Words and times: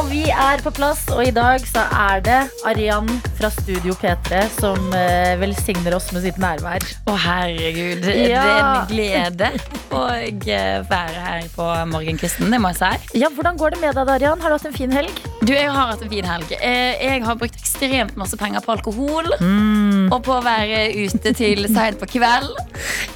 Og 0.00 0.06
vi 0.08 0.22
er 0.32 0.62
på 0.64 0.70
plass, 0.72 1.02
og 1.12 1.20
i 1.28 1.32
dag 1.34 1.60
så 1.68 1.82
er 1.92 2.22
det 2.24 2.36
Arian 2.64 3.08
fra 3.36 3.50
Studio 3.52 3.92
P3 4.00 4.38
som 4.54 4.94
eh, 4.96 5.34
velsigner 5.36 5.92
oss 5.92 6.06
med 6.14 6.24
sitt 6.24 6.38
nærvær. 6.40 6.80
Å, 7.04 7.16
herregud. 7.20 8.06
Det 8.06 8.14
er 8.30 8.48
en 8.48 8.86
glede 8.88 9.50
å 9.92 10.06
eh, 10.16 10.78
være 10.88 11.24
her 11.26 11.50
på 11.52 11.66
morgenkvisten, 11.92 12.48
det 12.48 12.62
må 12.64 12.70
jeg 12.72 12.80
si. 12.80 13.20
Ja, 13.20 13.28
Hvordan 13.34 13.60
går 13.60 13.74
det 13.74 13.82
med 13.82 13.98
deg, 14.00 14.12
Arian? 14.14 14.40
Har 14.40 14.54
du 14.54 14.56
hatt 14.56 14.70
en 14.70 14.78
fin 14.78 14.94
helg? 14.96 15.20
Du, 15.44 15.52
jeg 15.52 15.68
har 15.68 15.92
hatt 15.92 16.06
en 16.06 16.12
fin 16.14 16.30
helg. 16.30 16.54
Eh, 16.56 16.96
Jeg 17.04 17.26
har 17.26 17.36
brukt 17.42 17.60
ekstremt 17.60 18.16
masse 18.16 18.40
penger 18.40 18.64
på 18.64 18.72
alkohol. 18.78 19.28
Mm. 19.42 20.08
Og 20.08 20.22
på 20.24 20.38
å 20.38 20.44
være 20.46 20.86
ute 20.96 21.34
til 21.36 21.68
seint 21.68 22.00
på 22.00 22.08
kveld. 22.16 22.56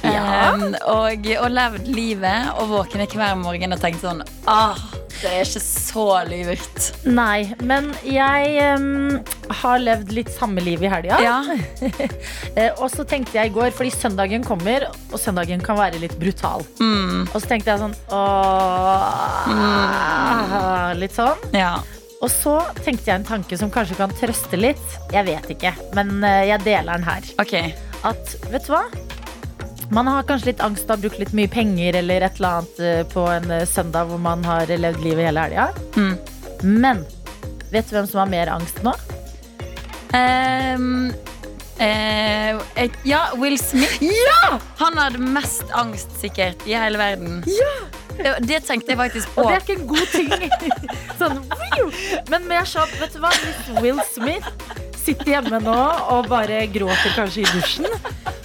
Ja. 0.05 0.53
Um, 0.53 0.75
og, 0.91 1.25
og 1.39 1.49
levd 1.49 1.89
livet 1.89 2.53
og 2.59 2.69
våkne 2.75 3.09
hver 3.09 3.33
morgen 3.41 3.73
og 3.73 3.81
tenkt 3.81 4.05
sånn 4.05 4.21
ah, 4.45 4.77
Det 5.21 5.29
er 5.31 5.41
ikke 5.45 5.61
så 5.63 6.05
lurt. 6.29 6.89
Nei, 7.07 7.53
men 7.65 7.87
jeg 8.05 8.75
um, 8.77 9.19
har 9.61 9.79
levd 9.81 10.11
litt 10.13 10.29
samme 10.35 10.61
liv 10.65 10.83
i 10.85 10.89
helga. 10.91 11.19
Ja. 11.23 11.39
Eh, 12.55 12.71
og 12.79 12.87
så 12.87 13.03
tenkte 13.03 13.35
jeg 13.35 13.49
i 13.49 13.51
går, 13.51 13.73
fordi 13.75 13.89
søndagen 13.91 14.43
kommer, 14.47 14.85
og 15.11 15.19
søndagen 15.19 15.59
kan 15.59 15.75
være 15.75 15.99
litt 15.99 16.13
brutal. 16.21 16.61
Mm, 16.79 17.25
Og 17.27 17.35
så 17.35 17.49
tenkte 17.49 17.73
jeg 17.73 17.81
sånn 17.81 17.95
åh, 19.55 20.93
Litt 20.95 21.15
sånn. 21.17 21.35
ja. 21.55 21.73
Og 22.23 22.29
så 22.31 22.53
tenkte 22.79 23.09
jeg 23.11 23.19
en 23.19 23.25
tanke 23.27 23.57
som 23.59 23.67
kanskje 23.69 23.97
kan 23.99 24.13
trøste 24.17 24.55
litt. 24.57 24.85
Jeg 25.13 25.27
vet 25.27 25.49
ikke, 25.51 25.73
men 25.97 26.15
eh, 26.23 26.45
jeg 26.53 26.63
deler 26.63 26.95
den 26.95 27.03
her. 27.09 27.27
Okay. 27.43 27.73
At, 28.07 28.37
vet 28.53 28.63
du 28.65 28.71
hva? 28.71 28.85
Man 29.95 30.07
har 30.11 30.25
kanskje 30.27 30.49
litt 30.49 30.63
angst 30.63 30.89
og 30.89 30.97
har 30.97 31.03
brukt 31.05 31.19
litt 31.21 31.31
mye 31.37 31.47
penger 31.47 31.95
eller 32.01 32.25
et 32.25 32.39
eller 32.39 32.57
annet 32.57 32.79
eh, 32.83 33.03
på 33.07 33.21
en 33.31 33.45
eh, 33.55 33.67
søndag 33.69 34.09
hvor 34.09 34.19
man 34.19 34.41
har 34.43 34.67
levd 34.67 34.99
livet 35.05 35.29
hele 35.29 35.45
helga. 35.45 35.69
Mm. 35.95 36.17
Men 36.83 37.05
vet 37.71 37.87
du 37.87 37.95
hvem 37.95 38.09
som 38.09 38.25
har 38.25 38.31
mer 38.33 38.51
angst 38.51 38.81
nå? 38.83 38.91
Um, 40.15 41.11
uh, 41.79 42.59
et, 42.79 42.99
ja, 43.07 43.21
Will 43.39 43.55
Smith. 43.59 44.03
Han 44.83 44.99
hadde 44.99 45.23
mest 45.23 45.71
angst 45.75 46.11
sikkert 46.19 46.67
i 46.67 46.75
hele 46.75 46.99
verden. 46.99 47.41
Det, 48.15 48.33
det 48.47 48.61
tenkte 48.67 48.93
jeg 48.93 48.99
faktisk 48.99 49.33
på. 49.35 49.43
Og 49.43 49.51
det 49.51 49.57
er 49.57 49.65
ikke 49.65 49.77
en 49.79 49.87
god 49.87 50.07
ting. 50.13 50.31
sånn! 51.19 51.41
Men 52.31 52.47
mer 52.49 52.67
sånn, 52.69 52.91
vet 52.99 53.15
du 53.15 53.21
hva? 53.23 53.31
Hvis 53.43 53.81
Will 53.83 54.01
Smith 54.13 54.47
sitter 55.05 55.35
hjemme 55.35 55.59
nå 55.61 55.75
og 56.15 56.29
bare 56.31 56.63
gråter 56.73 57.13
kanskje 57.13 57.43
i 57.43 57.49
dusjen, 57.53 57.85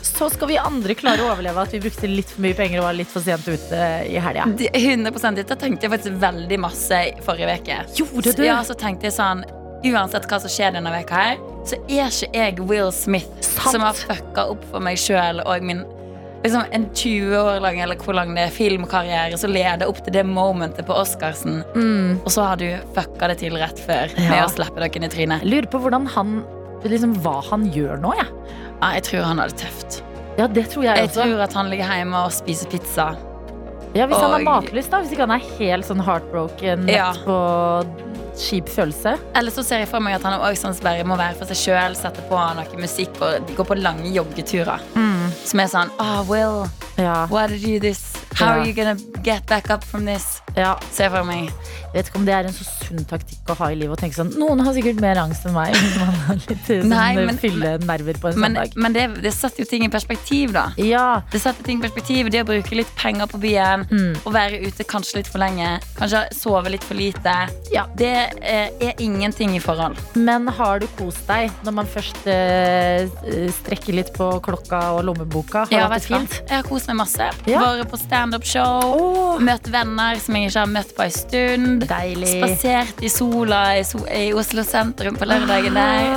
så 0.04 0.28
skal 0.32 0.50
vi 0.50 0.58
andre 0.60 0.96
klare 0.98 1.24
å 1.24 1.30
overleve 1.32 1.62
at 1.62 1.72
vi 1.72 1.80
brukte 1.80 2.08
litt 2.10 2.28
for 2.28 2.44
mye 2.44 2.56
penger 2.58 2.82
og 2.82 2.90
var 2.90 2.98
litt 2.98 3.08
for 3.08 3.24
sent 3.24 3.46
ute 3.48 3.84
i 4.10 4.18
helga. 4.20 4.44
Det- 4.58 4.74
100 4.76 5.32
Dette 5.38 5.56
tenkte 5.56 5.86
jeg 5.88 5.94
faktisk 5.94 6.20
veldig 6.20 6.58
masse 6.60 7.00
forrige 7.24 7.56
uke. 7.62 7.78
Gjorde 7.96 8.36
du? 8.36 8.44
Ja, 8.44 8.60
så 8.66 8.76
tenkte 8.76 9.08
jeg 9.08 9.16
sånn 9.16 9.44
Uansett 9.80 10.26
hva 10.28 10.36
som 10.42 10.50
skjer 10.52 10.74
denne 10.74 10.90
veka 10.92 11.16
her, 11.16 11.38
så 11.64 11.78
er 11.88 12.10
ikke 12.12 12.28
jeg 12.36 12.58
Will 12.68 12.90
Smith 12.92 13.30
Sant. 13.40 13.70
som 13.72 13.80
har 13.80 13.96
fucka 13.96 14.44
opp 14.52 14.66
for 14.68 14.84
meg 14.84 14.98
sjøl 15.00 15.40
og 15.40 15.64
min 15.64 15.80
liksom 16.44 16.62
en 16.72 16.86
20 16.94 17.36
år 17.36 17.60
lang 17.60 17.80
eller 17.84 17.96
hvor 18.00 18.14
lang 18.16 18.34
det 18.34 18.46
er 18.48 18.54
filmkarriere 18.54 19.38
som 19.40 19.52
leder 19.52 19.88
opp 19.90 20.00
til 20.04 20.12
det 20.14 20.24
momentet 20.26 20.86
på 20.88 20.96
Oscarsen. 20.96 21.62
Mm. 21.74 22.20
Og 22.24 22.30
så 22.32 22.46
har 22.48 22.56
du 22.60 22.68
fucka 22.96 23.28
det 23.32 23.38
til 23.42 23.56
rett 23.60 23.78
før 23.86 24.14
med 24.18 24.38
å 24.44 24.48
slippe 24.52 24.80
dere 24.80 25.04
i 25.04 25.12
trynet. 25.12 25.44
Lurer 25.44 25.68
på 25.70 25.80
hvordan 25.84 26.06
han 26.16 26.40
liksom, 26.84 27.16
hva 27.20 27.38
han 27.50 27.66
gjør 27.74 28.00
nå, 28.00 28.14
jeg. 28.16 28.30
Ja, 28.80 28.92
jeg 28.96 29.02
tror 29.10 29.26
han 29.28 29.38
har 29.42 29.48
det 29.52 29.58
tøft. 29.60 30.02
Ja, 30.38 30.46
det 30.48 30.70
tror 30.72 30.84
jeg 30.86 30.96
Jeg 30.96 31.10
også. 31.10 31.26
tror 31.26 31.40
at 31.44 31.52
han 31.58 31.68
ligger 31.68 31.90
hjemme 31.92 32.24
og 32.24 32.32
spiser 32.32 32.70
pizza. 32.72 33.10
Ja, 33.92 34.06
hvis 34.06 34.16
han 34.22 34.30
har 34.30 34.38
og- 34.40 34.46
matlyst, 34.46 34.90
da. 34.92 35.00
Hvis 35.02 35.10
ikke 35.12 35.26
han 35.26 35.32
er 35.34 35.44
helt 35.58 35.84
sånn 35.84 36.00
heartbroken 36.06 36.88
Ja. 36.88 37.12
på 37.26 37.36
kjip 38.38 38.68
følelse. 38.70 39.18
Eller 39.34 39.50
så 39.50 39.64
ser 39.66 39.80
jeg 39.82 39.88
for 39.88 40.00
meg 40.00 40.14
at 40.14 40.22
han 40.22 40.38
også 40.40 40.68
sånn, 40.70 40.74
Sverre 40.78 41.04
må 41.04 41.16
være 41.18 41.34
for 41.36 41.44
seg 41.50 41.58
sjøl, 41.58 41.96
sette 41.98 42.22
på 42.30 42.38
noe 42.56 42.80
musikk 42.80 43.20
og 43.20 43.50
gå 43.56 43.66
på 43.66 43.76
lange 43.82 44.06
joggeturer. 44.14 44.78
Som 45.44 45.60
er 45.60 45.66
sånn 45.72 45.90
Ah, 45.98 46.22
Will, 46.28 46.68
Ja. 46.98 47.26
why 47.28 47.46
did 47.46 47.60
you 47.62 47.78
do 47.78 47.88
this? 47.88 48.12
How 48.34 48.58
are 48.58 48.64
you 48.66 48.72
gonna 48.72 48.96
get 49.22 49.46
back 49.46 49.70
up 49.70 49.84
from 49.84 50.04
this? 50.04 50.40
Ja. 50.56 50.74
Ser 50.92 51.10
for 51.10 51.24
meg. 51.24 51.50
Jeg 51.90 52.04
vet 52.04 52.08
ikke 52.10 52.18
om 52.20 52.26
det 52.26 52.34
er 52.36 52.46
en 52.46 52.54
så 52.54 52.64
sunn 52.64 53.04
taktikk 53.10 53.48
å 53.50 53.54
ha 53.58 53.68
i 53.72 53.74
livet. 53.74 53.96
Å 53.96 54.00
tenke 54.00 54.14
sånn, 54.14 54.28
Noen 54.38 54.60
har 54.62 54.74
sikkert 54.76 55.00
mer 55.02 55.18
angst 55.18 55.44
enn 55.48 55.54
meg. 55.56 55.74
Man 55.98 56.14
har 56.28 56.36
litt 56.38 56.66
sånn, 56.68 56.86
Nei, 56.90 57.14
men- 57.18 57.38
fyllenerver 57.40 58.20
på 58.22 58.30
en 58.30 58.38
Men, 58.40 58.54
søndag. 58.54 58.76
men 58.76 58.92
det, 58.94 59.04
det 59.24 59.32
setter 59.34 59.64
jo 59.64 59.68
ting 59.70 59.84
i 59.84 59.90
perspektiv, 59.90 60.52
da. 60.54 60.68
Ja. 60.78 61.22
Det 61.32 61.40
setter 61.42 61.66
ting 61.66 61.80
i 61.80 61.82
perspektiv 61.82 62.30
Det 62.30 62.44
å 62.44 62.46
bruke 62.48 62.76
litt 62.78 62.90
penger 62.96 63.26
på 63.30 63.40
byen, 63.42 63.86
Mm. 63.90 64.14
å 64.26 64.30
være 64.32 64.60
ute 64.66 64.84
kanskje 64.86 65.16
litt 65.20 65.26
for 65.32 65.38
lenge, 65.42 65.80
kanskje 65.98 66.22
sove 66.36 66.70
litt 66.70 66.84
for 66.86 66.94
lite, 66.94 67.34
Ja. 67.72 67.86
det 67.96 68.12
eh, 68.40 68.70
er 68.80 68.94
ingenting 69.02 69.56
i 69.56 69.60
forhold. 69.60 69.98
Men 70.14 70.46
har 70.46 70.78
du 70.78 70.86
kost 70.98 71.26
deg 71.26 71.50
når 71.66 71.72
man 71.80 71.86
først 71.90 72.26
eh, 72.30 73.08
strekker 73.60 73.94
litt 73.96 74.12
på 74.14 74.30
klokka 74.44 74.80
og 74.96 75.04
lommeboka? 75.08 75.64
Har 75.66 75.74
ja, 75.74 75.88
vet 75.90 76.06
du 76.06 76.14
fint? 76.14 76.38
Jeg 76.46 76.56
har 76.62 76.68
kost 76.68 76.86
meg 76.90 76.96
masse. 77.02 77.30
Ja. 77.50 77.60
Vært 77.80 77.90
på 77.90 77.98
standup-show. 78.00 78.94
oh. 79.00 79.38
Møtt 79.40 79.66
venner 79.72 80.18
som 80.22 80.34
jeg 80.36 80.39
ikke 80.48 80.60
har 80.62 80.70
møtt 80.70 80.94
på 80.96 81.02
en 81.04 81.10
stund. 81.14 81.84
deilig. 81.90 82.32
Spasert 82.40 83.02
i 83.04 83.08
sola 83.12 83.60
i, 83.78 83.82
so 83.84 84.00
i 84.06 84.32
Oslo 84.36 84.62
sentrum 84.66 85.16
på 85.20 85.28
lørdagen 85.28 85.74
der. 85.76 86.10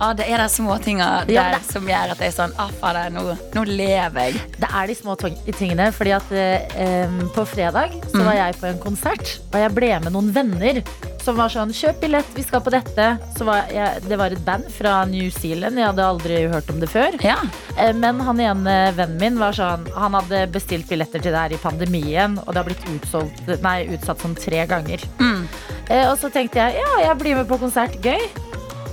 Ah. 0.00 0.12
Det 0.14 0.28
er 0.30 0.38
de 0.38 0.48
små 0.48 0.76
tinga 0.82 1.24
der 1.26 1.34
Ja, 1.34 1.58
som 1.66 1.86
gjør 1.88 2.12
at 2.14 2.20
jeg 2.22 2.30
er 2.30 2.36
sånn 2.36 2.52
ah, 2.58 2.68
fader, 2.80 3.10
nå, 3.10 3.24
nå 3.56 3.64
lever 3.66 4.28
jeg. 4.28 4.42
Det 4.62 4.68
er 4.70 4.86
de 4.86 4.94
små 4.94 5.16
tingene. 5.18 5.88
Fordi 5.92 6.12
at 6.14 6.32
eh, 6.32 7.18
på 7.34 7.44
fredag 7.46 7.94
Mm. 7.98 8.10
så 8.14 8.24
var 8.24 8.34
jeg 8.34 8.54
på 8.60 8.66
en 8.66 8.78
konsert, 8.80 9.30
og 9.52 9.58
jeg 9.60 9.72
ble 9.74 9.88
med 10.04 10.12
noen 10.14 10.30
venner. 10.34 10.78
Som 11.22 11.36
var 11.36 11.50
sånn 11.52 11.72
'kjøp 11.74 12.00
billett, 12.00 12.28
vi 12.34 12.42
skal 12.42 12.60
på 12.64 12.70
dette'. 12.72 13.18
Så 13.36 13.44
var 13.44 13.66
jeg, 13.72 14.02
det 14.08 14.16
var 14.18 14.32
et 14.32 14.44
band 14.44 14.64
fra 14.72 15.04
New 15.04 15.28
Zealand. 15.30 15.76
Jeg 15.76 15.86
hadde 15.90 16.04
aldri 16.06 16.48
hørt 16.48 16.70
om 16.70 16.80
det 16.80 16.88
før. 16.88 17.18
Ja. 17.24 17.36
Eh, 17.76 17.92
Men 17.92 18.20
han 18.20 18.40
ene 18.40 18.92
vennen 18.96 19.18
min 19.20 19.38
var 19.38 19.52
sånn 19.52 19.86
Han 19.94 20.14
hadde 20.14 20.46
bestilt 20.52 20.88
billetter 20.88 21.20
til 21.20 21.32
det 21.32 21.38
her 21.38 21.52
i 21.52 21.60
pandemien, 21.62 22.38
og 22.38 22.54
det 22.54 22.56
har 22.62 22.64
blitt 22.64 22.88
utsolgt, 22.94 23.62
nei, 23.62 23.86
utsatt 23.92 24.20
sånn 24.20 24.34
tre 24.38 24.64
ganger. 24.66 25.00
Mm. 25.18 25.48
Eh, 25.90 26.06
Og 26.10 26.18
så 26.18 26.30
tenkte 26.32 26.54
jeg 26.62 26.80
ja, 26.80 27.08
jeg 27.08 27.18
blir 27.18 27.34
med 27.36 27.48
på 27.48 27.58
konsert. 27.58 28.00
Gøy. 28.02 28.20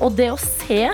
Og 0.01 0.15
det 0.15 0.31
å 0.31 0.37
se 0.37 0.91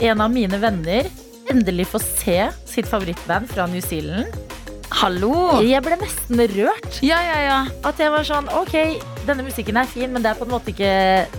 en 0.00 0.20
av 0.20 0.30
mine 0.30 0.58
venner 0.60 1.06
endelig 1.50 1.86
få 1.86 1.98
se 2.00 2.50
sitt 2.66 2.86
favorittband 2.86 3.48
fra 3.48 3.66
New 3.66 3.80
Zealand 3.80 4.26
Hallo! 4.92 5.62
Jeg 5.64 5.80
ble 5.86 5.96
nesten 6.02 6.42
rørt. 6.52 6.98
Ja, 7.04 7.18
ja, 7.24 7.38
ja. 7.46 7.58
At 7.88 8.00
jeg 8.02 8.12
var 8.12 8.26
sånn 8.28 8.50
OK, 8.58 8.74
denne 9.26 9.46
musikken 9.46 9.78
er 9.80 9.88
fin, 9.88 10.12
men 10.12 10.22
det 10.24 10.34
er 10.34 10.38
på 10.38 10.44
en 10.46 10.52
måte 10.52 10.72
ikke 10.74 10.92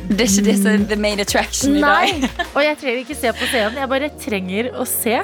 Det 0.09 0.25
er 0.25 0.31
ikke 0.31 0.45
det 0.49 0.57
som 0.59 0.71
er 0.73 0.87
the 0.89 0.97
main 0.99 1.21
attraction 1.23 1.77
i 1.77 1.83
dag. 1.83 2.25
Og 2.55 2.59
jeg 2.65 2.79
trenger 2.81 3.03
ikke 3.05 3.19
se 3.19 3.31
på 3.37 3.49
scenen. 3.51 3.77
Jeg 3.83 3.91
bare 3.93 4.09
trenger 4.25 4.71
å 4.81 4.87
se 4.89 5.21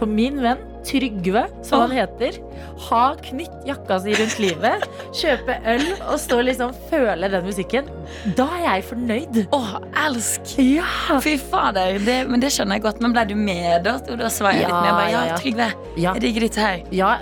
på 0.00 0.08
min 0.08 0.40
venn 0.40 0.66
Trygve, 0.80 1.42
som 1.68 1.82
han 1.82 1.90
heter. 1.92 2.38
Ha 2.86 3.00
knytt 3.20 3.66
jakka 3.68 3.98
si 4.00 4.14
rundt 4.16 4.38
livet, 4.40 4.86
kjøpe 5.12 5.58
øl 5.68 5.82
og 6.08 6.14
stå 6.22 6.38
og 6.40 6.46
liksom 6.48 6.70
føle 6.88 7.28
den 7.34 7.44
musikken. 7.44 7.90
Da 8.38 8.46
er 8.56 8.62
jeg 8.64 8.86
fornøyd. 8.88 9.36
Å, 9.52 9.60
elsk! 10.06 10.54
Ja. 10.64 10.88
Fy 11.20 11.34
fader, 11.52 11.98
det, 12.06 12.16
men 12.32 12.40
det 12.40 12.48
skjønner 12.56 12.78
jeg 12.80 12.86
godt. 12.86 13.02
Men 13.04 13.12
ble 13.12 13.26
du 13.28 13.34
med 13.36 13.84
da? 13.84 13.98
Og 14.00 14.24
svaiet 14.32 14.62
litt 14.64 14.72
Ja, 14.72 14.80
med? 14.80 14.88
Jeg 14.88 14.96
Bare, 14.96 15.12
ja, 15.12 15.20
ja, 15.20 15.28
ja. 15.34 15.36
Trygve, 15.44 15.68
Ja. 16.00 16.16
jeg 16.16 16.24
digger 16.24 16.48
dette 16.48 16.64
her. 16.64 16.80
ja, 16.96 17.12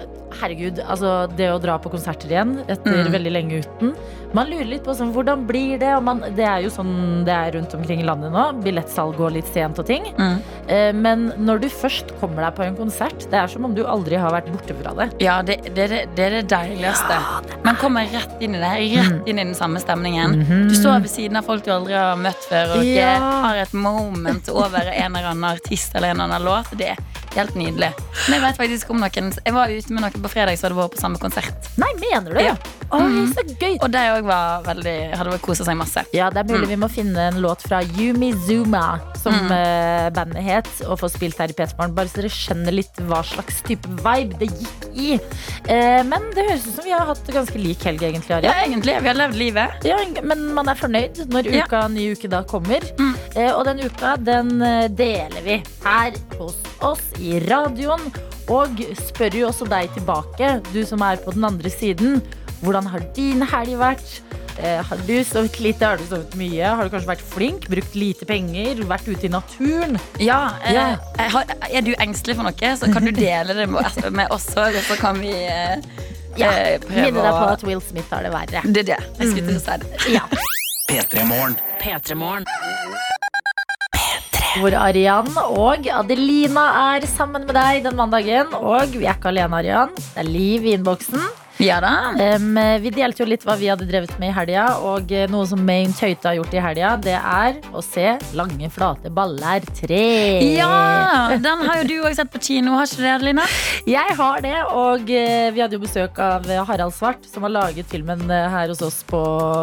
herregud. 0.41 0.78
Altså, 0.87 1.26
det 1.37 1.50
å 1.53 1.59
dra 1.62 1.78
på 1.78 1.91
konserter 1.91 2.28
igjen 2.32 2.59
etter 2.69 3.04
Mm. 3.04 3.12
veldig 3.12 3.32
lenge 3.32 3.60
uten. 3.65 3.94
Man 4.34 4.50
lurer 4.50 4.66
litt 4.69 4.84
på 4.84 4.93
sånn, 4.93 5.12
hvordan 5.15 5.47
blir 5.49 5.78
det? 5.81 5.91
Man, 6.04 6.21
det 6.37 6.44
er 6.44 6.60
jo 6.60 6.69
sånn 6.69 7.25
det 7.25 7.32
er 7.32 7.53
rundt 7.56 7.72
omkring 7.75 8.00
i 8.00 8.04
landet 8.04 8.31
nå. 8.31 8.43
Billettsalg 8.62 9.16
går 9.16 9.31
litt 9.38 9.47
sent 9.54 9.78
og 9.78 9.87
ting. 9.87 10.04
Mm. 10.19 10.43
Eh, 10.69 10.93
Men 10.93 11.32
når 11.38 11.60
du 11.62 11.69
først 11.69 12.12
kommer 12.21 12.44
deg 12.44 12.54
på 12.59 12.62
en 12.66 12.76
konsert, 12.76 13.25
det 13.31 13.38
er 13.41 13.47
som 13.49 13.65
om 13.65 13.75
du 13.75 13.84
aldri 13.84 14.16
har 14.21 14.31
vært 14.31 14.50
borte 14.53 14.75
fra 14.82 14.93
det. 14.94 15.09
Ja, 15.25 15.41
det, 15.43 15.75
det, 15.75 15.87
er 15.91 16.06
det, 16.15 16.19
er 16.26 16.31
det 16.43 16.49
deiligste. 16.49 17.17
Man 17.64 17.76
kommer 17.76 18.05
rett 18.12 18.37
inn 18.44 18.55
i 18.55 18.58
det, 18.58 18.75
rett 18.99 19.29
inn 19.29 19.38
i 19.38 19.44
den 19.44 19.55
samme 19.55 19.81
stemningen. 19.81 20.37
Du 20.69 20.75
står 20.76 21.00
ved 21.00 21.08
siden 21.11 21.37
av 21.41 21.44
folk 21.49 21.64
du 21.64 21.70
aldri 21.73 21.94
har 21.96 22.17
møtt 22.20 22.44
før, 22.50 22.76
og 22.79 22.84
Ja. 22.84 23.17
har 23.19 23.56
et 23.56 23.73
moment 23.73 24.49
over 24.50 24.79
en 24.93 25.17
eller 25.17 25.31
annen 25.31 25.44
artist 25.56 25.94
eller 25.96 26.11
en 26.11 26.20
eller 26.20 26.34
annen 26.37 26.44
låt. 26.44 26.76
Det 26.76 26.91
er 26.91 26.99
helt 27.34 27.55
nydelig. 27.56 27.93
Men 28.29 28.41
jeg 28.41 28.43
vet 28.43 28.56
faktisk 28.61 28.91
om 28.91 29.00
noen 29.00 29.32
Jeg 29.44 29.55
var 29.55 29.69
ute 29.69 29.91
med 29.93 30.02
noen 30.02 30.23
på 30.28 30.34
fredag 30.36 30.58
så 30.60 30.69
hadde 30.69 30.78
vært 30.78 30.94
på 30.96 31.00
samme 31.02 31.19
konsert. 31.22 31.69
Nei, 31.80 31.88
mener 32.02 32.34
du? 32.36 32.40
Ja. 32.44 32.54
Oi, 32.88 33.02
mm. 33.04 33.32
så 33.36 33.42
gøy. 33.60 33.75
Og 33.84 33.90
de 33.92 34.00
òg 34.14 34.25
var 34.28 34.62
veldig 34.64 34.94
hadde 35.19 35.38
kosa 35.44 35.64
seg 35.66 35.76
masse. 35.76 36.04
Ja, 36.16 36.30
det 36.32 36.40
er 36.44 36.48
mulig 36.48 36.69
Mm. 36.69 36.72
vi 36.72 36.78
må 36.84 36.88
finne 36.90 37.26
en 37.28 37.40
låt 37.44 37.62
fra 37.66 37.82
Yumi 37.98 38.32
Zuma, 38.46 39.00
som 39.22 39.34
Mm. 39.34 39.50
eh, 39.52 40.10
bandet 40.16 40.42
het, 40.42 40.69
og 40.86 40.98
få 41.00 41.08
spilt 41.12 41.36
her 41.38 41.48
i 41.50 41.52
P3morgen. 41.52 41.94
Bare 41.94 42.08
så 42.08 42.22
dere 42.22 42.30
skjønner 42.32 42.72
litt 42.72 42.96
hva 43.08 43.20
slags 43.25 43.60
type 43.62 43.86
vibe 43.88 44.38
det 44.38 44.48
gikk 44.48 44.86
i. 44.94 45.20
Eh, 45.69 46.02
men 46.04 46.31
det 46.34 46.46
høres 46.48 46.66
ut 46.66 46.74
som 46.76 46.84
vi 46.84 46.90
har 46.96 47.04
hatt 47.06 47.26
ganske 47.26 47.58
lik 47.60 47.82
helg, 47.84 48.00
egentlig. 48.02 48.36
Arja. 48.38 48.52
Ja, 48.52 48.64
egentlig. 48.66 49.00
Vi 49.02 49.08
har 49.08 49.14
levd 49.20 49.36
livet. 49.36 49.84
Ja, 49.84 49.96
men 50.22 50.54
man 50.54 50.69
er 50.69 50.74
fornøyd 50.74 51.26
når 51.28 51.52
Ja. 51.52 51.88
ny 51.88 52.12
uke 52.12 52.28
da 52.28 52.42
kommer. 52.42 52.81
Mm. 52.98 53.14
Eh, 53.36 53.52
og 53.52 53.64
den 53.64 53.81
uka 53.81 54.16
den 54.16 54.58
deler 54.96 55.42
vi 55.44 55.62
her 55.84 56.12
hos 56.38 56.56
oss 56.81 57.02
i 57.20 57.38
radioen. 57.40 58.00
Og 58.48 58.80
spør 58.96 59.34
jo 59.42 59.48
også 59.50 59.66
deg 59.68 59.90
tilbake, 59.96 60.54
du 60.72 60.80
som 60.88 61.02
er 61.04 61.20
på 61.20 61.34
den 61.36 61.44
andre 61.44 61.70
siden. 61.72 62.22
Hvordan 62.62 62.88
har 62.90 63.04
din 63.14 63.42
helg 63.46 63.76
vært? 63.78 64.16
Eh, 64.58 64.80
har 64.82 65.02
du 65.06 65.12
sovet 65.22 65.60
lite? 65.62 65.86
Har 65.86 66.00
du 66.00 66.06
sovet 66.08 66.32
mye? 66.34 66.64
Har 66.66 66.88
du 66.88 66.90
kanskje 66.90 67.10
vært 67.12 67.22
flink? 67.22 67.68
Brukt 67.70 67.94
lite 67.94 68.26
penger? 68.26 68.80
Vært 68.90 69.06
ute 69.06 69.28
i 69.28 69.30
naturen? 69.30 69.98
Ja, 70.18 70.40
eh, 70.64 70.72
Ja. 70.74 70.96
har, 71.28 71.44
Er 71.70 71.82
du 71.82 71.92
engstelig 72.00 72.34
for 72.34 72.42
noe, 72.48 72.72
så 72.76 72.92
kan 72.92 73.04
du 73.04 73.12
dele 73.12 73.54
det 73.54 73.68
med, 73.68 74.12
med 74.18 74.26
oss 74.34 74.48
òg, 74.56 74.74
og 74.74 74.82
så 74.88 74.96
kan 74.98 75.20
vi 75.20 75.30
eh, 75.30 75.76
Ja, 76.38 76.50
eh, 76.50 76.78
Minne 76.88 77.22
deg 77.22 77.32
på 77.34 77.46
at 77.52 77.62
Will 77.62 77.80
Smith 77.80 78.10
har 78.10 78.22
det 78.26 78.32
verre. 78.32 78.62
Det 78.64 78.88
er 78.88 78.94
det. 78.96 79.00
Jeg 79.20 79.30
skulle 79.30 79.46
til 79.46 79.56
å 79.56 79.62
si 79.62 79.78
det. 79.84 80.12
Ja. 80.16 80.26
P3morgen. 81.78 82.44
Hvor 84.58 84.75
Arian 84.75 85.28
og 85.38 85.87
Adelina 85.87 86.64
er 86.96 87.05
sammen 87.06 87.44
med 87.46 87.55
deg 87.55 87.84
den 87.84 87.94
mandagen. 87.99 88.50
Og 88.58 88.90
vi 88.96 89.06
er 89.06 89.14
ikke 89.14 89.31
alene, 89.31 89.60
Arian. 89.60 89.93
Det 89.94 90.25
er 90.25 90.26
liv 90.26 90.66
i 90.66 90.72
innboksen. 90.75 91.22
Ja 91.58 91.81
da. 91.82 92.14
Um, 92.37 92.55
vi 92.82 92.90
delte 92.94 93.25
jo 93.25 93.26
litt 93.28 93.43
hva 93.46 93.56
vi 93.58 93.66
hadde 93.70 93.87
drevet 93.88 94.14
med 94.20 94.31
i 94.31 94.34
helga, 94.37 94.66
og 94.87 95.10
eh, 95.14 95.26
noe 95.31 95.46
som 95.49 95.60
Maine 95.66 95.94
Tøyte 95.96 96.31
har 96.31 96.37
gjort 96.38 96.55
i 96.55 96.62
helga, 96.62 96.93
det 97.02 97.16
er 97.19 97.58
å 97.75 97.82
se 97.82 98.14
Lange, 98.38 98.69
flate 98.70 99.10
baller 99.14 99.64
3. 99.81 99.99
Ja, 100.55 101.34
Den 101.43 101.64
har 101.66 101.81
jo 101.82 101.88
du 101.88 101.94
òg 102.06 102.14
sett 102.19 102.31
på 102.31 102.40
kino, 102.43 102.76
har 102.78 102.87
ikke 102.87 103.00
du 103.00 103.05
det, 103.06 103.14
Adelina? 103.16 103.46
Jeg 103.88 104.16
har 104.20 104.44
det, 104.44 104.55
og 104.70 105.10
eh, 105.10 105.49
vi 105.55 105.64
hadde 105.64 105.78
jo 105.78 105.82
besøk 105.82 106.20
av 106.22 106.46
eh, 106.46 106.62
Harald 106.69 106.94
Svart, 106.94 107.26
som 107.26 107.46
har 107.46 107.55
laget 107.56 107.90
filmen 107.90 108.22
her 108.28 108.70
hos 108.70 108.82
oss 108.84 109.00
på 109.08 109.20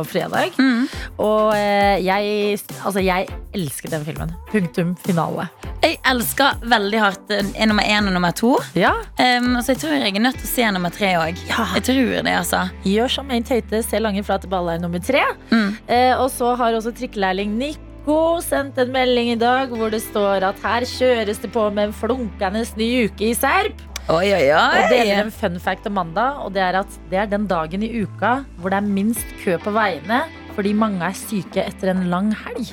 fredag. 0.09 0.55
Mm. 0.59 0.85
Og 1.23 1.55
jeg, 1.55 2.59
altså, 2.81 2.99
jeg 3.03 3.29
elsker 3.55 3.93
den 3.93 4.03
filmen. 4.07 4.35
Punktum 4.51 4.95
finale. 5.05 5.47
Jeg 5.83 5.99
elsker 6.11 6.59
veldig 6.65 7.01
hardt 7.01 7.35
nummer 7.69 7.87
én 7.87 8.09
og 8.09 8.15
nummer 8.17 8.35
to. 8.35 8.55
Ja, 8.75 8.95
Um, 9.15 9.55
så 9.63 9.73
jeg 9.73 9.79
tror 9.81 9.93
jeg 9.95 10.11
er 10.11 10.23
nødt 10.23 10.37
til 10.41 10.47
å 10.47 10.51
se 10.51 10.65
nummer 10.75 10.91
tre 10.93 11.13
òg. 11.19 11.39
Ja. 11.49 11.65
Tror 11.85 12.13
det, 12.25 12.33
altså. 12.33 12.63
Gjør 12.87 13.11
som 13.19 13.31
en 13.31 13.43
Tøyte, 13.45 13.81
se 13.85 13.99
Lange, 14.01 14.23
flate 14.25 14.49
baller 14.49 14.79
nummer 14.81 15.01
tre. 15.03 15.21
Mm. 15.51 15.75
Eh, 15.87 16.13
og 16.17 16.29
så 16.33 16.55
har 16.57 16.73
også 16.77 16.93
trikkelærling 16.97 17.51
Nico 17.59 18.15
sendt 18.41 18.77
en 18.81 18.93
melding 18.93 19.31
i 19.33 19.39
dag 19.41 19.69
hvor 19.73 19.93
det 19.93 20.01
står 20.05 20.45
at 20.49 20.61
her 20.65 20.85
kjøres 20.89 21.41
det 21.43 21.51
på 21.53 21.67
med 21.73 21.89
en 21.91 21.93
flunkende 21.93 22.65
ny 22.79 22.89
uke 23.07 23.29
i 23.31 23.35
Serp. 23.37 23.83
Oi, 24.05 24.27
oi, 24.37 24.49
Og 24.53 24.89
deler 24.91 25.15
oi. 25.15 25.21
en 25.23 25.31
fun 25.33 25.55
fact 25.59 25.87
om 25.89 25.95
mandag, 25.97 26.41
og 26.45 26.51
det 26.53 26.61
er 26.61 26.75
at 26.83 26.97
det 27.09 27.17
er 27.17 27.29
den 27.31 27.47
dagen 27.49 27.81
i 27.81 27.89
uka 28.03 28.35
hvor 28.61 28.69
det 28.69 28.77
er 28.77 28.85
minst 28.85 29.25
kø 29.41 29.57
på 29.63 29.73
veiene 29.73 30.19
fordi 30.55 30.73
mange 30.77 31.03
er 31.05 31.15
syke 31.17 31.63
etter 31.63 31.91
en 31.93 32.05
lang 32.11 32.31
helg. 32.45 32.71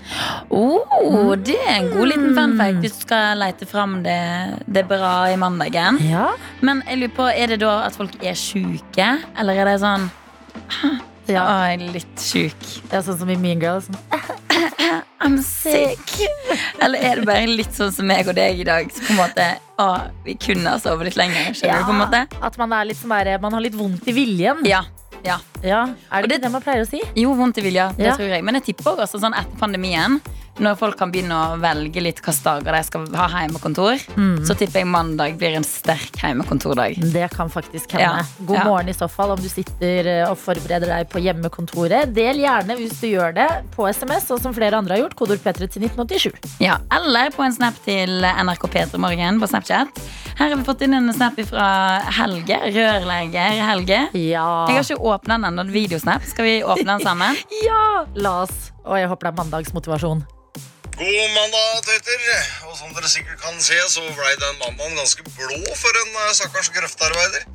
Oh, 0.50 1.34
det 1.36 1.58
er 1.58 1.80
en 1.80 1.90
god 1.92 2.10
liten 2.12 2.34
fun 2.36 2.56
fact 2.60 2.82
hvis 2.82 2.98
du 2.98 3.06
skal 3.06 3.40
lete 3.42 3.68
fram 3.68 4.00
det, 4.06 4.18
det 4.66 4.86
bra 4.90 5.14
i 5.32 5.38
mandagen. 5.40 6.00
Ja, 6.06 6.30
Men 6.60 6.82
jeg 6.88 7.02
lurer 7.02 7.16
på, 7.16 7.30
er 7.30 7.54
det 7.54 7.62
da 7.64 7.78
at 7.86 7.96
folk 7.98 8.18
er 8.22 8.38
syke, 8.38 9.16
eller 9.38 9.62
er 9.62 9.72
det 9.72 9.80
sånn 9.82 10.10
ja. 11.30 11.44
Å, 11.46 11.56
jeg 11.70 11.76
er 11.78 11.92
litt 11.94 12.22
sjuk. 12.22 12.64
Det 12.90 12.96
er 12.98 13.04
sånn 13.06 13.20
som 13.20 13.30
i 13.30 13.36
Mean 13.38 13.60
Girls. 13.62 13.86
Sånn. 13.86 14.40
I'm 15.22 15.36
sick. 15.46 16.16
Eller 16.82 16.98
er 16.98 17.20
det 17.20 17.26
bare 17.28 17.46
litt 17.46 17.76
sånn 17.76 17.92
som 17.94 18.08
meg 18.10 18.26
og 18.26 18.34
deg 18.36 18.58
i 18.58 18.66
dag? 18.66 18.90
Så 18.90 19.04
på 19.06 19.14
en 19.14 19.20
måte, 19.20 19.46
å, 19.80 19.86
vi 20.26 20.34
kunne 20.40 20.74
ha 20.74 20.82
sovet 20.82 21.12
litt 21.12 21.20
lenger. 21.20 21.52
Skjønner 21.54 21.84
du 21.84 21.88
på 21.88 21.94
en 21.94 22.02
måte? 22.02 22.24
At 22.42 22.58
man, 22.60 22.74
er 22.74 22.90
litt 22.90 22.98
som 22.98 23.14
bare, 23.14 23.38
man 23.42 23.54
har 23.54 23.64
litt 23.64 23.78
vondt 23.78 24.10
i 24.10 24.16
viljen. 24.16 24.66
Ja. 24.68 24.82
Ja. 25.24 25.38
Ja, 25.62 25.82
Er 26.10 26.22
det 26.22 26.28
det- 26.30 26.36
ikke 26.38 26.42
det 26.42 26.52
man 26.52 26.62
pleier 26.62 26.82
å 26.82 26.88
si? 26.88 27.00
Jo, 27.16 27.34
vondt 27.34 27.58
i 27.58 27.62
vilja. 27.62 27.92
Det 27.96 28.14
tror 28.16 28.28
jeg. 28.28 28.42
Men 28.44 28.54
jeg 28.54 28.64
tipper 28.74 28.96
også 29.04 29.20
sånn 29.20 29.34
etter 29.38 29.56
pandemien, 29.58 30.20
når 30.60 30.76
folk 30.76 30.98
kan 31.00 31.10
begynne 31.12 31.32
å 31.32 31.56
velge 31.62 32.02
litt 32.04 32.18
hvilke 32.20 32.44
dager 32.44 32.76
de 32.76 32.82
skal 32.84 33.06
ha 33.16 33.28
hjemmekontor, 33.40 33.96
Mm. 34.16 34.44
så 34.44 34.54
tipper 34.58 34.80
jeg 34.82 34.86
mandag 34.86 35.38
blir 35.40 35.56
en 35.56 35.64
sterk 35.64 36.12
hjemmekontordag. 36.20 36.98
Det 37.12 37.30
kan 37.32 37.48
faktisk 37.50 37.92
hende. 37.96 38.20
Ja, 38.20 38.44
God 38.46 38.56
ja. 38.58 38.64
morgen 38.64 38.88
i 38.88 38.92
så 38.92 39.08
fall 39.10 39.30
om 39.32 39.40
du 39.40 39.48
sitter 39.48 40.06
eh, 40.06 40.30
og 40.30 40.36
forbereder 40.38 40.86
deg 40.92 41.08
på 41.08 41.22
hjemmekontoret. 41.24 42.12
Del 42.14 42.42
gjerne 42.44 42.76
hvis 42.76 43.00
du 43.00 43.06
gjør 43.08 43.32
det 43.34 43.48
på 43.74 43.88
SMS, 43.88 44.28
og 44.30 44.40
som 44.44 44.52
flere 44.54 44.76
andre 44.76 44.96
har 44.98 45.04
gjort. 45.06 45.16
Kodord 45.16 45.40
P3 45.44 45.68
til 45.72 45.86
1987. 45.88 46.58
Ja, 46.60 46.76
eller 46.92 47.30
på 47.32 47.42
en 47.46 47.52
snap 47.56 47.78
til 47.86 48.20
NRK 48.20 48.68
P3 48.68 48.98
Morgen 49.00 49.40
på 49.40 49.48
Snapchat. 49.48 49.88
Her 50.38 50.48
har 50.48 50.56
vi 50.56 50.64
fått 50.64 50.82
inn 50.84 50.94
en 50.96 51.12
snap 51.12 51.36
fra 51.48 51.66
Helge. 52.18 52.56
Rørlegger 52.72 53.58
Helge. 53.68 53.98
Ja. 54.16 54.46
Jeg 54.68 54.78
har 54.78 54.84
ikke 54.84 55.00
åpna 55.12 55.36
den 55.38 55.48
ennå. 55.52 55.66
Videosnap. 55.72 56.24
Skal 56.28 56.44
vi 56.48 56.54
åpne 56.64 56.96
den 56.98 57.04
sammen? 57.04 57.36
ja! 57.66 58.04
La 58.16 58.42
oss. 58.42 58.70
Og 58.84 58.98
jeg 58.98 59.10
håper 59.10 59.28
det 59.28 59.32
er 59.32 59.40
mandagsmotivasjon. 59.40 60.24
God 60.98 61.28
mandag, 61.34 61.82
tøyter. 61.86 62.24
Og 62.68 62.76
som 62.76 62.90
dere 62.94 63.08
sikkert 63.08 63.40
kan 63.40 63.56
se, 63.64 63.78
så 63.88 64.02
blei 64.16 64.34
den 64.42 64.58
mandagen 64.60 64.98
ganske 65.00 65.24
blå 65.24 65.60
for 65.78 66.00
en 66.02 66.12
uh, 66.18 66.28
stakkars 66.36 66.70
grøftarbeider. 66.74 67.46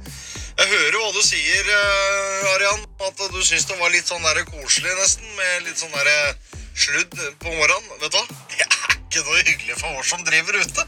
Jeg 0.57 0.71
hører 0.71 0.97
hva 0.97 1.11
du 1.13 1.21
sier, 1.21 1.69
uh, 1.69 2.53
Arian, 2.55 2.87
at 3.05 3.21
du 3.33 3.39
syns 3.45 3.67
det 3.69 3.77
var 3.79 3.93
litt 3.93 4.09
sånn 4.09 4.25
der 4.25 4.41
koselig 4.49 4.95
nesten, 4.97 5.29
med 5.37 5.67
litt 5.67 5.77
sånn 5.77 5.93
der 5.93 6.09
eh, 6.15 6.59
sludd 6.73 7.13
på 7.13 7.53
morgenen. 7.53 8.01
Vet 8.01 8.11
du 8.11 8.19
hva? 8.19 8.25
Er 8.86 8.86
ikke 9.07 9.23
noe 9.23 9.39
hyggelig 9.47 9.77
for 9.79 9.99
oss 10.01 10.09
som 10.11 10.23
driver 10.27 10.57
ute. 10.59 10.83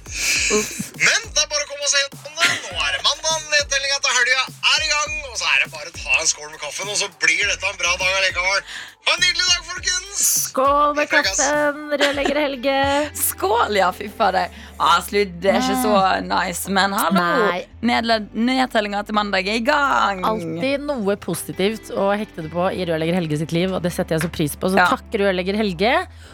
Men 1.00 1.27
det 1.31 1.44
er 1.44 1.50
bare 1.51 1.63
å 1.63 1.69
komme 1.71 1.88
og 1.88 1.92
se 1.94 2.04
om 2.12 2.36
det. 2.36 2.50
Nå 2.60 2.75
er 2.75 2.92
det 2.98 3.01
mandag, 3.07 3.48
nedtellinga 3.56 4.00
til 4.04 4.18
helga 4.19 4.44
er 4.75 4.86
i 4.86 4.92
gang. 4.92 5.18
Og 5.30 5.36
så 5.39 5.48
er 5.54 5.63
det 5.63 5.71
bare 5.74 5.92
å 5.94 5.95
ta 5.95 6.19
en 6.19 6.31
skål 6.33 6.51
med 6.54 6.62
kaffen, 6.62 6.92
og 6.92 7.00
så 7.00 7.10
blir 7.24 7.44
dette 7.48 7.71
en 7.71 7.80
bra 7.80 7.95
dag 8.01 8.18
allikevel. 8.19 8.63
Ha 9.07 9.16
en 9.16 9.21
nydelig 9.24 9.45
dag, 9.48 9.62
folkens! 9.69 10.24
Skål 10.50 10.95
med 10.98 11.07
kaffen, 11.10 11.77
rødlegger 12.01 12.39
Helge. 12.44 12.77
Skål, 13.16 13.77
ja, 13.80 13.88
fy 13.95 14.10
fader. 14.12 14.50
Ah, 14.80 15.00
det 15.12 15.48
er 15.48 15.60
ikke 15.60 15.77
så 15.81 15.94
nice, 16.24 16.71
men 16.71 16.94
hallo. 16.95 17.24
Nedtellinga 17.83 19.01
til 19.07 19.16
mandag 19.16 19.48
er 19.48 19.60
i 19.60 19.63
gang. 19.63 20.21
Alltid 20.27 20.83
noe 20.88 21.16
positivt 21.19 21.92
å 21.95 22.10
hekte 22.19 22.44
det 22.45 22.51
på 22.51 22.68
i 22.75 22.86
rørlegger 22.89 23.18
Helge 23.21 23.39
sitt 23.42 23.56
liv, 23.56 23.71
og 23.75 23.83
det 23.86 23.94
setter 23.95 24.18
jeg 24.18 24.25
så 24.25 24.31
pris 24.36 24.56
på. 24.60 24.71
Så 24.71 24.81
Ja. 24.81 24.88
takk, 24.92 25.07
rørlegger 25.24 25.56
Helge. 25.60 25.94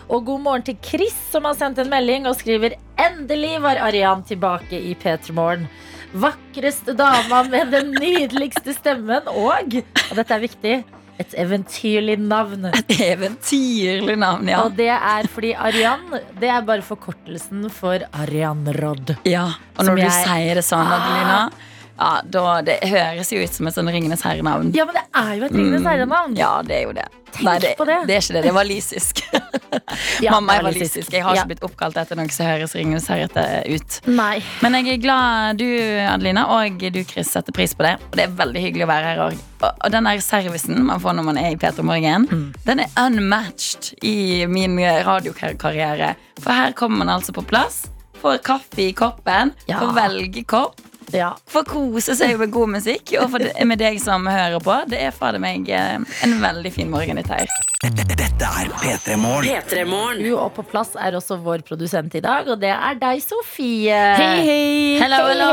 Og 0.10 0.26
god 0.26 0.42
morgen 0.42 0.64
til 0.64 0.78
Chris, 0.82 1.16
som 1.32 1.46
har 1.46 1.54
sendt 1.58 1.75
en 1.82 1.90
melding 1.92 2.28
og 2.30 2.36
skriver 2.40 2.76
Endelig 3.02 3.58
var 3.64 3.80
Arian 3.88 4.24
tilbake 4.28 4.78
i 4.80 4.94
P3 4.96 5.34
Morgen. 5.36 5.68
Vakreste 6.16 6.94
dama 6.96 7.42
med 7.44 7.72
den 7.74 7.90
nydeligste 7.92 8.74
stemmen 8.78 9.26
og, 9.28 9.76
og 9.76 10.16
dette 10.16 10.32
er 10.38 10.44
viktig, 10.46 10.76
et 11.20 11.34
eventyrlig 11.40 12.16
navn. 12.20 12.66
Et 12.76 12.94
Eventyrlig 13.10 14.16
navn, 14.20 14.48
ja. 14.52 14.62
Og 14.66 14.74
det 14.78 14.90
er 14.96 15.28
fordi 15.32 15.54
Arian 15.56 16.04
det 16.40 16.50
er 16.52 16.64
bare 16.68 16.84
forkortelsen 16.84 17.68
for 17.72 18.04
Arian 18.24 18.64
Rodd. 18.80 19.16
ja. 19.28 19.46
Og 19.78 19.86
når 19.90 19.96
du 19.96 20.02
jeg- 20.06 20.26
sier 20.26 20.56
det 20.60 20.64
sånn, 20.68 20.88
Adelina, 20.88 21.50
ja, 21.98 22.22
da, 22.28 22.62
det 22.62 22.80
høres 22.92 23.32
jo 23.32 23.40
ut 23.44 23.54
som 23.56 23.68
et 23.68 23.76
sånn 23.78 23.88
Ringenes 23.92 24.22
herre-navn. 24.26 24.74
Ja, 24.76 24.86
men 24.86 24.96
det 24.98 25.06
er 25.16 25.36
jo 25.40 25.46
et 25.48 25.54
Ringenes 25.56 25.86
herre-navn. 25.88 26.34
Mm. 26.36 26.40
Ja, 26.40 26.54
det 26.66 26.76
er 26.82 26.84
jo 26.90 26.96
det. 26.98 27.06
Tenk 27.36 27.62
det, 27.62 27.74
på 27.76 27.84
det. 27.84 27.96
det 28.08 28.14
er 28.16 28.22
ikke 28.24 28.34
det. 28.38 28.42
Det 28.48 28.52
var 28.56 28.64
lysisk. 28.68 29.22
Ja, 30.24 30.32
Mamma 30.32 30.54
er 30.56 30.64
walisisk. 30.64 31.12
Jeg 31.12 31.24
har 31.26 31.36
Ja. 31.36 31.42
ikke 31.44 31.50
blitt 31.54 31.64
oppkalt 31.68 31.98
etter 32.00 32.16
noe 32.16 32.32
som 32.32 32.48
høres 32.48 32.76
Ringenes 32.78 33.08
herre 33.12 33.28
ut. 33.68 33.98
Nei. 34.08 34.38
Men 34.64 34.78
jeg 34.80 34.94
er 34.94 35.02
glad 35.04 35.58
du, 35.60 35.66
Adelina, 36.08 36.46
og 36.56 36.80
du, 36.80 37.02
Chris, 37.04 37.32
setter 37.36 37.52
pris 37.56 37.74
på 37.76 37.84
det. 37.84 37.96
Og 38.10 38.16
det 38.16 38.24
er 38.30 38.38
veldig 38.40 38.62
hyggelig 38.64 38.86
å 38.88 38.92
være 38.92 39.10
her 39.12 39.24
òg. 39.26 39.42
Og, 39.66 39.68
og 39.84 39.92
den 39.92 40.08
der 40.08 40.22
servicen 40.24 40.80
man 40.88 41.02
får 41.04 41.18
når 41.20 41.28
man 41.28 41.40
er 41.42 41.50
i 41.52 41.60
P3 41.60 41.84
Morgen, 41.84 42.28
Mm. 42.32 42.46
den 42.66 42.80
er 42.86 42.96
unmatched 43.04 43.92
i 44.04 44.46
min 44.48 44.80
radiokarriere. 44.80 46.16
For 46.40 46.52
her 46.56 46.72
kommer 46.78 47.04
man 47.04 47.10
altså 47.20 47.34
på 47.36 47.44
plass. 47.46 47.86
Får 48.22 48.40
kaffe 48.48 48.80
i 48.88 48.92
koppen, 48.96 49.52
Ja. 49.68 49.80
får 49.84 49.94
velge 50.00 50.46
kopp. 50.48 50.80
Ja. 51.14 51.34
Få 51.50 51.62
kose 51.68 52.16
seg 52.18 52.38
med 52.40 52.52
god 52.54 52.72
musikk, 52.78 53.14
og 53.22 53.30
for 53.34 53.44
det, 53.44 53.54
med 53.68 53.80
deg 53.82 54.00
som 54.02 54.26
hører 54.30 54.62
på. 54.64 54.76
Det 54.90 55.00
er 55.06 55.14
fader 55.16 55.42
meg 55.44 55.70
eh, 55.70 55.98
en 56.26 56.36
veldig 56.42 56.72
fin 56.74 56.90
morgen 56.92 57.20
dette 57.22 57.42
her. 57.42 57.52
Dette 57.86 58.48
er 58.48 58.70
P3 58.82 59.16
Morgen. 59.22 59.46
P3morgen. 59.70 60.24
Du 60.26 60.34
og 60.40 60.50
på 60.56 60.64
plass 60.68 60.96
er 61.00 61.16
også 61.18 61.38
vår 61.44 61.62
produsent 61.68 62.16
i 62.18 62.22
dag, 62.24 62.48
og 62.50 62.60
det 62.64 62.72
er 62.74 62.98
deg, 63.02 63.22
Sofie. 63.24 64.00
Hei, 64.18 64.40
hei! 64.48 64.64
Hello, 65.04 65.22
hello! 65.30 65.52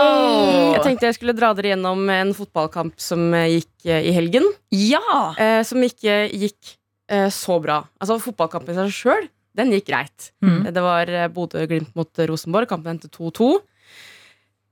Jeg 0.78 0.84
tenkte 0.86 1.10
jeg 1.10 1.18
skulle 1.18 1.36
dra 1.36 1.52
dere 1.58 1.74
gjennom 1.74 2.06
en 2.14 2.32
fotballkamp 2.36 2.96
som 3.02 3.28
eh, 3.36 3.58
gikk 3.58 3.90
eh, 3.90 4.08
i 4.08 4.14
helgen. 4.16 4.48
Ja! 4.72 5.02
Eh, 5.36 5.60
som 5.68 5.82
ikke 5.84 6.24
gikk 6.30 6.76
eh, 7.12 7.28
så 7.34 7.58
bra. 7.62 7.82
Altså 8.00 8.16
Fotballkampen 8.22 8.72
i 8.74 8.78
seg 8.80 8.96
sjøl, 8.96 9.28
den 9.58 9.74
gikk 9.76 9.90
greit. 9.90 10.30
Mm. 10.44 10.62
Det 10.72 10.82
var 10.84 11.12
Bodø-Glimt 11.34 11.92
mot 11.98 12.24
Rosenborg. 12.30 12.70
Kampen 12.70 12.94
endte 12.96 13.12
2-2. 13.12 13.52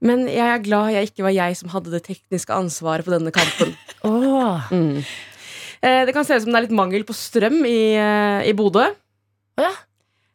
Men 0.00 0.24
jeg 0.30 0.46
er 0.48 0.62
glad 0.64 0.92
jeg 0.94 1.10
ikke 1.10 1.26
var 1.26 1.34
jeg 1.36 1.56
som 1.58 1.72
hadde 1.74 1.92
det 1.92 2.02
tekniske 2.06 2.54
ansvaret 2.56 3.04
på 3.04 3.12
denne 3.12 3.32
kampen. 3.34 3.74
oh. 4.08 4.64
Mm. 4.72 5.02
Eh, 5.84 6.02
det 6.08 6.14
kan 6.16 6.24
se 6.24 6.36
ut 6.38 6.44
som 6.46 6.52
det 6.52 6.60
er 6.60 6.66
litt 6.68 6.76
mangel 6.76 7.04
på 7.08 7.16
strøm 7.16 7.60
i, 7.68 7.78
eh, 8.00 8.48
i 8.48 8.54
Bodø. 8.56 8.86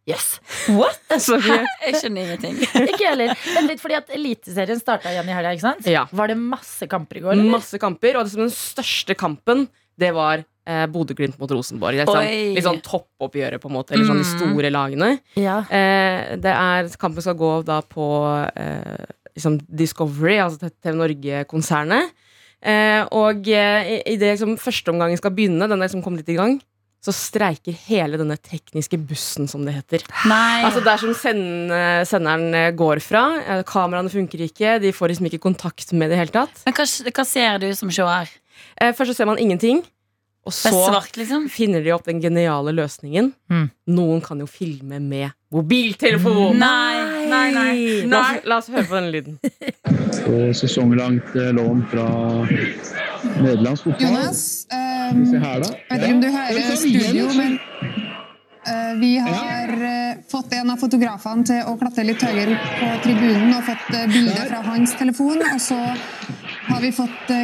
Yes. 0.06 0.40
What? 0.70 1.00
Hæ? 1.10 1.56
Jeg 1.88 1.96
skjønner 1.98 2.28
ingenting. 2.28 2.60
Ikke 2.86 3.08
heller. 3.10 3.32
Men 3.56 3.70
litt, 3.72 3.80
fordi 3.82 3.96
at 3.98 4.12
Eliteserien 4.14 4.78
starta 4.82 5.10
igjen 5.10 5.32
i 5.32 5.34
helga, 5.34 5.54
ikke 5.58 5.66
sant? 5.66 5.88
Ja. 5.90 6.04
Var 6.14 6.30
det 6.30 6.36
masse 6.38 6.86
kamper 6.92 7.18
i 7.18 7.24
går? 7.26 7.34
eller? 7.34 7.50
masse 7.56 7.80
kamper, 7.82 8.20
og 8.20 8.28
det 8.28 8.36
som 8.36 8.44
den 8.46 8.54
største 8.54 9.18
kampen, 9.18 9.66
det 9.98 10.12
var 10.14 10.44
eh, 10.46 10.86
Bodø-Glimt 10.94 11.40
mot 11.42 11.50
Rosenborg. 11.58 12.04
Er 12.04 12.10
sånn, 12.12 12.30
litt 12.54 12.68
sånn 12.68 12.84
toppoppgjøret, 12.86 13.58
på 13.64 13.72
en 13.72 13.78
måte. 13.80 13.98
Eller 13.98 14.06
sånn 14.12 14.22
de 14.22 14.28
Mm. 14.30 14.38
store 14.38 14.72
lagene. 14.78 15.12
Ja. 15.42 15.58
Eh, 15.74 16.36
det 16.38 16.54
er, 16.54 16.94
kampen 17.02 17.26
skal 17.26 17.38
gå 17.42 17.52
da 17.66 17.80
på 17.82 18.06
eh, 18.54 19.06
liksom, 19.36 19.60
Discovery, 19.70 20.38
altså 20.44 20.70
TV 20.82 20.96
Norge-konsernet. 21.00 22.12
Eh, 22.66 23.04
og 23.14 23.48
eh, 23.52 24.00
i- 24.08 24.16
det 24.18 24.32
liksom, 24.40 24.56
førsteomgangen 24.58 25.18
skal 25.20 25.32
begynne, 25.36 25.68
den 25.70 25.80
der 25.84 25.92
som 25.92 26.02
kom 26.02 26.16
litt 26.18 26.30
i 26.30 26.38
gang, 26.40 26.56
så 27.06 27.14
streiker 27.14 27.76
hele 27.86 28.18
denne 28.18 28.34
tekniske 28.42 28.98
bussen, 29.06 29.46
som 29.48 29.62
det 29.68 29.76
heter. 29.76 30.02
Nei. 30.26 30.64
Altså 30.66 30.82
Der 30.84 30.98
som 30.98 31.14
send, 31.14 31.70
senderen 32.10 32.48
eh, 32.58 32.72
går 32.74 32.98
fra. 33.06 33.26
eh, 33.46 33.62
Kameraene 33.64 34.10
funker 34.10 34.42
ikke, 34.42 34.80
de 34.82 34.90
får 34.92 35.12
liksom 35.14 35.28
ikke 35.30 35.44
kontakt 35.44 35.94
med 35.94 36.10
det 36.10 36.18
i 36.18 36.22
hele 36.24 36.34
tatt. 36.34 36.64
Men 36.66 36.74
hva, 36.74 36.88
hva 37.14 37.26
ser 37.30 37.60
du 37.62 37.68
som 37.78 37.92
seer? 37.94 38.32
Eh, 38.82 38.92
først 38.98 39.12
så 39.14 39.16
ser 39.20 39.30
man 39.30 39.38
ingenting, 39.38 39.84
og 40.46 40.54
så 40.54 40.70
svart, 40.70 41.16
liksom? 41.18 41.48
finner 41.50 41.82
de 41.82 41.90
opp 41.96 42.06
den 42.06 42.20
geniale 42.22 42.70
løsningen. 42.76 43.32
Mm. 43.50 43.64
Noen 43.98 44.20
kan 44.22 44.42
jo 44.44 44.46
filme 44.46 45.00
med 45.02 45.34
mobiltelefon! 45.56 46.60
Nei, 46.62 47.26
nei, 47.32 47.48
nei. 47.56 47.78
La 48.12 48.20
oss, 48.22 48.46
la 48.46 48.60
oss 48.62 48.70
høre 48.70 48.86
på 48.86 49.00
denne 49.00 49.10
lyden. 49.16 49.40
og 50.30 50.54
sesonglangt 50.60 51.34
eh, 51.34 51.50
lån 51.58 51.82
fra 51.90 52.06
nederlandsk 53.40 53.88
fotball. 53.88 54.06
Jonas, 54.06 54.44
um, 54.70 55.26
Se 55.32 55.42
her, 55.48 55.66
da. 55.66 55.72
vet 55.90 56.06
ikke 56.06 56.14
om 56.14 56.22
du 56.22 56.30
hører 56.38 56.78
studio, 56.84 57.28
men 57.40 57.58
uh, 58.70 58.94
vi 59.02 59.12
har 59.26 59.76
ja. 59.82 59.98
fått 60.30 60.54
en 60.60 60.76
av 60.76 60.82
fotografene 60.86 61.50
til 61.50 61.66
å 61.66 61.74
klatre 61.82 62.06
litt 62.06 62.22
høyere 62.22 62.62
på 62.78 62.94
tribunen 63.08 63.50
og 63.58 63.66
fått 63.72 63.92
uh, 63.98 64.06
bilde 64.14 64.46
fra 64.46 64.62
hans 64.70 64.94
telefon. 65.02 65.42
Og 65.42 65.62
så 65.72 65.82
har 66.70 66.86
vi 66.86 66.94
fått 66.94 67.36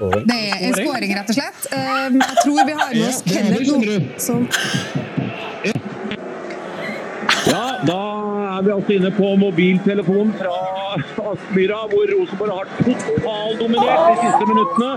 Det 0.00 0.36
er 0.48 0.62
en 0.64 0.74
skåring, 0.78 1.10
rett 1.18 1.28
og 1.28 1.36
slett. 1.36 1.66
Ehm, 1.76 2.20
jeg 2.22 2.36
tror 2.44 2.60
vi 2.66 2.76
har 2.78 2.92
med 2.94 3.08
oss 3.08 3.22
Ja, 3.26 3.32
Kenneth 3.34 3.72
nå. 3.76 3.96
Som 4.16 4.46
Ja, 7.50 7.64
da 7.84 7.98
er 8.58 8.62
vi 8.64 8.72
altså 8.72 8.92
inne 8.96 9.10
på 9.16 9.32
mobiltelefonen 9.40 10.32
fra 10.38 10.54
Aspmyra, 11.32 11.82
hvor 11.92 12.12
Rosenborg 12.14 12.52
har 12.56 12.70
totaldominert 12.78 14.06
de 14.08 14.14
siste 14.24 14.48
minuttene. 14.48 14.90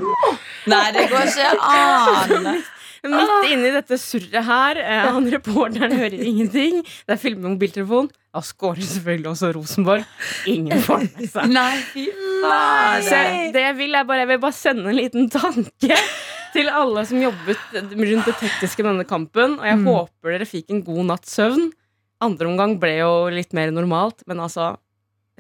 Nei, 0.72 0.86
det 0.95 1.05
går 1.12 1.31
ikke 1.31 1.51
an. 1.60 2.63
Midt 3.03 3.50
inni 3.51 3.72
dette 3.74 3.98
surret 4.00 4.45
her, 4.48 4.77
eh, 4.79 5.07
han 5.12 5.25
reporteren 5.31 5.91
hører 5.91 6.22
ingenting. 6.24 6.83
Det 7.03 7.17
er 7.17 7.19
filmet 7.19 7.43
med 7.43 7.55
mobiltelefon. 7.57 8.07
Da 8.33 8.41
scorer 8.45 8.79
selvfølgelig 8.79 9.29
også 9.33 9.50
Rosenborg. 9.57 10.05
Ingen 10.50 10.79
får 10.86 11.03
med 11.10 11.27
seg. 11.29 11.51
Nei, 11.57 11.81
fy 11.91 12.05
faen. 12.43 13.51
det 13.55 13.65
jeg 13.65 13.75
vil, 13.81 13.98
er 14.00 14.07
bare, 14.07 14.24
jeg 14.24 14.31
vil 14.31 14.39
bare 14.45 14.55
sende 14.55 14.88
en 14.89 14.98
liten 14.98 15.27
tanke 15.33 16.00
til 16.53 16.69
alle 16.72 17.03
som 17.10 17.19
jobbet 17.22 17.75
rundt 17.75 18.29
det 18.29 18.38
tekniske 18.39 18.86
med 18.86 18.93
denne 18.93 19.10
kampen. 19.10 19.60
Og 19.60 19.67
jeg 19.67 19.81
håper 19.83 20.38
dere 20.38 20.48
fikk 20.50 20.72
en 20.72 20.83
god 20.88 21.03
natts 21.12 21.36
søvn. 21.36 21.67
Andre 22.24 22.48
omgang 22.53 22.77
ble 22.79 22.95
jo 23.01 23.12
litt 23.33 23.51
mer 23.57 23.74
normalt, 23.75 24.24
men 24.31 24.39
altså 24.43 24.74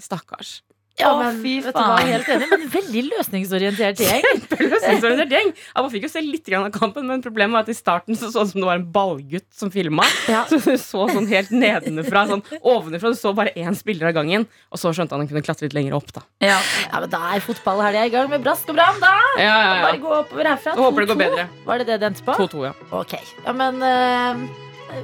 Stakkars. 0.01 0.59
Ja, 0.99 1.09
Å, 1.09 1.23
men, 1.23 1.39
fy 1.41 1.55
vet 1.65 1.73
du 1.73 1.79
hva, 1.81 1.95
helt 2.05 2.27
enig, 2.29 2.47
men 2.51 2.67
veldig 2.69 3.01
løsningsorientert 3.07 4.01
gjeng. 4.03 4.21
Kjempeløsningsorientert 4.27 5.31
gjeng. 5.33 5.47
Ja, 5.71 5.81
man 5.81 5.89
fikk 5.89 6.03
jo 6.05 6.09
se 6.13 6.21
litt 6.21 6.51
av 6.53 6.67
kampen, 6.75 7.07
men 7.09 7.23
problemet 7.25 7.57
var 7.57 7.65
at 7.65 7.71
i 7.73 7.75
starten 7.77 8.13
så 8.19 8.29
sånn 8.29 8.45
det 8.45 8.51
som 8.51 8.61
det 8.61 8.67
var 8.67 8.77
en 8.77 8.85
ballgutt 8.93 9.47
som 9.57 9.71
filma. 9.73 10.05
Ja. 10.29 10.43
Så 10.51 10.59
du 10.61 10.75
så 10.77 11.07
sånn 11.09 11.25
helt 11.31 11.49
nedenfra, 11.49 12.27
sånn 12.29 12.43
ovenfra. 12.61 13.09
Du 13.09 13.17
så 13.17 13.33
bare 13.33 13.55
én 13.57 13.73
spiller 13.77 14.11
av 14.11 14.17
gangen. 14.19 14.45
Og 14.69 14.81
så 14.81 14.91
skjønte 14.93 15.17
han 15.17 15.23
han 15.23 15.31
kunne 15.31 15.41
klatre 15.45 15.65
litt 15.65 15.73
lenger 15.77 15.95
opp, 15.97 16.13
da. 16.13 16.21
Ja. 16.45 16.59
Ja, 16.91 16.99
men 17.01 17.09
Da 17.13 17.21
er 17.33 17.41
fotballhelga 17.47 18.05
i 18.05 18.11
gang 18.13 18.29
med 18.29 18.43
brask 18.45 18.69
og 18.69 18.77
bram, 18.77 18.99
da! 19.01 19.13
Ja, 19.41 19.47
ja, 19.47 19.79
Bare 19.87 20.01
gå 20.03 20.13
oppover 20.19 20.51
herfra. 20.51 20.75
Jeg 20.77 20.83
håper 20.85 21.07
det 21.07 21.09
går 21.09 21.17
2-2. 21.17 21.23
bedre. 21.25 21.47
Var 21.65 21.81
det 21.81 21.87
det 21.89 21.97
det 22.03 22.09
endte 22.11 22.27
på? 22.27 22.37
2-2, 22.43 22.67
ja. 22.67 22.73
Ok. 22.99 23.17
Ja, 23.47 23.55
men 23.63 23.81
eh, 23.89 24.45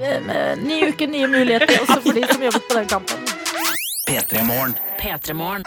eh, 0.05 0.53
Ny 0.61 0.83
uke, 0.91 1.09
nye 1.09 1.31
muligheter, 1.33 1.79
også 1.81 1.97
for 2.05 2.13
de 2.21 2.27
som 2.29 2.45
jobbet 2.45 2.69
på 2.69 2.77
den 2.77 2.93
kampen. 2.93 3.25
P3 4.09 4.45
Morgen. 4.45 4.77
P3morgen. 4.99 5.63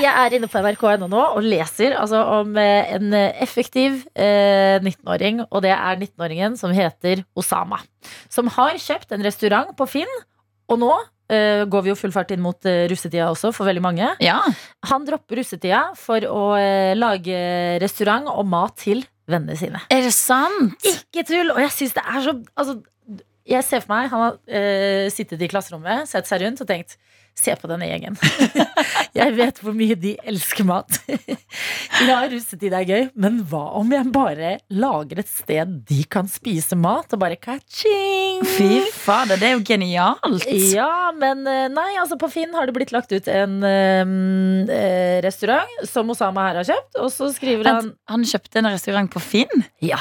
Jeg 0.00 0.08
er 0.08 0.34
inne 0.36 0.48
på 0.48 0.60
nrk.no 0.62 1.08
nå 1.10 1.20
og 1.34 1.44
leser 1.44 1.96
altså, 1.98 2.20
om 2.40 2.54
eh, 2.60 2.92
en 2.96 3.12
effektiv 3.12 4.04
eh, 4.14 4.78
19-åring. 4.80 5.42
Og 5.50 5.64
det 5.66 5.72
er 5.74 5.98
19-åringen 5.98 6.56
som 6.60 6.72
heter 6.74 7.24
Osama. 7.38 7.80
Som 8.32 8.48
har 8.54 8.78
kjøpt 8.80 9.12
en 9.12 9.24
restaurant 9.26 9.74
på 9.76 9.88
Finn. 9.90 10.12
Og 10.70 10.78
nå 10.80 10.92
eh, 11.32 11.66
går 11.68 11.84
vi 11.84 11.92
jo 11.92 11.98
full 11.98 12.14
fart 12.14 12.30
inn 12.32 12.42
mot 12.44 12.70
eh, 12.70 12.86
russetida 12.90 13.28
også, 13.34 13.50
for 13.56 13.68
veldig 13.68 13.84
mange. 13.84 14.12
ja. 14.24 14.38
Han 14.88 15.04
dropper 15.08 15.42
russetida 15.42 15.88
for 15.98 16.24
å 16.30 16.44
eh, 16.56 16.94
lage 16.96 17.36
restaurant 17.82 18.30
og 18.32 18.46
mat 18.48 18.78
til 18.80 19.04
vennene 19.30 19.58
sine. 19.58 19.82
Er 19.92 20.06
det 20.06 20.14
sant? 20.16 20.78
Ikke 20.86 21.26
tull! 21.28 21.52
Og 21.52 21.60
jeg 21.66 21.74
syns 21.76 21.98
det 21.98 22.06
er 22.06 22.24
så 22.24 22.38
altså, 22.54 22.80
Jeg 23.50 23.66
ser 23.66 23.82
for 23.82 23.92
meg 23.92 24.10
han 24.12 24.24
har 24.28 24.40
eh, 24.46 25.06
sittet 25.12 25.42
i 25.42 25.50
klasserommet, 25.50 26.08
sett 26.08 26.30
seg 26.30 26.46
rundt 26.46 26.62
og 26.62 26.70
tenkt 26.70 26.96
Se 27.38 27.54
på 27.56 27.68
denne 27.70 27.88
gjengen. 27.88 28.16
jeg 29.20 29.34
vet 29.36 29.60
hvor 29.62 29.74
mye 29.76 29.96
de 29.98 30.14
elsker 30.28 30.66
mat. 30.68 30.98
ja, 32.08 32.18
russetid 32.30 32.74
er 32.76 32.86
gøy, 32.88 33.06
men 33.20 33.40
hva 33.48 33.62
om 33.80 33.92
jeg 33.94 34.10
bare 34.12 34.56
lager 34.72 35.22
et 35.22 35.30
sted 35.30 35.78
de 35.88 36.02
kan 36.10 36.28
spise 36.30 36.76
mat, 36.78 37.08
og 37.14 37.22
bare 37.22 37.38
ka-ching? 37.40 38.44
Fy 38.56 38.84
fader, 38.92 39.40
det 39.40 39.50
er 39.50 39.56
jo 39.56 39.64
genialt. 39.66 40.46
Ja, 40.74 41.10
men 41.16 41.46
eh, 41.48 41.66
nei, 41.72 41.90
altså 42.02 42.18
på 42.20 42.30
Finn 42.32 42.54
har 42.56 42.68
det 42.68 42.76
blitt 42.76 42.94
lagt 42.94 43.12
ut 43.14 43.30
en 43.30 43.60
eh, 43.64 45.18
restaurant 45.24 45.88
som 45.88 46.12
Osama 46.12 46.50
her 46.50 46.60
har 46.60 46.70
kjøpt, 46.72 47.00
og 47.00 47.12
så 47.14 47.30
skriver 47.34 47.70
han 47.70 47.92
han 48.10 48.24
kjøpte 48.26 48.60
en 48.60 48.70
restaurant 48.70 49.10
på 49.12 49.22
Finn? 49.22 49.68
Ja. 49.84 50.00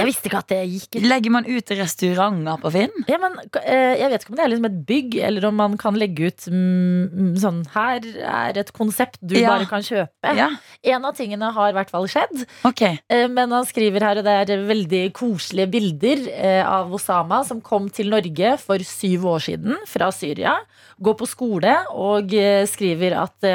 Jeg 0.00 0.06
visste 0.08 0.28
ikke 0.30 0.38
at 0.40 0.48
det 0.48 0.58
gikk. 0.70 0.96
Legger 1.04 1.30
man 1.34 1.44
ut 1.44 1.72
restauranter 1.76 2.60
på 2.62 2.70
Finn? 2.72 2.94
Ja, 3.10 3.18
men 3.20 3.34
eh, 3.60 3.98
Jeg 4.00 4.10
vet 4.12 4.22
ikke 4.24 4.32
om 4.32 4.38
det 4.38 4.44
er 4.46 4.50
liksom 4.52 4.68
et 4.70 4.78
bygg, 4.88 5.16
eller 5.28 5.46
om 5.50 5.58
man 5.60 5.76
kan 5.80 5.98
legge 6.00 6.30
ut 6.30 6.46
mm, 6.48 7.02
mm, 7.12 7.32
sånn 7.42 7.58
Her 7.74 8.06
er 8.32 8.60
et 8.62 8.72
konsept 8.76 9.18
du 9.20 9.36
Ja. 9.38 9.50
bare 9.52 9.66
kan 9.68 9.84
kjøpe. 9.84 10.32
Ja, 10.38 10.48
En 10.82 11.04
av 11.04 11.14
tingene 11.18 11.50
har 11.52 11.70
i 11.70 11.76
hvert 11.76 11.90
fall 11.92 12.08
skjedd, 12.08 12.46
ok. 12.64 12.82
eh, 13.08 13.26
men 13.28 13.50
han 13.52 13.66
skriver 13.68 14.00
her, 14.08 14.18
og 14.22 14.24
det 14.24 14.36
er 14.50 14.64
veldig 14.68 15.02
koselige 15.18 15.70
bilder 15.76 16.24
eh, 16.32 16.62
av 16.66 16.92
Osama 16.92 17.42
som 17.44 17.60
kom 17.60 17.90
til 17.92 18.08
Norge 18.12 18.56
for 18.62 18.78
syv 18.86 19.26
år 19.34 19.44
siden 19.44 19.76
fra 19.86 20.08
Syria. 20.14 20.56
Går 21.02 21.14
på 21.20 21.26
skole 21.28 21.76
og 21.92 22.30
skriver 22.70 23.16
at 23.22 23.46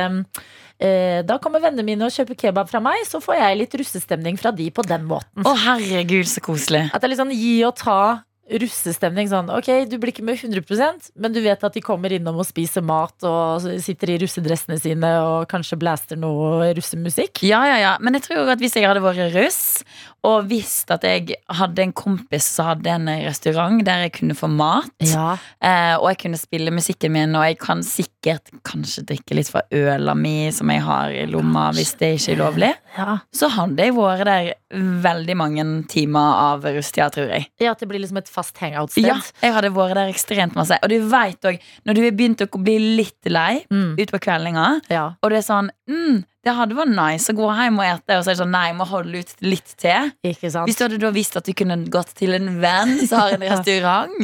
da 0.77 1.39
kommer 1.41 1.63
vennene 1.63 1.86
mine 1.88 2.05
og 2.05 2.13
kjøper 2.13 2.38
kebab 2.38 2.69
fra 2.69 2.81
meg, 2.84 3.01
så 3.10 3.22
får 3.24 3.39
jeg 3.39 3.60
litt 3.63 3.75
russestemning 3.81 4.38
fra 4.38 4.51
de 4.53 4.69
på 4.69 4.86
den 4.86 5.07
måten. 5.10 5.41
Å, 5.41 5.55
herregud, 5.65 6.29
så 6.29 6.43
koselig. 6.46 6.88
At 6.91 7.01
det 7.01 7.10
er 7.10 7.15
litt 7.15 7.24
sånn 7.24 7.34
gi 7.34 7.55
og 7.65 7.74
ta 7.79 8.00
russestemning. 8.48 9.27
Sånn, 9.31 9.50
ok, 9.51 9.69
du 9.91 9.98
blir 10.00 10.13
ikke 10.13 10.25
med 10.25 10.39
100% 10.39 11.12
men 11.19 11.34
du 11.36 11.41
vet 11.43 11.63
at 11.63 11.75
de 11.75 11.84
kommer 11.84 12.13
innom 12.15 12.39
og 12.39 12.48
spiser 12.48 12.86
mat 12.86 13.25
og 13.27 13.65
sitter 13.84 14.13
i 14.13 14.19
russedressene 14.24 14.79
sine 14.81 15.12
og 15.24 15.48
kanskje 15.51 15.79
blaster 15.79 16.19
noe 16.19 16.72
russemusikk. 16.77 17.43
Ja, 17.48 17.63
ja, 17.67 17.77
ja. 17.81 17.93
Men 18.03 18.17
jeg 18.17 18.27
tror 18.29 18.53
at 18.53 18.63
hvis 18.63 18.77
jeg 18.79 18.88
hadde 18.88 19.03
vært 19.03 19.36
russ, 19.36 19.84
og 20.24 20.48
visste 20.50 20.96
at 20.98 21.04
jeg 21.04 21.36
hadde 21.50 21.80
en 21.84 21.94
kompis 21.94 22.44
som 22.58 22.66
hadde 22.72 22.88
en 22.90 23.08
restaurant 23.26 23.84
der 23.86 24.06
jeg 24.08 24.14
kunne 24.14 24.36
få 24.36 24.50
mat, 24.50 24.90
Ja. 25.00 25.38
eh, 25.62 25.96
og 25.96 26.10
jeg 26.10 26.18
kunne 26.24 26.38
spille 26.38 26.72
musikken 26.72 27.12
min, 27.12 27.36
og 27.36 27.44
jeg 27.46 27.58
kan 27.60 27.80
sikkert 27.84 28.50
kanskje 28.64 29.06
drikke 29.06 29.36
litt 29.36 29.48
fra 29.50 29.62
øla 29.72 30.16
mi 30.16 30.50
som 30.52 30.70
jeg 30.70 30.82
har 30.82 31.10
i 31.12 31.26
lomma, 31.26 31.72
hvis 31.72 31.94
det 31.98 32.20
ikke 32.20 32.34
er 32.34 32.42
lovlig, 32.44 32.74
Ja. 32.98 33.18
så 33.34 33.50
hadde 33.50 33.78
jeg 33.78 33.94
vært 33.94 34.26
der 34.26 34.54
veldig 34.74 35.36
mange 35.38 35.88
timer 35.88 36.20
av 36.20 36.64
rusttida, 36.64 37.10
tror 37.12 37.30
jeg. 37.30 37.48
ja, 37.60 37.72
at 37.72 37.80
det 37.80 37.88
blir 37.88 38.00
liksom 38.02 38.18
et 38.18 38.28
fast 38.28 38.58
hangout-sted. 38.58 39.06
Ja, 39.06 39.22
jeg 39.42 39.54
hadde 39.54 39.72
vært 39.74 39.94
der 39.96 40.12
ekstremt 40.12 40.56
masse. 40.56 40.78
Og 40.84 40.90
du 40.90 41.00
vet 41.08 41.42
òg, 41.42 41.60
når 41.86 41.94
du 41.96 42.02
har 42.04 42.12
begynt 42.12 42.42
å 42.42 42.64
bli 42.64 42.80
litt 42.98 43.26
lei 43.32 43.64
Mm. 43.72 43.96
utpå 43.98 44.20
kveldinga, 44.20 44.82
Ja. 44.90 45.14
og 45.24 45.30
det 45.30 45.38
er 45.38 45.54
sånn 45.54 45.70
mm, 45.88 46.24
Det 46.48 46.54
hadde 46.56 46.77
vært 46.77 46.94
nice 46.96 47.34
å 47.34 47.36
gå 47.36 47.48
hjem 47.58 47.80
og 47.82 47.84
ete, 47.84 48.16
og 48.16 48.22
så 48.24 48.32
er 48.32 48.36
det 48.38 48.39
sånn 48.39 48.54
Nei, 48.56 48.62
jeg 48.70 48.75
må 48.77 48.86
holde 48.88 49.20
ut 49.20 49.32
litt 49.44 49.74
til. 49.82 50.12
Hvis 50.24 50.77
du 50.80 50.84
hadde 50.86 51.00
da 51.01 51.10
visst 51.12 51.36
at 51.36 51.48
du 51.48 51.51
kunne 51.60 51.75
gått 51.92 52.13
til 52.16 52.38
en 52.38 52.48
venn 52.62 52.94
som 53.01 53.20
har 53.20 53.36
en 53.36 53.44
restaurant, 53.51 54.16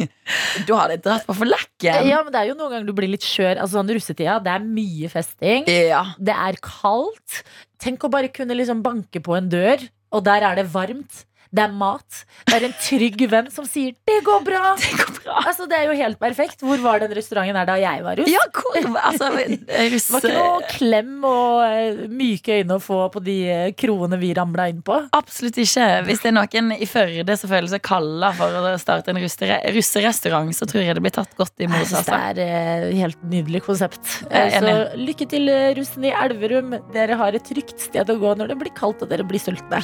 da 0.63 0.77
hadde 0.79 0.95
jeg 0.95 1.03
dratt 1.03 1.27
på 1.27 1.35
for 1.41 1.51
lekken. 1.51 2.07
Ja, 2.07 2.21
men 2.23 2.31
det 2.31 2.39
er 2.39 2.51
jo 2.53 2.55
noen 2.55 2.71
ganger 2.77 2.87
du 2.87 2.95
blir 2.95 3.11
litt 3.11 3.27
skjør. 3.27 3.57
Altså 3.57 3.81
sånn 3.81 3.91
russetida, 3.91 4.37
det 4.45 4.53
er 4.55 4.63
mye 4.63 5.11
festing. 5.11 5.67
Ja. 5.67 6.05
Det 6.15 6.37
er 6.47 6.61
kaldt. 6.63 7.43
Tenk 7.83 8.07
å 8.07 8.13
bare 8.13 8.31
kunne 8.31 8.55
liksom 8.55 8.79
banke 8.85 9.19
på 9.23 9.35
en 9.35 9.51
dør, 9.51 9.83
og 10.15 10.23
der 10.23 10.47
er 10.47 10.61
det 10.61 10.69
varmt. 10.71 11.25
Det 11.53 11.61
er 11.61 11.73
mat. 11.77 12.23
Det 12.49 12.55
er 12.57 12.63
en 12.65 12.73
trygg 12.81 13.19
venn 13.29 13.49
som 13.53 13.65
sier 13.69 13.93
'det 14.07 14.23
går 14.25 14.41
bra'. 14.47 14.71
Det 14.81 14.89
går 14.97 15.11
bra. 15.23 15.33
Altså, 15.45 15.67
det 15.69 15.77
er 15.77 15.85
jo 15.91 15.93
helt 15.99 16.17
perfekt. 16.19 16.61
Hvor 16.65 16.77
var 16.81 16.99
den 17.03 17.13
restauranten 17.13 17.55
her 17.59 17.65
da 17.69 17.75
jeg 17.77 18.01
var 18.03 18.17
russ? 18.17 18.29
Ja, 18.31 18.41
hvor, 18.49 18.97
altså, 18.97 19.29
russ, 19.93 20.07
var 20.11 20.25
ikke 20.25 20.33
noe 20.33 20.63
klem 20.71 21.11
og 21.29 21.61
eh, 21.67 22.01
myke 22.09 22.57
øyne 22.61 22.77
å 22.79 22.81
få 22.81 22.97
på 23.13 23.21
de 23.23 23.35
eh, 23.53 23.71
kroene 23.77 24.17
vi 24.19 24.33
ramla 24.33 24.65
inn 24.73 24.81
på. 24.81 24.97
Absolutt 25.13 25.57
ikke. 25.61 25.85
Hvis 26.09 26.23
det 26.25 26.31
er 26.33 26.37
noen 26.39 26.73
i 26.73 26.89
Førde 26.89 27.37
som 27.37 27.49
føler 27.53 27.69
seg 27.69 27.81
kalla 27.85 28.31
for 28.37 28.49
å 28.49 28.73
starte 28.81 29.13
en 29.13 29.21
russere- 29.21 29.61
russerestaurant, 29.77 30.49
så 30.57 30.65
tror 30.69 30.83
jeg 30.87 30.97
det 30.97 31.05
blir 31.05 31.13
tatt 31.15 31.37
godt 31.37 31.53
imot. 31.61 31.85
Altså. 31.85 32.17
det 32.33 32.49
er 32.49 32.87
et 32.89 32.97
helt 32.97 33.21
nydelig 33.29 33.61
konsept. 33.69 34.01
Eh, 34.31 34.57
Så 34.57 34.97
lykke 34.97 35.29
til, 35.29 35.49
eh, 35.49 35.73
russen 35.77 36.05
i 36.09 36.11
Elverum. 36.17 36.79
Dere 36.93 37.15
har 37.21 37.33
et 37.37 37.43
trygt 37.45 37.79
sted 37.79 38.09
å 38.09 38.17
gå 38.19 38.33
når 38.37 38.47
det 38.53 38.57
blir 38.65 38.73
kaldt 38.73 39.01
og 39.05 39.09
dere 39.13 39.23
blir 39.23 39.39
sultne. 39.39 39.83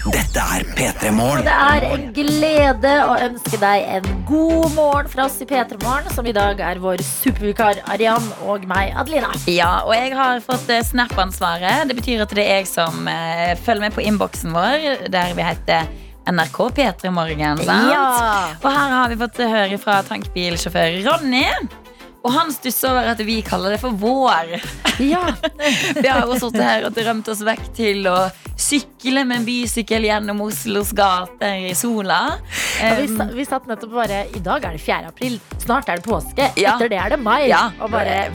Dette 0.00 0.40
er 0.40 0.62
P3 0.78 1.10
Morgen. 1.12 1.44
Det 1.44 1.52
er 1.52 1.84
en 1.90 2.06
glede 2.16 2.92
å 3.04 3.16
ønske 3.20 3.58
deg 3.60 3.82
en 3.98 4.06
god 4.24 4.72
morgen 4.72 5.10
fra 5.12 5.26
oss 5.26 5.36
i 5.44 5.46
P3 5.48 5.76
Morgen, 5.82 6.08
som 6.14 6.24
i 6.24 6.32
dag 6.32 6.62
er 6.64 6.80
vår 6.80 7.02
supervikar 7.04 7.82
Arian 7.92 8.24
og 8.48 8.64
meg, 8.70 8.94
Adelina. 8.96 9.28
Ja, 9.52 9.82
og 9.84 9.92
jeg 9.92 10.14
har 10.16 10.40
fått 10.44 10.72
eh, 10.72 10.80
Snap-ansvaret. 10.88 11.84
Det 11.90 11.98
betyr 12.00 12.24
at 12.24 12.32
det 12.32 12.46
er 12.46 12.62
jeg 12.62 12.70
som 12.70 13.04
eh, 13.12 13.52
følger 13.60 13.84
med 13.84 13.98
på 13.98 14.06
innboksen 14.08 14.56
vår, 14.56 14.88
der 15.12 15.36
vi 15.36 15.44
heter 15.44 15.92
NRK 16.32 16.58
P3 16.80 17.12
Morgen. 17.12 17.60
Sant? 17.60 17.92
Ja. 17.92 18.08
Og 18.56 18.70
her 18.72 18.96
har 18.96 19.12
vi 19.12 19.20
fått 19.20 19.44
høre 19.44 19.80
fra 19.84 20.00
tankbilsjåfør 20.08 20.96
Ronny. 21.10 21.44
Og 22.20 22.32
han 22.34 22.50
stusser 22.52 22.90
over 22.92 23.10
at 23.14 23.20
vi 23.24 23.38
kaller 23.44 23.74
det 23.74 23.80
for 23.80 23.96
vår. 23.96 24.58
Ja. 25.00 25.22
Vi 26.02 26.04
har 26.04 26.26
jo 26.28 26.36
sittet 26.36 26.60
her 26.60 26.84
og 26.84 26.92
drømt 26.92 27.28
oss 27.32 27.40
vekk 27.46 27.62
til 27.76 28.04
å 28.10 28.16
sykle 28.60 29.22
med 29.24 29.40
en 29.40 29.46
bysykkel 29.46 30.04
gjennom 30.04 30.42
Oslos 30.44 30.90
gater 30.96 31.70
i 31.70 31.72
sola. 31.78 32.18
Ja, 32.80 32.90
vi, 33.00 33.06
sa, 33.08 33.24
vi 33.32 33.46
satt 33.48 33.68
nettopp 33.68 33.94
bare 33.94 34.18
I 34.36 34.42
dag 34.44 34.64
er 34.68 34.76
det 34.76 34.82
4. 34.84 35.08
april. 35.08 35.38
Snart 35.62 35.88
er 35.88 36.00
det 36.00 36.04
påske. 36.04 36.50
Ja. 36.60 36.74
Etter 36.74 36.92
det 36.92 36.98
er 37.00 37.14
det 37.14 37.20
mai. 37.24 37.46
ja, 37.48 37.70
Og 37.80 37.88
bare 37.92 38.28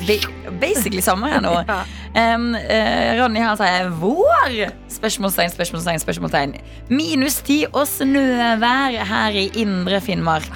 basically 0.62 1.04
samme 1.06 1.30
her 1.30 1.46
nå. 1.46 1.54
Ja. 1.76 1.84
Um, 2.16 2.54
uh, 2.56 3.10
Ronny 3.20 3.42
her 3.44 3.58
sier 3.60 3.90
'vår?' 4.00 4.70
Spørsmålstegn, 4.96 5.52
spørsmålstegn, 5.52 6.00
spørsmålstegn. 6.00 6.54
Minus 6.88 7.42
ti 7.44 7.66
og 7.68 7.84
snøvær 7.92 8.96
her 9.10 9.36
i 9.36 9.50
indre 9.60 10.00
Finnmark. 10.00 10.48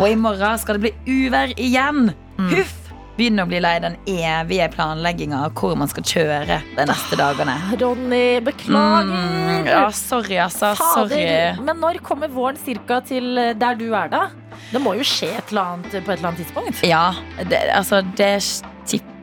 Og 0.00 0.06
i 0.08 0.16
morgen 0.16 0.56
skal 0.58 0.78
det 0.78 0.86
bli 0.86 1.26
uvær 1.26 1.52
igjen. 1.60 2.14
Huff! 2.50 2.78
Begynner 3.12 3.44
å 3.44 3.48
bli 3.50 3.58
lei 3.60 3.74
den 3.84 3.96
evige 4.08 4.70
planlegginga 4.72 5.42
av 5.44 5.52
hvor 5.58 5.74
man 5.76 5.90
skal 5.90 6.06
kjøre 6.08 6.56
de 6.78 6.86
neste 6.88 7.18
dagene. 7.20 7.58
Ronny, 7.76 8.40
beklager. 8.40 9.12
Mm, 9.12 9.68
ja, 9.68 9.82
sorry, 9.92 10.38
altså. 10.40 10.72
Sorry. 10.80 11.26
Men 11.60 11.76
når 11.82 12.00
kommer 12.06 12.32
våren 12.32 12.56
cirka 12.56 13.02
til 13.04 13.36
der 13.36 13.76
du 13.76 13.90
er, 13.90 14.08
da? 14.12 14.22
Det 14.72 14.80
må 14.80 14.94
jo 14.96 15.04
skje 15.04 15.28
et 15.36 15.52
eller 15.52 15.74
annet 15.74 15.92
på 15.92 16.00
et 16.00 16.16
eller 16.16 16.30
annet 16.30 16.40
tidspunkt. 16.40 16.80
Ja, 16.88 17.04
det, 17.50 17.60
altså, 17.76 18.00
det 18.16 18.32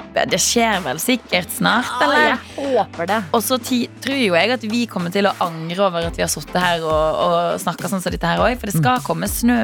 tipper 0.10 0.30
Det 0.30 0.40
skjer 0.42 0.82
vel 0.84 1.00
sikkert 1.00 1.52
snart, 1.54 1.90
eller? 2.02 2.20
jeg 2.30 2.76
håper 2.76 3.10
det. 3.10 3.20
Og 3.34 3.44
så 3.44 3.58
tror 3.60 4.18
jo 4.18 4.36
jeg 4.36 4.52
at 4.52 4.64
vi 4.70 4.86
kommer 4.90 5.14
til 5.14 5.28
å 5.30 5.34
angre 5.44 5.86
over 5.86 6.08
at 6.10 6.18
vi 6.18 6.24
har 6.24 6.32
sittet 6.32 6.58
her 6.60 6.84
og, 6.84 7.22
og 7.24 7.62
snakka 7.62 7.90
sånn 7.90 8.02
som 8.04 8.14
dette 8.14 8.28
her 8.28 8.42
òg. 8.44 8.58
For 8.60 8.70
det 8.70 8.80
skal 8.80 9.04
komme 9.06 9.30
snø 9.30 9.58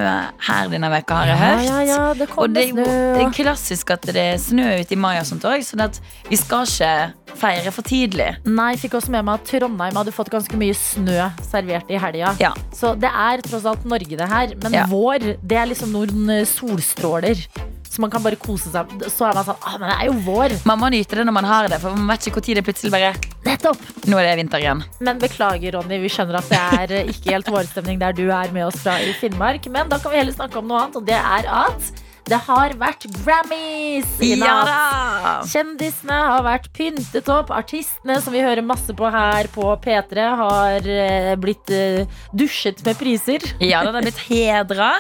her 0.48 0.72
denne 0.72 0.90
veka, 0.94 1.20
har 1.22 1.34
jeg 1.34 1.42
hørt. 1.42 1.66
Ja, 1.66 1.82
ja, 1.82 1.84
ja, 1.90 2.14
det 2.14 2.30
Og 2.30 2.36
kommer 2.36 2.56
det 2.56 2.64
er 2.64 2.72
jo 2.72 2.86
det 2.86 3.25
er 3.25 3.36
klassisk 3.36 3.94
at 3.96 4.08
det 4.10 4.22
er 4.22 4.42
snø 4.42 4.68
ute 4.82 4.96
i 4.96 5.00
mai 5.00 5.16
og 5.20 5.28
sånt 5.30 5.46
òg, 5.48 5.64
så 5.66 5.80
at 5.86 6.00
vi 6.30 6.40
skal 6.40 6.66
ikke 6.66 7.36
feire 7.36 7.72
for 7.75 7.86
tidlig. 7.86 8.30
Nei, 8.48 8.72
jeg 8.75 8.86
fikk 8.86 8.98
også 9.02 9.14
med 9.14 9.25
meg 9.28 9.42
at 9.42 9.50
Trondheim 9.50 10.00
hadde 10.00 10.14
fått 10.16 10.32
ganske 10.34 10.60
mye 10.60 10.75
snø 10.78 11.30
servert 11.44 11.92
i 11.92 12.00
helga. 12.02 12.34
Ja. 12.42 12.54
Så 12.75 12.96
det 13.00 13.12
er 13.12 13.44
tross 13.46 13.68
alt 13.70 13.86
Norge, 13.88 14.18
det 14.18 14.30
her. 14.32 14.56
Men 14.64 14.78
vår, 14.92 15.36
det 15.44 15.60
er 15.60 15.72
liksom 15.72 15.94
noen 15.96 16.32
solstråler. 16.50 17.44
Så 17.89 18.01
man 18.04 18.12
kan 18.12 18.24
bare 18.25 18.39
kose 18.39 18.72
seg. 18.74 18.92
Så 19.08 19.27
er 19.27 19.38
man 19.38 19.46
sånn 19.48 19.62
ah, 19.62 19.77
men 19.80 19.89
det 19.92 19.96
er 19.96 20.10
jo 20.10 20.15
vår. 20.25 20.58
Man 20.68 20.82
må 20.82 20.89
nyte 20.94 21.20
det 21.20 21.25
når 21.27 21.38
man 21.38 21.48
har 21.48 21.70
det, 21.72 21.80
for 21.84 21.96
man 21.96 22.10
vet 22.12 22.27
ikke 22.27 22.44
når 22.44 22.60
det 22.60 22.65
plutselig 22.68 22.94
bare 22.96 23.13
Nettopp. 23.46 23.82
Nå 24.10 24.18
er 24.18 24.25
det 24.25 24.38
vinter 24.39 24.63
igjen. 24.63 24.82
Men 25.06 25.20
beklager, 25.22 25.75
Ronny. 25.77 26.00
Vi 26.01 26.10
skjønner 26.10 26.39
at 26.39 26.50
det 26.50 26.62
er 26.80 26.94
eh, 26.98 27.12
ikke 27.13 27.36
helt 27.36 27.51
vårstemning 27.54 28.01
der 28.01 28.15
du 28.18 28.24
er 28.25 28.50
med 28.56 28.65
oss 28.65 28.80
fra 28.82 28.98
i 29.04 29.13
Finnmark. 29.20 29.70
Men 29.70 29.92
da 29.92 30.00
kan 30.01 30.13
vi 30.13 30.24
heller 30.24 30.34
snakke 30.34 30.58
om 30.60 30.72
noe 30.72 30.82
annet, 30.82 30.98
og 30.98 31.06
det 31.06 31.20
er 31.20 31.50
at 31.62 32.05
det 32.25 32.39
har 32.48 32.74
vært 32.79 33.05
Grammys 33.22 34.15
i 34.24 34.32
Ja 34.36 34.46
natt. 34.63 34.70
da! 34.70 35.34
Kjendisene 35.50 36.17
har 36.29 36.44
vært 36.46 36.67
pyntet 36.75 37.29
opp. 37.32 37.51
Artistene 37.53 38.17
som 38.24 38.34
vi 38.34 38.41
hører 38.44 38.63
masse 38.65 38.94
på 38.98 39.10
her 39.13 39.48
på 39.53 39.67
P3, 39.84 40.25
har 40.39 40.88
eh, 40.89 41.32
blitt 41.41 41.70
eh, 41.74 42.05
dusjet 42.34 42.82
med 42.86 42.98
priser. 43.00 43.46
Ja, 43.62 43.84
den 43.86 43.96
er 44.00 44.05
blitt 44.08 44.22
hedra. 44.29 44.91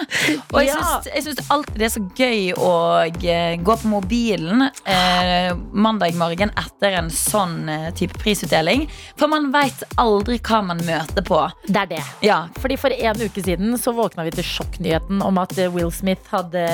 Og 0.53 0.59
jeg 0.61 0.73
Ja. 0.75 0.99
syns, 1.21 1.41
alltid 1.49 1.77
det 1.81 1.87
er 1.89 1.93
så 1.95 2.03
gøy 2.17 2.53
å 2.57 2.71
eh, 3.05 3.55
gå 3.63 3.77
på 3.81 3.91
mobilen 3.91 4.67
eh, 4.85 5.53
mandag 5.71 6.15
morgen 6.19 6.51
etter 6.57 6.99
en 7.01 7.09
sånn 7.13 7.57
type 7.97 8.17
prisutdeling. 8.21 8.85
For 9.17 9.27
man 9.31 9.49
veit 9.53 9.81
aldri 10.01 10.37
hva 10.45 10.61
man 10.65 10.81
møter 10.85 11.25
på. 11.25 11.41
Det 11.67 11.81
er 11.85 11.91
det. 11.95 12.03
Ja, 12.25 12.43
Fordi 12.61 12.77
For 12.77 12.93
en 12.93 13.21
uke 13.21 13.41
siden 13.43 13.77
så 13.81 13.93
våkna 13.95 14.25
vi 14.27 14.31
til 14.35 14.43
sjokknyheten 14.45 15.21
om 15.25 15.37
at 15.41 15.53
Will 15.73 15.91
Smith 15.95 16.27
hadde 16.31 16.65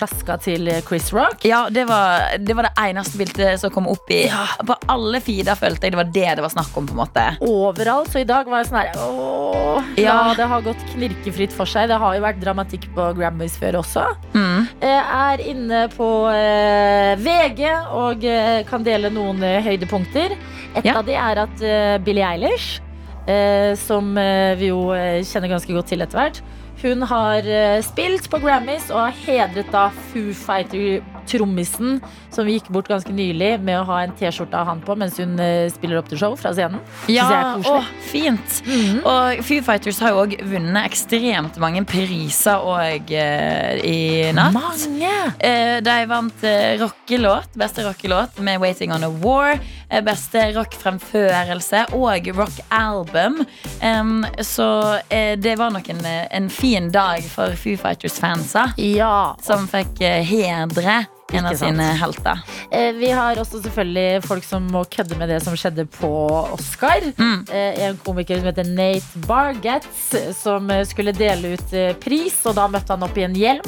klaska 0.00 0.38
til 0.42 0.66
Chris 0.88 1.12
Rock. 1.14 1.44
ja 1.46 1.62
det, 1.70 1.84
var, 1.88 2.34
det 2.40 2.56
var 2.56 2.66
det 2.70 2.72
eneste 2.88 3.20
bildet 3.20 3.60
som 3.60 3.70
kom 3.74 3.86
opp 3.92 4.10
i 4.10 4.22
På 4.66 4.74
alle 4.90 5.20
feeder 5.22 5.54
følte 5.60 5.86
jeg 5.86 5.92
det 5.94 6.00
var 6.00 6.10
det 6.14 6.26
det 6.40 6.44
var 6.44 6.52
snakk 6.56 6.74
om. 6.80 6.88
på 6.88 6.96
en 6.96 7.02
måte 7.04 7.26
Overalt. 7.44 8.08
Så 8.10 8.22
i 8.22 8.26
dag 8.28 8.48
var 8.48 8.62
jeg 8.64 8.70
sånn 8.70 8.80
her 8.80 8.92
Åh, 9.04 9.90
ja, 10.00 10.04
Ja. 10.10 10.34
det 10.38 10.46
har 10.50 10.62
gått 10.64 10.82
knirkefritt 10.94 11.52
for 11.54 11.68
seg. 11.68 11.88
Det 11.90 11.98
har 12.00 12.14
jo 12.16 12.22
vært 12.24 12.40
dramatikk 12.42 12.88
på 12.96 13.10
Grammys 13.18 13.56
før 13.60 13.78
også. 13.82 14.06
mm. 14.34 14.68
Jeg 14.80 15.02
er 15.20 15.42
inne 15.52 15.80
på 15.92 16.06
eh, 16.32 17.14
VG 17.20 17.62
og 17.96 18.24
eh, 18.24 18.62
kan 18.68 18.84
dele 18.86 19.10
noen 19.12 19.42
eh, 19.46 19.60
høydepunkter. 19.64 20.34
Et 20.76 20.84
Ja. 20.86 20.96
av 21.00 21.06
de 21.06 21.14
er 21.18 21.42
at 21.44 21.62
eh, 21.62 21.98
Billie 22.04 22.24
Eilish, 22.26 22.80
eh, 23.28 23.74
som 23.76 24.16
eh, 24.18 24.54
vi 24.60 24.70
jo 24.72 24.80
kjenner 25.26 25.52
ganske 25.54 25.74
godt 25.76 25.90
til 25.92 26.02
etter 26.04 26.18
hvert, 26.20 26.40
hun 26.82 27.02
har 27.02 27.46
eh, 27.46 27.78
spilt 27.84 28.28
på 28.32 28.40
Grammys 28.40 28.88
og 28.92 29.02
har 29.02 29.16
hedret 29.26 29.68
da 29.72 29.88
Foo 30.10 30.32
Fighter-trommisen, 30.36 31.98
som 32.32 32.48
gikk 32.48 32.70
bort 32.72 32.88
ganske 32.90 33.12
nylig 33.14 33.52
med 33.64 33.80
å 33.80 33.84
ha 33.90 34.00
en 34.04 34.14
T-skjorte 34.16 34.56
av 34.56 34.68
han 34.70 34.80
på 34.84 34.96
mens 34.98 35.18
hun 35.20 35.36
eh, 35.42 35.68
spiller 35.72 36.00
opp 36.00 36.08
til 36.10 36.20
show 36.22 36.36
fra 36.40 36.54
scenen. 36.56 36.80
Ja, 37.12 37.26
å, 37.58 37.80
fint. 38.10 38.62
Mm 38.66 38.80
-hmm. 38.80 39.00
Og 39.04 39.44
Foo 39.44 39.62
Fighters 39.62 40.00
har 40.00 40.10
jo 40.10 40.22
òg 40.24 40.36
vunnet 40.42 40.86
ekstremt 40.86 41.58
mange 41.58 41.84
priser 41.84 42.56
og, 42.56 43.12
eh, 43.12 43.76
i 43.84 44.32
natt. 44.32 44.52
Mange! 44.52 45.34
Eh, 45.38 45.80
De 45.80 46.06
vant 46.06 46.44
eh, 46.44 46.78
rockelåt, 46.80 47.54
beste 47.54 47.82
rockelåt 47.82 48.38
med 48.38 48.60
'Waiting 48.60 48.92
on 48.92 49.04
a 49.04 49.10
War'. 49.10 49.60
Eh, 49.90 50.00
Beste 50.06 50.46
rockfremførelse 50.56 51.84
og 51.96 52.28
rockalbum. 52.36 53.40
Um, 53.82 54.24
så 54.44 54.98
eh, 55.08 55.36
det 55.40 55.56
var 55.58 55.70
nok 55.74 55.88
en, 55.92 56.04
eh, 56.06 56.26
en 56.36 56.50
fin 56.50 56.90
dag 56.94 57.22
for 57.24 57.54
Foo 57.58 57.76
Fighters-fansa, 57.76 58.72
Ja. 58.78 59.36
som 59.42 59.66
fikk 59.68 60.00
hedre 60.26 61.06
en 61.32 61.46
av 61.46 61.54
sine 61.54 61.84
helter. 61.94 62.40
Eh, 62.72 62.90
Vi 62.98 63.10
har 63.14 63.36
også 63.38 63.60
selvfølgelig 63.62 64.24
folk 64.26 64.44
som 64.44 64.66
må 64.72 64.82
kødde 64.90 65.16
med 65.18 65.28
det 65.30 65.42
som 65.44 65.54
skjedde 65.54 65.84
på 65.86 66.10
Oscar. 66.56 67.00
Mm. 67.16 67.44
Eh, 67.52 67.82
En 67.90 67.96
komiker 68.02 68.40
som 68.40 68.46
heter 68.50 68.66
Nate 68.66 69.22
Bargatz, 69.26 70.14
som 70.42 70.68
skulle 70.84 71.12
dele 71.14 71.54
ut 71.54 71.70
pris, 72.02 72.34
og 72.46 72.54
da 72.58 72.66
møtte 72.68 72.90
han 72.96 73.02
opp 73.06 73.16
i 73.18 73.22
en 73.28 73.34
hjelm. 73.38 73.62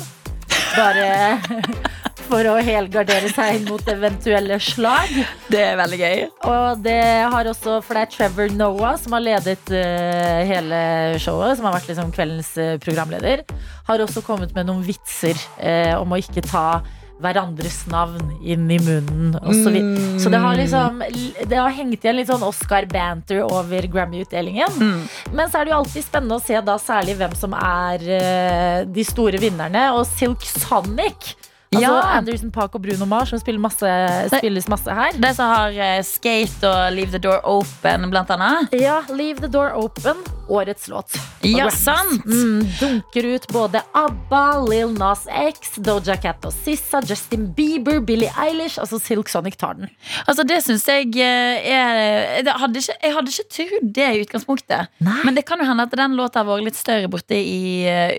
Bare 0.77 1.39
for 2.33 2.49
å 2.49 2.55
helgardere 2.65 3.29
seg 3.29 3.67
mot 3.69 3.89
eventuelle 3.93 4.57
slag. 4.63 5.11
Det 5.53 5.61
er 5.61 5.77
veldig 5.77 5.99
gøy. 6.01 6.23
Og 6.49 6.81
det 6.85 7.03
har 7.35 7.51
også, 7.51 7.77
for 7.85 7.99
det 7.99 8.07
er 8.07 8.13
Trevor 8.15 8.55
Noah 8.57 8.97
som 9.01 9.17
har 9.19 9.25
ledet 9.27 9.73
eh, 9.77 10.41
hele 10.49 10.81
showet, 11.21 11.59
som 11.59 11.69
har 11.69 11.77
vært 11.77 11.91
liksom 11.93 12.15
kveldens 12.15 12.55
eh, 12.57 12.79
programleder, 12.81 13.45
har 13.89 14.05
også 14.07 14.25
kommet 14.25 14.57
med 14.57 14.71
noen 14.71 14.81
vitser 14.87 15.37
eh, 15.61 15.93
om 15.99 16.15
å 16.15 16.21
ikke 16.23 16.45
ta 16.47 16.81
hverandres 17.23 17.83
navn 17.93 18.33
inn 18.41 18.65
i 18.73 18.81
munnen. 18.83 19.37
Og 19.43 19.53
så, 19.55 19.71
mm. 19.71 20.19
så 20.23 20.33
det 20.33 20.41
har 20.43 20.57
liksom 20.59 21.05
Det 21.05 21.59
har 21.59 21.71
hengt 21.77 22.03
igjen 22.03 22.19
litt 22.19 22.31
sånn 22.33 22.43
Oscar-banter 22.47 23.45
over 23.45 23.87
Grammy-utdelingen. 23.93 24.81
Mm. 24.81 25.05
Men 25.37 25.53
så 25.53 25.61
er 25.61 25.69
det 25.69 25.75
jo 25.75 25.79
alltid 25.83 26.09
spennende 26.09 26.41
å 26.41 26.43
se 26.43 26.59
da 26.65 26.81
særlig 26.83 27.19
hvem 27.21 27.37
som 27.39 27.55
er 27.61 28.09
uh, 28.09 28.79
de 28.89 29.07
store 29.07 29.39
vinnerne. 29.43 29.91
Og 29.99 30.07
Silk 30.17 30.43
Sonic. 30.49 31.35
Altså 31.73 31.81
Ja. 31.83 32.01
Anderson 32.19 32.51
Park 32.53 32.75
og 32.77 32.83
Bruno 32.85 33.07
Mars, 33.09 33.31
som 33.33 33.41
spiller 33.41 33.61
masse, 33.63 33.89
spilles 34.37 34.69
masse 34.69 34.93
her. 34.93 35.13
De 35.17 35.31
som 35.35 35.49
har 35.49 35.73
eh, 35.73 36.03
Skate 36.05 36.69
og 36.69 36.93
Leave 36.93 37.11
the 37.15 37.19
Door 37.23 37.41
Open, 37.49 38.11
blant 38.13 38.31
annet. 38.31 38.73
Ja, 38.77 39.01
Leave 39.09 39.41
the 39.41 39.49
Door 39.49 39.73
open. 39.81 40.21
Årets 40.53 40.89
låt. 40.91 41.15
Ja, 41.41 41.65
Grammys. 41.65 41.79
sant! 41.85 42.27
Mm, 42.27 42.67
dunker 42.81 43.25
ut 43.35 43.47
både 43.55 43.81
ABBA, 43.97 44.43
Lil 44.69 44.91
Nas 44.99 45.23
X, 45.31 45.77
Doja 45.81 46.17
Cat 46.21 46.45
og 46.45 46.53
Sissa, 46.53 47.01
Justin 47.09 47.47
Bieber, 47.57 48.01
Billie 48.05 48.29
Eilish. 48.37 48.77
Altså 48.83 48.99
Silk 49.01 49.31
Sonic 49.33 49.57
tar 49.57 49.79
den. 49.79 49.89
Altså 50.27 50.45
Det 50.45 50.59
syns 50.67 50.85
jeg 50.91 51.09
eh, 51.17 51.73
er 51.73 52.43
det 52.45 52.53
hadde 52.61 52.83
ikke, 52.83 52.99
Jeg 53.03 53.15
hadde 53.17 53.33
ikke 53.33 53.49
trodd 53.57 53.89
det 53.97 54.09
i 54.19 54.21
utgangspunktet. 54.27 54.93
Nei. 55.01 55.17
Men 55.25 55.39
det 55.39 55.47
kan 55.49 55.63
jo 55.63 55.65
hende 55.71 55.87
at 55.89 55.97
den 55.97 56.19
låta 56.19 56.43
har 56.43 56.51
vært 56.51 56.67
litt 56.69 56.77
større 56.77 57.09
borte 57.09 57.39
i 57.39 57.87
eh, 57.89 58.13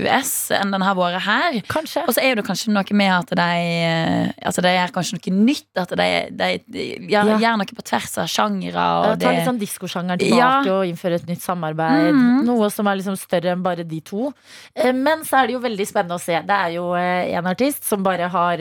US 0.00 0.32
enn 0.56 0.72
den 0.72 0.86
har 0.86 0.96
vært 0.96 1.20
her. 1.26 1.60
Kanskje. 1.68 2.06
Og 2.08 2.16
så 2.16 2.24
er 2.24 2.38
det 2.40 2.46
kanskje 2.48 2.72
noe 2.72 2.85
med 2.94 3.10
at 3.12 3.30
de 3.38 3.42
eh, 3.42 4.32
Altså 4.46 4.62
de 4.62 4.68
gjør 4.68 4.92
kanskje 4.94 5.16
noe 5.18 5.44
nytt. 5.46 5.66
At 5.76 5.88
de, 5.98 6.06
de, 6.30 6.48
de 6.70 6.84
gjør, 7.10 7.30
Ja. 7.32 7.38
gjør 7.42 7.56
noe 7.58 7.74
på 7.76 7.82
tvers 7.82 8.18
av 8.18 8.26
sjangere. 8.30 8.74
Ja, 8.74 9.12
Og 9.12 9.20
ta 9.20 9.30
litt 9.32 9.46
sånn 9.48 9.58
diskosjangeren 9.58 10.18
tilbake 10.18 10.66
Ja. 10.66 10.74
og 10.76 10.86
innføre 10.86 11.14
et 11.20 11.26
nytt 11.26 11.42
samarbeid. 11.42 12.12
Mhm. 12.14 12.44
Noe 12.46 12.70
som 12.70 12.86
er 12.86 12.96
liksom 13.00 13.16
større 13.18 13.52
enn 13.56 13.62
bare 13.62 13.84
de 13.84 14.00
to. 14.00 14.32
Eh, 14.74 14.92
Men 14.92 15.24
så 15.24 15.42
er 15.42 15.46
det 15.48 15.54
jo 15.56 15.60
veldig 15.60 15.86
spennende 15.86 16.14
å 16.16 16.20
se. 16.20 16.38
Det 16.46 16.50
er 16.56 16.70
jo 16.76 16.94
eh, 16.94 17.34
en 17.36 17.46
artist 17.46 17.84
som 17.84 18.02
bare 18.02 18.28
har 18.28 18.58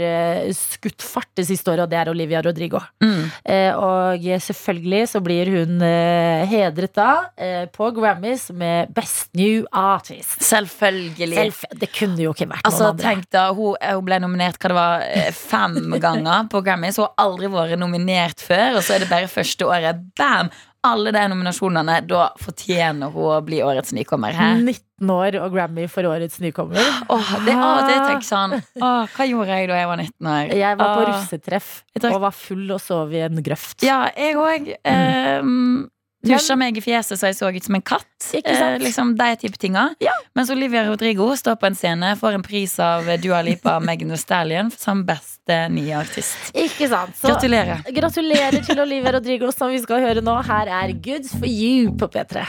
skutt 0.54 1.02
fart 1.02 1.30
det 1.36 1.46
siste 1.48 1.68
året, 1.72 1.84
og 1.84 1.90
det 1.90 1.98
er 2.00 2.10
Olivia 2.10 2.42
Rodrigo. 2.42 2.80
Mm. 3.04 3.30
Og 3.76 4.20
selvfølgelig 4.42 5.08
så 5.10 5.22
blir 5.24 5.46
hun 5.52 5.80
hedret 5.82 6.94
da 6.96 7.66
på 7.74 7.92
Grammys 7.96 8.50
med 8.56 8.94
Best 8.94 9.30
New 9.36 9.66
Artist. 9.72 10.40
Selvfølgelig. 10.42 11.36
Selv, 11.36 11.80
det 11.80 11.90
kunne 11.96 12.18
jo 12.24 12.34
ikke 12.34 12.48
vært 12.50 12.66
Altså, 12.66 12.86
noen 12.90 12.96
andre. 12.96 13.06
tenk 13.10 13.30
da, 13.36 13.46
hun, 13.54 13.76
hun 13.82 14.06
ble 14.06 14.15
nominert 14.24 14.60
hva 14.60 14.72
det 14.72 14.78
var, 14.78 15.02
eh, 15.02 15.32
fem 15.32 16.00
ganger 16.00 16.48
på 16.52 16.62
Grammys. 16.66 16.98
Hun 16.98 17.08
har 17.08 17.26
aldri 17.26 17.50
vært 17.52 17.80
nominert 17.82 18.44
før, 18.44 18.78
og 18.78 18.84
så 18.86 18.96
er 18.96 19.06
det 19.06 19.12
bare 19.12 19.32
første 19.32 19.68
året. 19.68 20.08
Bam! 20.18 20.50
Alle 20.86 21.10
de 21.10 21.22
nominasjonene. 21.32 21.96
Da 22.06 22.28
fortjener 22.38 23.10
hun 23.10 23.32
å 23.34 23.40
bli 23.42 23.58
årets 23.66 23.90
nykommer. 23.98 24.36
Hæ? 24.38 24.52
19 24.62 25.10
år 25.10 25.40
og 25.42 25.56
Grammy 25.56 25.88
for 25.90 26.06
årets 26.06 26.38
nykommer. 26.44 26.78
Åh, 27.10 27.32
det 27.46 27.56
av 27.56 27.72
og 27.72 27.90
til 27.90 28.04
tenker 28.04 28.28
sånn 28.28 28.54
Åh, 28.60 29.08
Hva 29.16 29.26
gjorde 29.28 29.58
jeg 29.58 29.72
da 29.72 29.80
jeg 29.80 29.90
var 29.90 29.98
19 30.04 30.30
år? 30.36 30.54
Jeg 30.62 30.78
var 30.78 30.94
på 30.94 31.02
Åh. 31.02 31.10
russetreff 31.10 31.72
og 32.04 32.22
var 32.22 32.38
full 32.38 32.70
og 32.78 32.84
sov 32.84 33.18
i 33.18 33.24
en 33.26 33.42
grøft. 33.42 33.82
Ja, 33.82 34.04
jeg 34.14 34.38
òg. 34.38 34.70
Um, 34.86 35.90
Dusja 36.26 36.58
meg 36.60 36.78
i 36.78 36.84
fjeset 36.84 37.20
så 37.20 37.30
jeg 37.30 37.38
så 37.38 37.52
ut 37.54 37.68
som 37.68 37.78
en 37.78 37.84
katt. 37.86 38.08
Eh, 38.34 38.78
liksom 38.82 39.14
De 39.18 39.30
type 39.42 39.60
tinga. 39.62 39.88
Ja. 40.04 40.14
Mens 40.36 40.50
Olivia 40.54 40.84
Rodrigo 40.88 41.30
står 41.38 41.60
på 41.62 41.70
en 41.70 41.78
scene, 41.78 42.16
får 42.20 42.40
en 42.40 42.46
pris 42.46 42.78
av 42.84 43.08
Dua 43.22 43.42
Lipa 43.46 43.78
Megan 43.80 44.10
Thee 44.14 44.22
Stallion 44.22 44.72
som 44.76 45.06
beste 45.08 45.60
nye 45.70 45.98
artist. 46.00 46.50
Ikke 46.54 46.90
sant? 46.92 47.16
Så 47.20 47.32
Gratulerer. 47.34 47.86
gratulerer 47.96 48.66
til 48.66 48.80
Olivia 48.82 49.16
Rodrigo, 49.18 49.52
som 49.56 49.72
vi 49.74 49.82
skal 49.84 50.02
høre 50.06 50.26
nå. 50.26 50.40
Her 50.46 50.74
er 50.84 50.96
Good 51.06 51.30
for 51.30 51.48
you 51.48 51.94
på 51.96 52.10
P3. 52.10 52.46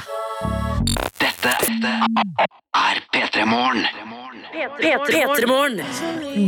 Dette 1.47 1.91
er 2.75 2.99
P3 3.15 3.45
Morgen. 3.47 3.85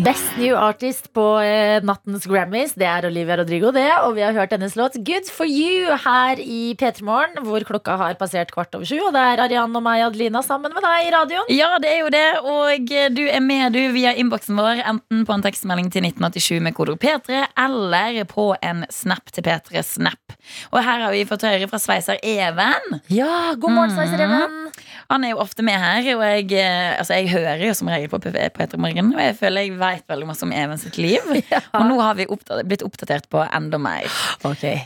Best 0.02 0.38
New 0.40 0.56
Artist 0.58 1.10
på 1.14 1.24
eh, 1.44 1.78
nattens 1.86 2.24
Grammys, 2.26 2.72
det 2.78 2.86
er 2.88 3.06
Olivia 3.06 3.36
Rodrigo, 3.38 3.70
det. 3.74 3.86
Og 4.06 4.16
vi 4.16 4.24
har 4.24 4.34
hørt 4.34 4.54
hennes 4.56 4.74
låt 4.78 4.96
Good 5.06 5.30
for 5.30 5.46
you 5.46 5.92
her 6.02 6.40
i 6.42 6.74
P3 6.80 7.04
Morgen, 7.06 7.38
hvor 7.46 7.62
klokka 7.68 7.94
har 8.00 8.18
passert 8.18 8.50
kvart 8.54 8.74
over 8.74 8.88
sju. 8.88 8.96
Og 9.06 9.14
det 9.14 9.22
er 9.22 9.42
Arianne 9.44 9.78
og 9.78 9.84
meg, 9.86 10.02
Adelina, 10.08 10.42
sammen 10.42 10.74
med 10.74 10.82
deg 10.82 11.06
i 11.06 11.14
radioen. 11.14 11.52
Ja, 11.54 11.70
det 11.82 11.92
er 11.92 12.02
jo 12.02 12.10
det, 12.16 12.26
og 12.42 12.92
du 13.14 13.22
er 13.28 13.44
med 13.44 13.76
du 13.76 13.80
via 13.94 14.16
innboksen 14.18 14.58
vår, 14.58 14.82
enten 14.94 15.22
på 15.28 15.36
en 15.36 15.46
tekstmelding 15.46 15.92
til 15.94 16.08
1987 16.10 16.64
med 16.64 16.74
kodeord 16.74 17.02
P3, 17.04 17.44
eller 17.68 18.22
på 18.30 18.50
en 18.58 18.82
snap 18.94 19.30
til 19.30 19.46
P3 19.46 19.84
Snap. 19.86 20.38
Og 20.72 20.82
her 20.82 21.06
har 21.06 21.14
vi 21.14 21.26
fått 21.28 21.46
høre 21.46 21.70
fra 21.70 21.78
sveiser 21.82 22.18
Even. 22.24 22.98
Ja, 23.12 23.54
god 23.54 23.78
morgen, 23.78 23.94
Sveiser 23.94 24.18
Sveisereven. 24.18 24.87
Han 25.08 25.24
er 25.24 25.30
jo 25.32 25.38
ofte 25.40 25.64
med 25.64 25.72
her, 25.80 26.04
og 26.18 26.22
jeg, 26.26 26.50
eh, 26.60 26.98
altså 27.00 27.16
jeg 27.16 27.30
hører 27.32 27.62
jo 27.64 27.72
som 27.78 27.88
regel 27.88 28.10
på 28.12 28.18
P- 28.20 28.32
P3 28.52 28.76
Morgen, 28.76 29.14
og 29.14 29.22
jeg 29.24 29.36
føler 29.38 29.64
jeg 29.64 29.78
vet 29.80 30.04
veldig 30.12 30.26
masse 30.28 30.44
om 30.44 30.52
Even 30.52 30.76
sitt 30.76 30.98
liv. 31.00 31.24
Og 31.78 31.86
nå 31.88 31.96
har 32.04 32.18
vi 32.18 32.26
oppdatert, 32.28 32.68
blitt 32.68 32.84
oppdatert 32.84 33.24
på 33.32 33.40
enda 33.46 33.80
mer. 33.80 34.04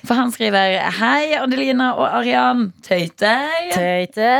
For 0.06 0.14
han 0.14 0.30
skriver 0.30 0.76
Hei, 1.00 1.32
Adelina 1.40 1.88
og 1.98 2.06
Arian. 2.20 2.68
Tøyter. 2.86 3.50
Tøyte. 3.74 4.30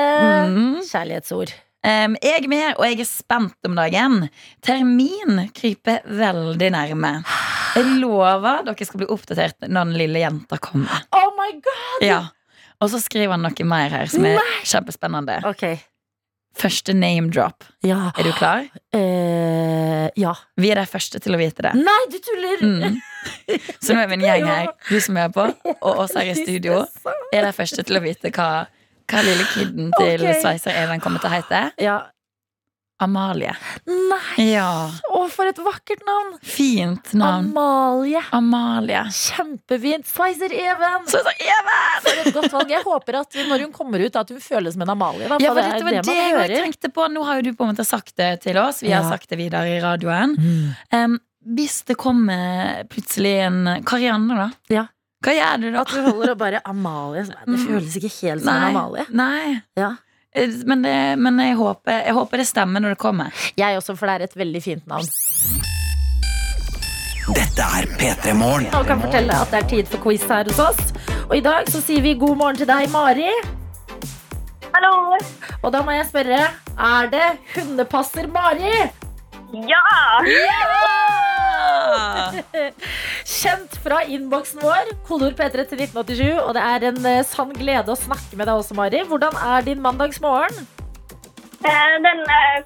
Mm. 0.55 0.79
Kjærlighetsord. 0.87 1.51
Um, 1.83 2.15
jeg 2.23 2.45
er 2.45 2.47
med, 2.47 2.77
og 2.79 2.85
jeg 2.87 3.01
er 3.03 3.09
spent 3.11 3.67
om 3.67 3.75
dagen. 3.75 4.29
Termin 4.63 5.49
kryper 5.57 6.05
veldig 6.07 6.69
nærme. 6.77 7.11
Jeg 7.75 7.97
lover 7.99 8.63
dere 8.69 8.87
skal 8.87 9.03
bli 9.03 9.09
oppdatert 9.11 9.67
når 9.67 9.91
den 9.91 9.99
lille 9.99 10.23
jenta 10.23 10.61
kommer. 10.63 11.03
Oh 11.19 11.33
my 11.41 11.51
god! 11.59 12.07
Ja. 12.07 12.21
Og 12.83 12.91
så 12.91 12.99
skriver 13.03 13.37
han 13.37 13.45
noe 13.47 13.67
mer 13.69 13.93
her 13.95 14.11
som 14.11 14.27
er 14.27 14.43
kjempespennende. 14.67 15.39
Ok. 15.47 15.65
Første 16.59 16.93
name 16.93 17.31
drop. 17.33 17.65
Ja. 17.87 18.11
Er 18.19 18.27
du 18.27 18.33
klar? 18.37 18.67
Eh, 18.93 20.09
ja. 20.21 20.35
Vi 20.61 20.71
er 20.71 20.83
de 20.83 20.85
første 20.91 21.21
til 21.23 21.37
å 21.37 21.41
vite 21.41 21.65
det. 21.65 21.73
Nei, 21.79 22.01
du 22.13 22.19
tuller! 22.21 22.61
Mm. 22.61 22.99
Så 23.81 23.95
nå 23.95 24.03
er 24.03 24.11
vi 24.11 24.19
en 24.19 24.25
gjeng 24.27 24.47
her, 24.51 24.69
du 24.91 24.99
som 25.01 25.17
er 25.23 25.31
på, 25.33 25.47
og 25.73 26.03
oss 26.05 26.17
her 26.19 26.29
i 26.29 26.35
studio, 26.43 26.83
er 27.33 27.47
de 27.47 27.53
første 27.57 27.87
til 27.87 27.97
å 27.97 28.03
vite 28.05 28.33
hva, 28.35 28.49
hva 29.09 29.23
lille 29.25 29.47
kiden 29.55 29.95
til 29.95 30.27
okay. 30.27 30.41
Sveiser 30.43 30.77
Even 30.83 31.01
kommer 31.01 31.23
til 31.23 31.31
å 31.31 31.37
hete. 31.39 31.63
Ja. 31.81 32.01
Amalie. 33.03 33.55
Nei! 33.89 34.51
Ja. 34.53 34.91
For 35.31 35.47
et 35.47 35.59
vakkert 35.63 36.01
navn! 36.07 36.39
Fint 36.43 37.13
navn. 37.15 37.51
Amalie. 37.53 38.23
Amalie. 38.33 39.03
Kjempefint. 39.13 40.07
Sveiser 40.07 40.53
Even! 40.53 41.07
Sveiser 41.07 41.37
Even! 41.41 42.03
For 42.03 42.23
et 42.25 42.35
godt 42.35 42.53
valg. 42.53 42.71
Jeg 42.71 42.83
håper 42.85 43.19
at 43.21 43.39
når 43.49 43.65
hun 43.67 43.73
kommer 43.73 44.03
ut, 44.07 44.17
at 44.17 44.29
hun 44.35 44.41
føles 44.41 44.75
som 44.75 44.83
en 44.83 44.91
Amalie. 44.95 45.29
Da, 45.29 45.39
Ja, 45.41 45.53
for 45.55 45.61
det 45.63 45.83
var 45.85 45.91
det 45.91 46.05
det 46.07 46.17
jeg 46.17 46.33
hører. 46.37 46.57
tenkte 46.67 46.93
på. 46.93 47.09
Nå 47.13 47.25
har 47.25 47.37
jo 47.41 47.43
du 47.43 47.53
på 47.55 47.65
en 47.67 47.75
måte 47.75 47.85
sagt 47.87 48.17
det 48.17 48.41
til 48.43 48.59
oss. 48.59 48.83
Vi 48.83 48.91
har 48.91 49.03
Ja. 49.03 49.11
sagt 49.11 49.29
det 49.29 49.39
videre 49.39 49.67
i 49.77 49.81
radioen. 49.81 50.37
Um, 50.93 51.19
hvis 51.47 51.83
det 51.85 51.97
kommer 51.97 52.85
plutselig 52.89 53.35
en 53.47 53.83
Karianne, 53.85 54.37
da? 54.37 54.51
Ja. 54.71 54.87
Hva 55.23 55.33
gjør 55.39 55.61
du 55.61 55.71
da? 55.71 55.81
At 55.83 55.89
du 55.95 56.03
holder 56.03 56.31
og 56.33 56.39
bare 56.39 56.61
Amalie. 56.67 57.23
Det 57.25 57.47
Mm. 57.47 57.67
føles 57.67 57.97
ikke 57.97 58.11
helt 58.27 58.43
som 58.45 58.55
en 58.55 58.77
Amalie. 58.77 59.07
Nei. 59.11 59.63
Ja. 59.77 59.97
Eh, 60.35 60.49
Men, 60.67 60.83
det, 60.83 61.19
men 61.19 61.39
jeg, 61.41 61.57
håper, 61.57 62.03
jeg 62.07 62.15
håper 62.17 62.41
det 62.43 62.47
stemmer 62.49 62.81
når 62.81 62.95
det 62.97 62.99
kommer. 63.03 63.45
Jeg 63.59 63.77
også, 63.77 63.97
for 63.97 64.09
det 64.09 64.15
er 64.15 64.27
et 64.31 64.37
veldig 64.37 64.63
fint 64.65 64.87
navn. 64.91 65.09
Dette 67.33 67.63
er 67.79 67.87
P3 68.01 68.33
Morgen. 68.35 68.69
Og 68.75 68.87
kan 68.89 69.01
fortelle 69.01 69.37
at 69.45 69.53
det 69.53 69.61
er 69.63 69.69
tid 69.71 69.91
for 69.93 70.03
quiz 70.03 70.25
her 70.29 70.49
hos 70.51 70.59
oss. 70.63 70.81
Og 71.29 71.37
i 71.39 71.45
dag 71.45 71.69
så 71.71 71.81
sier 71.85 72.03
vi 72.05 72.17
god 72.19 72.37
morgen 72.41 72.59
til 72.59 72.69
deg, 72.69 72.89
Mari. 72.93 73.29
Hallo! 74.73 75.19
Og 75.63 75.71
da 75.73 75.83
må 75.85 75.95
jeg 75.95 76.09
spørre, 76.09 76.41
er 76.81 77.13
det 77.13 77.29
hundepasser 77.55 78.27
Mari? 78.33 78.73
Ja! 79.53 80.23
Kjent 83.29 83.75
fra 83.85 84.01
innboksen 84.09 84.63
vår, 84.65 84.93
kolor 85.09 85.35
P3 85.37 85.67
til 85.69 85.83
1987. 85.85 86.41
Og 86.41 86.55
det 86.57 86.63
er 86.65 86.87
en 86.89 87.09
eh, 87.09 87.25
sann 87.27 87.53
glede 87.57 87.93
å 87.93 87.99
snakke 87.99 88.39
med 88.39 88.49
deg 88.49 88.63
også, 88.63 88.77
Mari. 88.79 89.03
Hvordan 89.09 89.37
er 89.37 89.67
din 89.67 89.83
mandagsmorgen? 89.85 90.65
Eh, 91.63 91.95
Den 92.07 92.25
er 92.25 92.65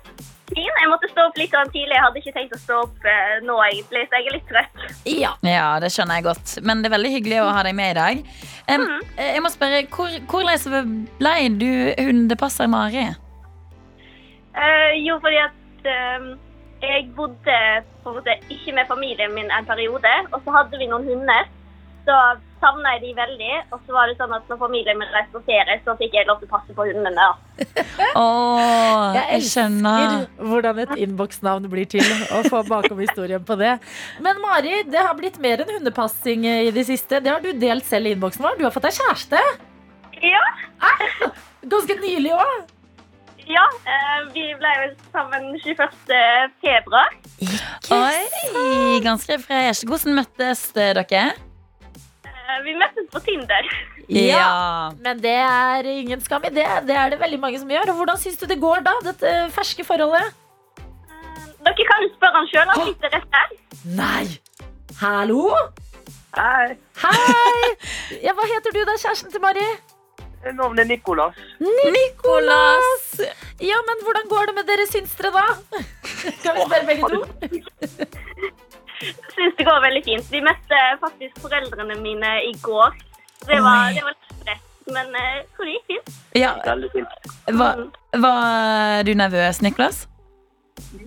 fin. 0.53 0.71
Jeg 0.81 0.91
måtte 0.93 1.11
stå 1.11 1.27
opp 1.29 1.39
litt 1.41 1.55
tidlig. 1.75 1.97
Jeg 1.97 2.05
hadde 2.05 2.23
ikke 2.23 2.35
tenkt 2.39 2.55
å 2.55 2.63
stå 2.63 2.79
opp 2.85 3.11
eh, 3.11 3.37
nå, 3.45 3.59
egentlig, 3.67 4.07
så 4.07 4.21
jeg 4.21 4.31
er 4.31 4.39
litt 4.39 4.49
trøtt. 4.53 4.87
Ja. 5.11 5.35
Ja, 5.47 5.69
det 5.83 5.91
skjønner 5.95 6.21
jeg 6.21 6.29
godt. 6.29 6.57
Men 6.63 6.83
det 6.83 6.91
er 6.91 6.97
veldig 6.97 7.13
hyggelig 7.19 7.43
å 7.43 7.53
ha 7.57 7.67
deg 7.67 7.77
med 7.79 7.95
i 7.95 7.99
dag. 7.99 8.25
Um, 8.71 8.87
mm. 8.87 9.05
Jeg 9.27 9.43
må 9.45 9.53
spørre, 9.53 9.85
hvor, 9.95 10.19
Hvordan 10.31 10.97
ble 11.19 11.37
du 11.59 11.71
hundepasser 11.99 12.71
Mari? 12.71 13.09
Uh, 14.57 14.93
jo, 15.05 15.19
fordi 15.21 15.39
at 15.43 15.89
eh, 15.93 16.29
jeg 16.87 17.11
bodde 17.17 17.59
på 18.03 18.11
en 18.13 18.19
måte 18.21 18.35
ikke 18.53 18.75
med 18.77 18.89
familien 18.91 19.35
min 19.35 19.51
en 19.51 19.67
periode, 19.69 20.13
og 20.33 20.41
så 20.45 20.55
hadde 20.61 20.79
vi 20.81 20.89
noen 20.91 21.07
hunder. 21.09 21.49
Så 22.07 22.15
savna 22.63 22.93
jeg 22.95 23.01
de 23.03 23.09
veldig, 23.19 23.55
og 23.75 23.81
så 23.83 23.95
var 23.97 24.07
det 24.07 24.15
sånn 24.21 24.31
at 24.37 24.45
når 24.47 24.61
familien 24.61 24.99
min 25.01 25.09
reiste 25.11 25.35
på 25.35 25.41
ferie, 25.49 25.75
så 25.83 25.97
fikk 25.99 26.13
jeg 26.15 26.29
lov 26.29 26.39
til 26.39 26.47
å 26.47 26.53
passe 26.53 26.77
på 26.77 26.85
hundene. 26.87 27.25
Åh, 28.15 29.15
Jeg 29.17 29.25
jeg 29.33 29.43
skjønner. 29.49 30.15
hvordan 30.39 30.79
et 30.85 30.93
innboksnavn 31.03 31.67
blir 31.73 31.89
til, 31.91 32.07
og 32.37 32.47
få 32.53 32.63
bakom 32.69 33.03
historien 33.03 33.43
på 33.49 33.59
det. 33.59 33.73
Men 34.23 34.39
Mari, 34.45 34.85
det 34.87 35.03
har 35.03 35.19
blitt 35.19 35.41
mer 35.43 35.65
enn 35.65 35.75
hundepassing 35.81 36.47
i 36.47 36.71
det 36.71 36.87
siste. 36.87 37.19
Det 37.25 37.33
har 37.33 37.43
du 37.43 37.51
delt 37.59 37.85
selv 37.91 38.07
i 38.07 38.15
innboksen 38.15 38.47
vår. 38.47 38.55
Du 38.61 38.65
har 38.69 38.75
fått 38.77 38.87
deg 38.87 39.01
kjæreste. 39.01 39.43
Ja, 40.23 40.47
Ganske 41.67 41.99
nylig 41.99 42.31
òg. 42.39 42.76
Ja 43.51 43.65
eh, 43.87 44.21
vi 44.35 44.47
ble 44.59 44.73
sammen 45.15 45.53
21. 45.63 46.15
februar. 46.63 47.13
Oi, 47.97 49.01
ganske 49.05 49.39
fresh. 49.43 49.87
Hvordan 49.89 50.19
møttes 50.21 50.65
dere? 50.77 51.05
Eh, 51.07 52.57
vi 52.65 52.75
møttes 52.79 53.07
på 53.13 53.23
Tinder. 53.27 53.71
Ja. 54.09 54.91
Men 55.03 55.23
det 55.23 55.37
er 55.43 55.87
ingen 55.91 56.21
skam 56.23 56.45
i 56.47 56.53
det. 56.55 56.67
Det 56.87 56.97
er 56.97 57.11
det 57.11 57.21
veldig 57.21 57.41
mange 57.43 57.59
som 57.63 57.71
gjør. 57.71 57.91
Og 57.93 58.03
hvordan 58.03 58.21
syns 58.23 58.39
du 58.39 58.47
det 58.51 58.61
går 58.63 58.85
da, 58.87 58.95
dette 59.07 59.33
ferske 59.55 59.87
forholdet? 59.87 60.35
Dere 61.67 61.89
kan 61.89 62.05
jo 62.05 62.13
spørre 62.15 62.39
han 62.39 62.47
sjøl. 62.53 62.69
Han 62.71 62.93
sitter 62.93 63.17
rett 63.17 63.33
der. 63.35 63.57
Nei! 63.99 64.27
Hallo? 65.01 65.51
Hei, 66.37 66.77
Hei! 67.01 67.71
Ja, 68.23 68.35
hva 68.37 68.45
heter 68.49 68.75
du 68.75 68.83
da, 68.85 68.95
kjæresten 69.01 69.33
til 69.33 69.41
Mari? 69.43 69.65
Navnet 70.57 70.85
er 70.85 70.89
Nikolas. 70.89 71.37
Ja, 73.61 73.79
men 73.89 74.03
hvordan 74.05 74.29
går 74.31 74.47
det 74.47 74.55
med 74.55 74.69
dere 74.69 74.87
synstre, 74.91 75.33
da? 75.35 75.47
Skal 76.41 76.55
vi 76.57 76.67
spørre 76.69 76.87
begge 76.87 77.03
to? 77.11 77.19
Syns 79.35 79.55
det 79.59 79.67
går 79.69 79.81
veldig 79.85 80.03
fint. 80.05 80.27
Vi 80.33 80.41
møtte 80.45 80.83
faktisk 81.03 81.41
foreldrene 81.45 81.99
mine 82.01 82.33
i 82.49 82.55
går. 82.63 82.97
Det 83.47 83.61
var, 83.63 83.93
det 83.95 84.03
var 84.03 84.15
litt 84.15 84.37
stress, 84.41 84.67
men 84.95 85.17
eh, 85.21 85.33
jeg 85.37 85.47
tror 85.55 85.65
det 85.65 85.73
gikk 85.77 85.87
fint. 85.93 86.09
ja. 86.35 86.53
Var, 87.61 87.83
var 88.25 89.03
du 89.07 89.13
nervøs, 89.15 89.63
Nikolas? 89.63 90.07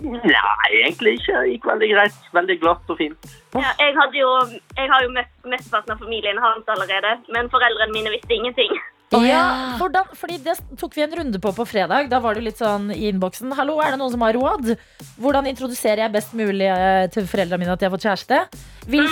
Nei, 0.03 0.69
egentlig 0.83 1.17
ikke. 1.19 1.33
Det 1.33 1.49
gikk 1.53 1.65
veldig 1.69 1.89
greit. 1.93 2.21
Veldig 2.33 2.55
glatt 2.61 2.93
og 2.93 2.97
fint. 3.01 3.33
Ja, 3.57 3.73
jeg, 3.81 3.95
hadde 3.97 4.17
jo, 4.17 4.29
jeg 4.77 4.87
har 4.91 5.03
jo 5.05 5.11
møtt 5.17 5.51
mesteparten 5.53 5.93
av 5.93 6.01
familien 6.01 6.39
hans 6.41 6.71
allerede, 6.73 7.17
men 7.33 7.51
foreldrene 7.53 7.93
mine 7.93 8.13
visste 8.13 8.37
ingenting. 8.37 8.73
Å, 9.09 9.19
Ja, 9.25 9.29
ja. 9.33 9.43
hvordan, 9.79 10.09
fordi 10.13 10.35
det 10.45 10.53
tok 10.77 10.93
vi 10.93 11.01
en 11.01 11.13
runde 11.17 11.39
på 11.41 11.49
på 11.57 11.65
fredag. 11.65 12.09
Da 12.11 12.19
var 12.21 12.35
det 12.37 12.43
jo 12.43 12.45
litt 12.45 12.59
sånn 12.61 12.91
i 12.93 13.07
innboksen. 13.09 13.55
Hallo, 13.57 13.79
er 13.81 13.95
det 13.95 13.99
noen 14.01 14.11
som 14.13 14.21
har 14.21 14.37
råd? 14.37 14.75
Hvordan 15.17 15.47
introduserer 15.49 16.03
jeg 16.03 16.13
best 16.13 16.35
mulig 16.37 16.67
eh, 16.69 17.07
til 17.09 17.25
foreldrene 17.25 17.63
mine 17.63 17.73
at 17.73 17.81
de 17.81 17.87
har 17.89 17.95
fått 17.95 18.05
kjæreste? 18.05 18.43
Hvil, 18.85 19.09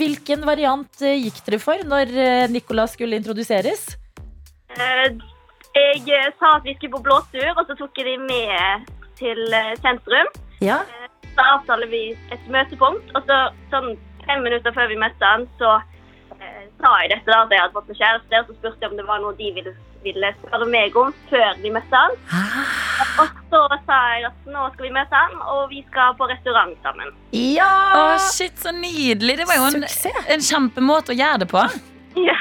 hvilken 0.00 0.46
variant 0.48 1.04
eh, 1.04 1.18
gikk 1.26 1.42
dere 1.44 1.60
for 1.60 1.84
når 1.92 2.14
eh, 2.16 2.46
Nicolas 2.54 2.96
skulle 2.96 3.20
introduseres? 3.20 3.84
Eh, 4.80 5.12
Jeg 5.74 6.32
sa 6.40 6.56
at 6.56 6.64
vi 6.64 6.72
skulle 6.78 6.96
på 6.96 7.02
blåtur, 7.04 7.48
og 7.58 7.66
så 7.68 7.76
tok 7.76 8.00
jeg 8.00 8.06
de 8.06 8.16
med 8.24 8.88
til 9.20 9.44
sentrum. 9.82 10.28
Ja. 10.64 10.80
Så 11.34 11.44
avtaler 11.58 11.90
vi 11.90 12.02
et 12.32 12.44
møtepunkt, 12.48 13.12
og 13.18 13.26
så 13.28 13.38
sånn 13.72 13.92
fem 14.24 14.40
minutter 14.46 14.72
før 14.72 14.88
vi 14.88 14.96
møtte 15.02 15.26
han, 15.34 15.44
så 15.60 15.76
sa 16.80 16.92
jeg 17.02 17.12
dette 17.14 17.30
da, 17.30 17.42
at 17.44 17.54
jeg 17.54 17.62
hadde 17.62 17.76
fått 17.76 17.90
meg 17.90 18.00
kjæreste, 18.00 18.40
og 18.40 18.48
så 18.48 18.56
spurte 18.58 18.84
jeg 18.84 18.92
om 18.92 18.98
det 18.98 19.06
var 19.08 19.22
noe 19.22 19.36
de 19.38 19.50
ville, 19.56 19.72
ville 20.04 20.30
spørre 20.42 20.68
meg 20.72 20.98
om 21.00 21.14
før 21.30 21.60
vi 21.62 21.72
møtte 21.74 22.02
han. 22.02 22.18
Og 23.22 23.40
så 23.52 23.62
sa 23.86 23.98
jeg 24.14 24.28
at 24.28 24.50
nå 24.50 24.66
skal 24.74 24.86
vi 24.86 24.92
møte 24.94 25.22
han, 25.22 25.40
og 25.54 25.64
vi 25.72 25.80
skal 25.88 26.14
på 26.18 26.28
restaurant 26.30 26.76
sammen. 26.84 27.14
Ja! 27.36 27.72
Å, 27.96 28.04
shit, 28.32 28.56
så 28.60 28.74
nydelig. 28.74 29.38
Det 29.40 29.48
var 29.50 29.60
jo 29.60 29.72
en, 29.72 29.88
en 30.36 30.46
kjempemåte 30.50 31.14
å 31.14 31.18
gjøre 31.18 31.44
det 31.44 31.50
på. 31.52 31.64
Ja. 32.14 32.36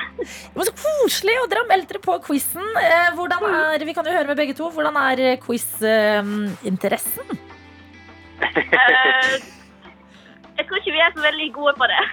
Men 0.53 0.67
så 0.67 0.73
koselig! 0.77 1.39
Og 1.41 1.49
dere 1.49 1.63
har 1.63 1.71
meldt 1.71 1.89
dere 1.89 2.03
på 2.03 2.19
quizen. 2.27 2.65
Eh, 2.81 3.09
hvordan 3.17 3.47
er, 3.49 3.85
vi 3.87 3.95
kan 3.95 4.05
jo 4.05 4.13
høre 4.13 4.29
med 4.29 4.39
begge 4.39 4.55
to. 4.57 4.69
Hvordan 4.73 4.99
er 5.01 5.23
eh, 5.23 5.39
quiz-interessen? 5.41 7.41
Eh, 8.43 9.35
jeg 10.57 10.67
tror 10.67 10.79
ikke 10.79 10.93
vi 10.93 11.01
er 11.01 11.13
så 11.15 11.23
veldig 11.23 11.49
gode 11.55 11.73
på 11.79 11.89
det. 11.91 12.03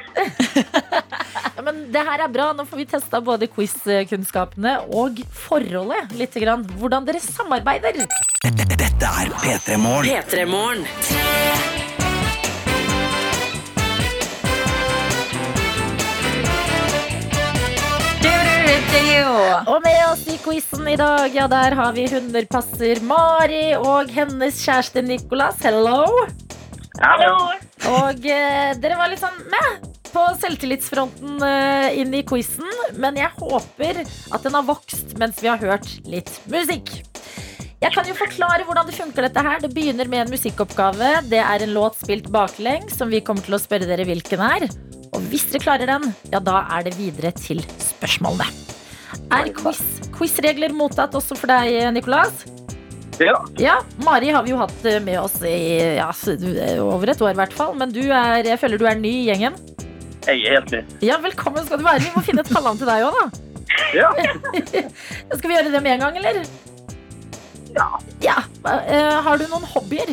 Ja, 1.61 1.65
men 1.67 1.81
det 1.93 2.01
her 2.07 2.23
er 2.25 2.31
bra. 2.33 2.47
Nå 2.57 2.65
får 2.65 2.79
vi 2.81 2.85
testa 2.89 3.19
både 3.21 3.45
quiz-kunnskapene 3.53 4.79
og 4.97 5.19
forholdet 5.37 6.15
litt. 6.17 6.39
Grann. 6.41 6.63
Hvordan 6.81 7.05
dere 7.05 7.21
samarbeider. 7.21 7.99
Dette 8.47 9.11
er 9.11 9.33
P3 9.43 9.77
Morgen. 9.77 10.09
P3 10.09 10.47
Og 19.69 19.79
med 19.85 20.01
oss 20.09 20.25
i 20.31 20.39
quizen 20.41 20.89
i 20.89 20.97
dag, 20.97 21.29
ja, 21.35 21.45
der 21.51 21.77
har 21.77 21.93
vi 21.97 22.09
hunderpasser 22.09 23.03
Mari 23.05 23.75
og 23.77 24.09
hennes 24.17 24.65
kjæreste 24.65 25.05
Nicolas. 25.05 25.61
Hello! 25.67 26.07
Hallo! 27.03 27.70
Og 27.89 28.27
eh, 28.29 28.73
dere 28.81 28.99
var 28.99 29.11
litt 29.11 29.23
sånn 29.23 29.39
med 29.51 29.87
på 30.11 30.25
selvtillitsfronten 30.43 31.39
eh, 31.47 32.01
inn 32.03 32.13
i 32.17 32.25
quizen, 32.27 32.67
men 33.01 33.19
jeg 33.19 33.31
håper 33.39 34.03
at 34.03 34.43
den 34.45 34.57
har 34.59 34.67
vokst 34.67 35.15
mens 35.21 35.41
vi 35.43 35.51
har 35.51 35.61
hørt 35.63 35.87
litt 36.11 36.33
musikk. 36.51 36.93
Jeg 37.81 37.95
kan 37.95 38.05
jo 38.05 38.13
forklare 38.19 38.67
hvordan 38.69 38.91
det 38.91 38.99
funker 38.99 39.25
dette 39.25 39.45
her. 39.47 39.63
Det 39.63 39.71
begynner 39.73 40.11
med 40.11 40.27
en 40.27 40.35
musikkoppgave. 40.35 41.15
Det 41.31 41.41
er 41.41 41.65
en 41.65 41.73
låt 41.73 41.97
spilt 42.03 42.29
baklengs 42.33 42.99
som 43.01 43.09
vi 43.09 43.23
kommer 43.25 43.47
til 43.47 43.57
å 43.57 43.63
spørre 43.63 43.89
dere 43.89 44.05
hvilken 44.05 44.43
er. 44.45 44.67
Og 45.17 45.25
hvis 45.33 45.47
dere 45.49 45.65
klarer 45.65 45.89
den, 45.89 46.11
ja, 46.29 46.43
da 46.45 46.61
er 46.77 46.85
det 46.85 46.99
videre 46.99 47.33
til 47.41 47.65
spørsmålene. 47.81 48.51
Er 49.33 49.49
quiz, 49.57 49.81
quizregler 50.13 50.77
mottatt 50.77 51.17
også 51.17 51.39
for 51.41 51.51
deg, 51.51 51.73
Nicolas? 51.97 52.45
Ja. 53.21 53.37
Ja, 53.61 53.75
Mari 54.05 54.31
har 54.33 54.43
vi 54.47 54.55
jo 54.55 54.57
hatt 54.63 54.85
eh, 54.89 54.97
med 55.05 55.19
oss 55.21 55.43
i 55.45 55.77
ja, 55.99 56.09
over 56.81 57.13
et 57.13 57.21
år, 57.21 57.35
i 57.35 57.39
hvert 57.43 57.53
fall. 57.53 57.75
Men 57.77 57.93
du 57.93 58.01
er, 58.07 58.47
jeg 58.49 58.57
føler 58.63 58.81
du 58.81 58.87
er 58.89 58.97
ny 58.97 59.13
i 59.13 59.27
gjengen. 59.29 59.59
Jeg 60.25 60.41
er 60.41 60.57
helt 60.57 60.73
ny. 60.73 60.81
Ja, 61.05 61.19
velkommen 61.21 61.67
skal 61.67 61.81
du 61.81 61.85
være. 61.85 62.01
Vi 62.07 62.13
må 62.15 62.23
finne 62.25 62.45
et 62.45 62.49
kallenavn 62.53 62.81
til 62.81 62.89
deg 62.89 63.05
òg, 63.05 63.21
da. 63.21 63.47
Ja. 63.95 64.09
Skal 65.39 65.47
vi 65.47 65.55
gjøre 65.55 65.71
det 65.73 65.81
med 65.83 65.95
en 65.95 66.03
gang, 66.05 66.17
eller? 66.21 66.41
Ja. 67.77 67.87
Ja. 68.25 68.37
eh, 68.67 69.21
har 69.25 69.39
du 69.39 69.47
noen 69.49 69.65
hobbyer? 69.73 70.13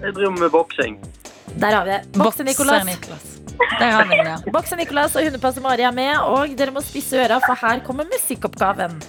Jeg 0.00 0.14
driver 0.16 0.36
med 0.38 0.52
boksing. 0.54 0.96
Der 1.60 1.74
har 1.74 1.84
vi 1.84 1.96
det. 1.96 2.00
Bokse 2.16 2.46
Nicolas. 2.46 2.86
Nicolas. 2.86 3.26
Der 3.80 3.90
har 3.90 4.04
vi 4.08 4.16
den, 4.16 4.30
ja. 4.30 4.38
Bokse 4.54 4.78
Nicolas 4.78 5.16
og 5.18 5.26
hundepasser 5.26 5.64
Mari 5.64 5.84
er 5.84 5.96
med, 5.96 6.12
og 6.22 6.54
dere 6.56 6.74
må 6.76 6.84
spisse 6.84 7.18
øra, 7.20 7.40
for 7.44 7.58
her 7.60 7.82
kommer 7.86 8.08
musikkoppgaven. 8.08 9.00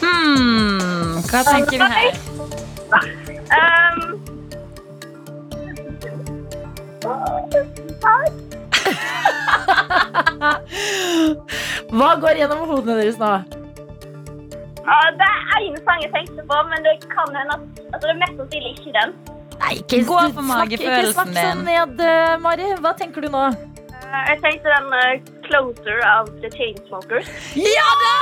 Hmm, 0.00 1.20
hva 1.30 1.40
tenker 1.46 1.78
vi 1.80 1.86
her? 1.94 2.10
Um, 3.60 4.00
Hva 11.90 12.14
går 12.20 12.34
gjennom 12.38 12.68
hodene 12.68 12.94
deres 13.00 13.18
nå? 13.20 13.30
ja, 14.90 14.98
det 15.20 15.30
er 15.54 15.60
en 15.66 15.76
sang 15.86 16.00
jeg 16.04 16.12
tenkte 16.14 16.42
på, 16.50 16.56
men 16.70 16.78
det 16.86 16.94
kan 17.14 17.28
hende 17.38 17.52
at 17.56 17.62
altså, 17.92 18.06
det 18.10 18.16
mest 18.22 18.34
sannsynlig 18.38 18.72
ikke 18.78 18.92
den. 18.98 19.10
Nei, 19.60 19.74
ikke 19.82 20.00
Gå 20.08 20.20
for 20.34 20.46
magefølelsen 20.46 21.04
Ikke 21.04 21.12
snakk 21.14 21.34
sånn 21.36 21.64
ned, 21.68 22.00
eh, 22.06 22.36
Mari. 22.42 22.70
Hva 22.80 22.94
tenker 22.98 23.26
du 23.26 23.30
nå? 23.32 23.44
Eh, 24.00 24.22
Jeg 24.32 24.40
tenkte 24.42 24.72
den 24.72 24.88
uh, 24.96 25.12
'Closer' 25.46 26.02
av 26.06 26.30
The 26.42 26.50
Chainsmokers. 26.54 27.28
Ja 27.58 27.88
da! 28.02 28.14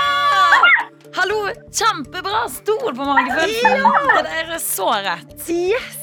Hallo, 1.18 1.38
kjempebra! 1.72 2.42
Stol 2.53 2.92
på 2.94 3.07
magefølelsen. 3.07 3.87
Det 4.11 4.24
der 4.27 4.53
er 4.57 4.61
så 4.62 4.88
rett. 5.07 5.38
Yes! 5.48 5.96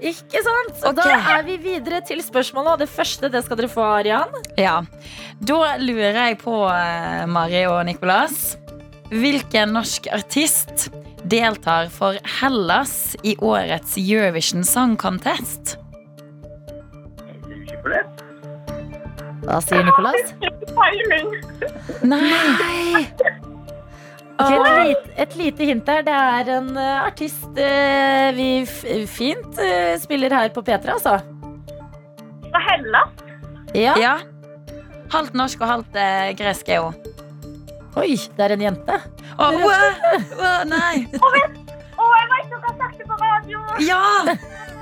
Ikke 0.00 0.42
sant? 0.44 0.76
Og 0.84 0.92
okay. 0.92 1.16
Da 1.16 1.38
er 1.38 1.42
vi 1.46 1.56
videre 1.62 2.00
til 2.06 2.20
spørsmålet, 2.24 2.76
og 2.76 2.84
det 2.84 2.88
første 2.92 3.30
det 3.32 3.42
skal 3.46 3.58
dere 3.60 3.70
få, 3.72 3.84
Arian. 3.98 4.32
Ja. 4.60 4.78
Da 5.40 5.76
lurer 5.80 6.20
jeg 6.20 6.38
på, 6.42 6.56
eh, 6.70 7.24
Mari 7.30 7.64
og 7.70 7.82
Nicolas, 7.88 8.56
hvilken 9.10 9.74
norsk 9.76 10.08
artist 10.14 10.88
deltar 11.30 11.88
for 11.92 12.18
Hellas 12.40 13.16
i 13.22 13.36
årets 13.42 13.96
Eurovision 13.98 14.64
Song 14.64 14.96
Contest? 15.00 15.76
Hva 19.46 19.60
sier 19.62 19.84
Nicolas? 19.86 20.32
Peiling. 20.74 21.34
Nei! 22.02 23.06
Okay, 24.36 24.56
et, 24.58 24.88
lite, 24.88 25.12
et 25.22 25.36
lite 25.38 25.68
hint 25.70 25.86
der. 25.86 26.02
Det 26.04 26.12
er 26.12 26.50
en 26.58 26.72
eh, 26.76 27.04
artist 27.06 27.60
eh, 27.62 28.28
vi 28.36 28.48
fint 29.08 29.60
eh, 29.62 29.94
spiller 30.02 30.34
her 30.34 30.50
på 30.52 30.64
P3, 30.66 30.98
altså. 30.98 31.16
Fra 32.50 32.64
Hellas. 32.66 33.24
Ja. 33.72 33.94
Ja. 34.00 34.16
Halvt 35.14 35.38
norsk 35.38 35.62
og 35.62 35.70
halvt 35.70 36.00
eh, 36.02 36.34
gresk 36.36 36.68
er 36.68 36.84
hun. 36.84 37.15
Oi, 37.96 38.12
det 38.36 38.44
er 38.44 38.52
en 38.56 38.60
jente. 38.66 38.96
Å, 39.40 39.46
wow, 39.56 39.86
wow, 40.36 40.62
nei! 40.68 41.06
Å, 41.16 41.30
jeg 41.36 42.26
vet 42.32 42.50
dere 42.50 42.60
har 42.66 42.74
sagt 42.80 42.98
det 43.00 43.06
på 43.08 43.16
radio! 43.22 43.62
Ja! 43.84 44.02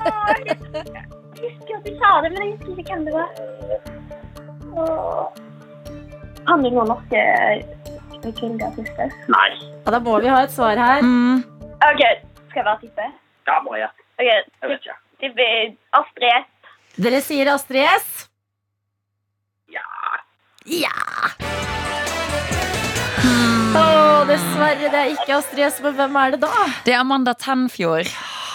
Oh, 0.05 0.31
Jeg 0.35 1.51
husker 1.55 1.77
at 1.79 1.85
du 1.87 1.93
sa 2.01 2.11
det, 2.25 2.31
men 2.35 2.41
jeg 2.43 2.51
husker 2.57 2.81
ikke 2.83 2.93
hvem 2.97 3.05
det 3.07 3.15
var. 3.15 3.31
Kan 6.49 6.65
du 6.65 6.69
noen 6.75 6.91
norske 6.91 7.23
kvinnelige 8.25 8.67
artister? 8.71 9.15
Nei. 9.33 9.49
Ja, 9.85 9.95
da 9.95 10.01
må 10.05 10.19
vi 10.25 10.29
ha 10.33 10.43
et 10.47 10.53
svar 10.55 10.77
her. 10.81 11.05
Mm. 11.05 11.43
OK, 11.85 12.03
skal 12.51 12.61
jeg 12.61 12.67
bare 12.67 12.81
tippe? 12.83 13.09
Ja, 13.49 13.59
bare 13.67 13.81
gjett. 13.85 13.99
Ok, 14.19 14.29
Jeg 14.29 14.71
vet 14.73 14.79
ikke. 14.83 14.99
Tipper 15.23 15.75
Astrid 16.01 16.33
S. 16.35 16.47
Dere 17.05 17.21
sier 17.25 17.51
Astrid 17.55 17.87
S. 17.91 18.27
Ja. 19.75 19.87
Ja! 20.67 20.95
Å, 23.75 23.83
dessverre, 24.29 24.87
det 24.87 24.99
er 25.01 25.13
ikke 25.17 25.35
Astrid 25.39 25.67
S, 25.67 25.81
men 25.83 25.97
hvem 25.99 26.17
er 26.21 26.35
det 26.35 26.45
da? 26.45 26.51
Det 26.87 26.95
er 26.95 27.01
Amanda 27.01 27.33
Tenfjord. 27.35 28.11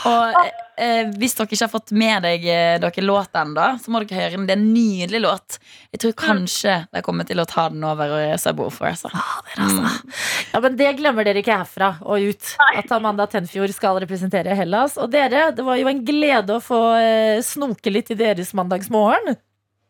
Og 0.07 0.37
eh, 0.79 1.09
hvis 1.19 1.35
dere 1.35 1.49
ikke 1.49 1.59
har 1.65 1.71
fått 1.73 1.91
med 1.91 2.23
deg 2.23 2.45
eh, 2.47 2.77
dere 2.79 3.03
låt 3.03 3.35
ennå, 3.35 3.65
så 3.83 3.91
må 3.91 3.99
dere 4.05 4.21
høre 4.21 4.37
den. 4.37 4.45
Det 4.47 4.55
er 4.55 4.61
en 4.61 4.69
nydelig 4.71 5.21
låt. 5.25 5.57
Jeg 5.91 6.03
tror 6.05 6.15
kanskje 6.21 6.77
de 6.95 7.03
kommer 7.03 7.27
til 7.27 7.43
å 7.43 7.47
ta 7.49 7.67
den 7.73 7.83
over 7.83 8.15
og 8.15 8.39
Subwoofer 8.39 8.77
for 8.77 8.91
altså. 8.93 9.11
Mm. 9.59 10.15
Ja, 10.53 10.63
men 10.63 10.79
Det 10.79 10.93
glemmer 11.01 11.27
dere 11.27 11.43
ikke 11.43 11.59
herfra 11.65 11.91
og 11.99 12.31
ut. 12.31 12.53
At 12.69 12.95
Amanda 12.95 13.27
Tenfjord 13.29 13.75
skal 13.75 13.99
representere 14.05 14.55
Hellas. 14.55 14.95
Og 15.01 15.11
dere, 15.11 15.49
det 15.55 15.67
var 15.67 15.81
jo 15.81 15.91
en 15.91 16.03
glede 16.07 16.55
å 16.55 16.63
få 16.63 16.83
eh, 17.01 17.43
snoke 17.43 17.91
litt 17.91 18.15
i 18.15 18.19
deres 18.23 18.55
mandagsmorgen. 18.55 19.35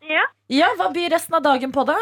Ja. 0.10 0.26
Ja, 0.50 0.74
Hva 0.80 0.90
byr 0.90 1.12
resten 1.14 1.38
av 1.38 1.46
dagen 1.46 1.70
på, 1.76 1.86
da? 1.86 2.00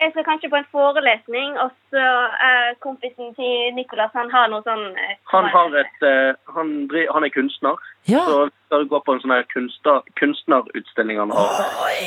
Jeg 0.00 0.10
skal 0.14 0.24
kanskje 0.24 0.48
på 0.52 0.56
en 0.56 0.68
forelesning, 0.72 1.58
og 1.60 1.70
så 1.92 2.04
uh, 2.46 2.70
kompisen 2.80 3.34
til 3.36 3.74
Nicolas 3.76 4.14
han 4.16 4.30
har 4.32 4.46
noe 4.48 4.62
sånn 4.64 4.86
uh, 4.96 5.10
Han, 5.34 5.48
har 5.52 5.76
et, 5.82 5.98
uh, 6.06 6.32
han, 6.56 6.70
dri- 6.88 7.08
han 7.12 7.26
er 7.26 7.32
kunstner, 7.34 7.76
Ja. 8.08 8.22
så 8.24 8.46
vi 8.46 8.54
skal 8.70 8.86
gå 8.88 9.00
på 9.04 9.12
en 9.12 9.20
sånn 9.20 9.34
her 9.36 9.44
kunstner, 9.52 10.00
kunstnerutstilling 10.20 11.20
han 11.20 11.34
har. 11.36 11.60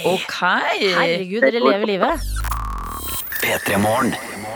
Ok. 0.10 0.40
Herregud, 0.42 1.46
dere 1.46 1.62
lever 1.62 1.86
livet. 1.94 2.26
P3 3.44 3.78
Morgen. 3.82 4.14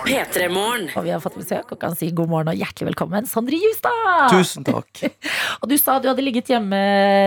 P3 0.08 0.48
Morgen. 0.50 0.86
Og 0.96 1.04
vi 1.06 1.12
har 1.12 1.20
fått 1.24 1.36
besøk 1.40 1.72
og 1.76 1.80
kan 1.82 1.96
si 1.98 2.08
god 2.16 2.30
morgen 2.32 2.52
og 2.54 2.60
hjertelig 2.60 2.88
velkommen, 2.92 3.26
Sondre 3.28 3.58
Justad. 3.60 4.30
Tusen 4.32 4.64
takk. 4.68 5.02
Og 5.62 5.68
du 5.72 5.76
sa 5.80 5.98
du 6.00 6.08
hadde 6.10 6.24
ligget 6.24 6.48
hjemme 6.52 6.78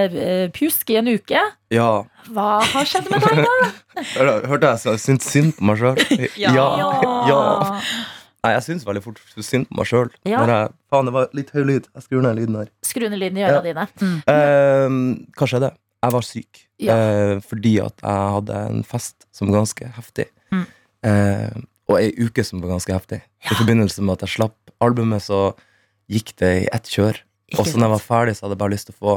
eh, 0.08 0.46
pjusk 0.56 0.92
i 0.94 0.96
en 1.00 1.10
uke. 1.12 1.42
Ja. 1.74 1.88
Hva 2.32 2.46
har 2.64 2.88
skjedd 2.88 3.10
med 3.12 3.24
deg, 3.26 3.42
da? 3.44 4.06
Hørte 4.50 4.70
jeg 4.72 4.82
så 4.84 4.94
jeg 4.94 5.02
syntes 5.04 5.28
synd 5.34 5.52
på 5.58 5.68
meg 5.70 5.82
sjøl? 5.82 6.00
Ja. 6.46 6.54
ja. 6.56 6.88
ja. 7.28 7.40
Nei, 8.40 8.54
jeg 8.56 8.64
syns 8.70 8.86
veldig 8.88 9.04
fort 9.04 9.20
synd 9.44 9.68
på 9.68 9.80
meg 9.82 9.90
sjøl. 9.90 10.10
Ja. 10.28 10.40
Faen, 10.92 11.10
det 11.10 11.16
var 11.18 11.28
litt 11.36 11.52
høy 11.52 11.62
lyd. 11.68 11.90
Jeg 11.92 12.06
skrur 12.08 12.24
ned 12.24 12.40
lyden 12.40 12.56
her. 12.62 12.72
Skru 12.86 13.04
ned 13.10 13.20
lyden 13.20 13.40
i 13.42 13.44
øra 13.44 13.60
Ja. 13.60 13.64
dine. 13.68 13.86
Eh, 14.24 14.98
hva 15.36 15.50
skjedde? 15.52 15.74
Jeg 16.00 16.14
var 16.16 16.24
syk 16.24 16.62
Ja. 16.80 16.94
eh, 16.96 17.38
fordi 17.44 17.74
at 17.84 18.00
jeg 18.00 18.28
hadde 18.38 18.60
en 18.70 18.84
fest 18.88 19.26
som 19.36 19.50
var 19.50 19.60
ganske 19.60 19.90
heftig. 19.98 20.30
Mm. 21.04 21.10
Eh, 21.10 21.66
og 21.90 21.98
ei 21.98 22.10
uke 22.20 22.44
som 22.46 22.62
var 22.62 22.74
ganske 22.76 22.94
heftig. 22.94 23.20
I 23.50 23.56
forbindelse 23.58 24.04
med 24.04 24.18
at 24.18 24.26
jeg 24.26 24.36
slapp 24.36 24.74
albumet, 24.84 25.24
så 25.24 25.50
gikk 26.10 26.36
det 26.40 26.52
i 26.62 26.70
ett 26.70 26.88
kjør. 26.90 27.18
Og 27.58 27.66
så 27.66 27.76
når 27.76 27.88
jeg 27.88 27.94
var 27.96 28.04
ferdig, 28.04 28.36
så 28.36 28.46
hadde 28.46 28.56
jeg 28.56 28.62
bare 28.62 28.74
lyst 28.76 28.90
til 28.90 28.96
å 28.96 29.00
få 29.00 29.16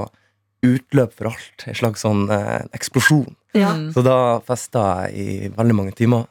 utløp 0.63 1.13
for 1.17 1.29
alt. 1.33 1.65
En 1.67 1.77
slags 1.77 2.05
sånn 2.05 2.25
eh, 2.33 2.65
eksplosjon. 2.75 3.35
Ja. 3.53 3.73
Så 3.93 4.01
da 4.05 4.17
festa 4.47 4.83
jeg 5.03 5.13
i 5.13 5.53
veldig 5.53 5.75
mange 5.77 5.93
timer. 5.97 6.25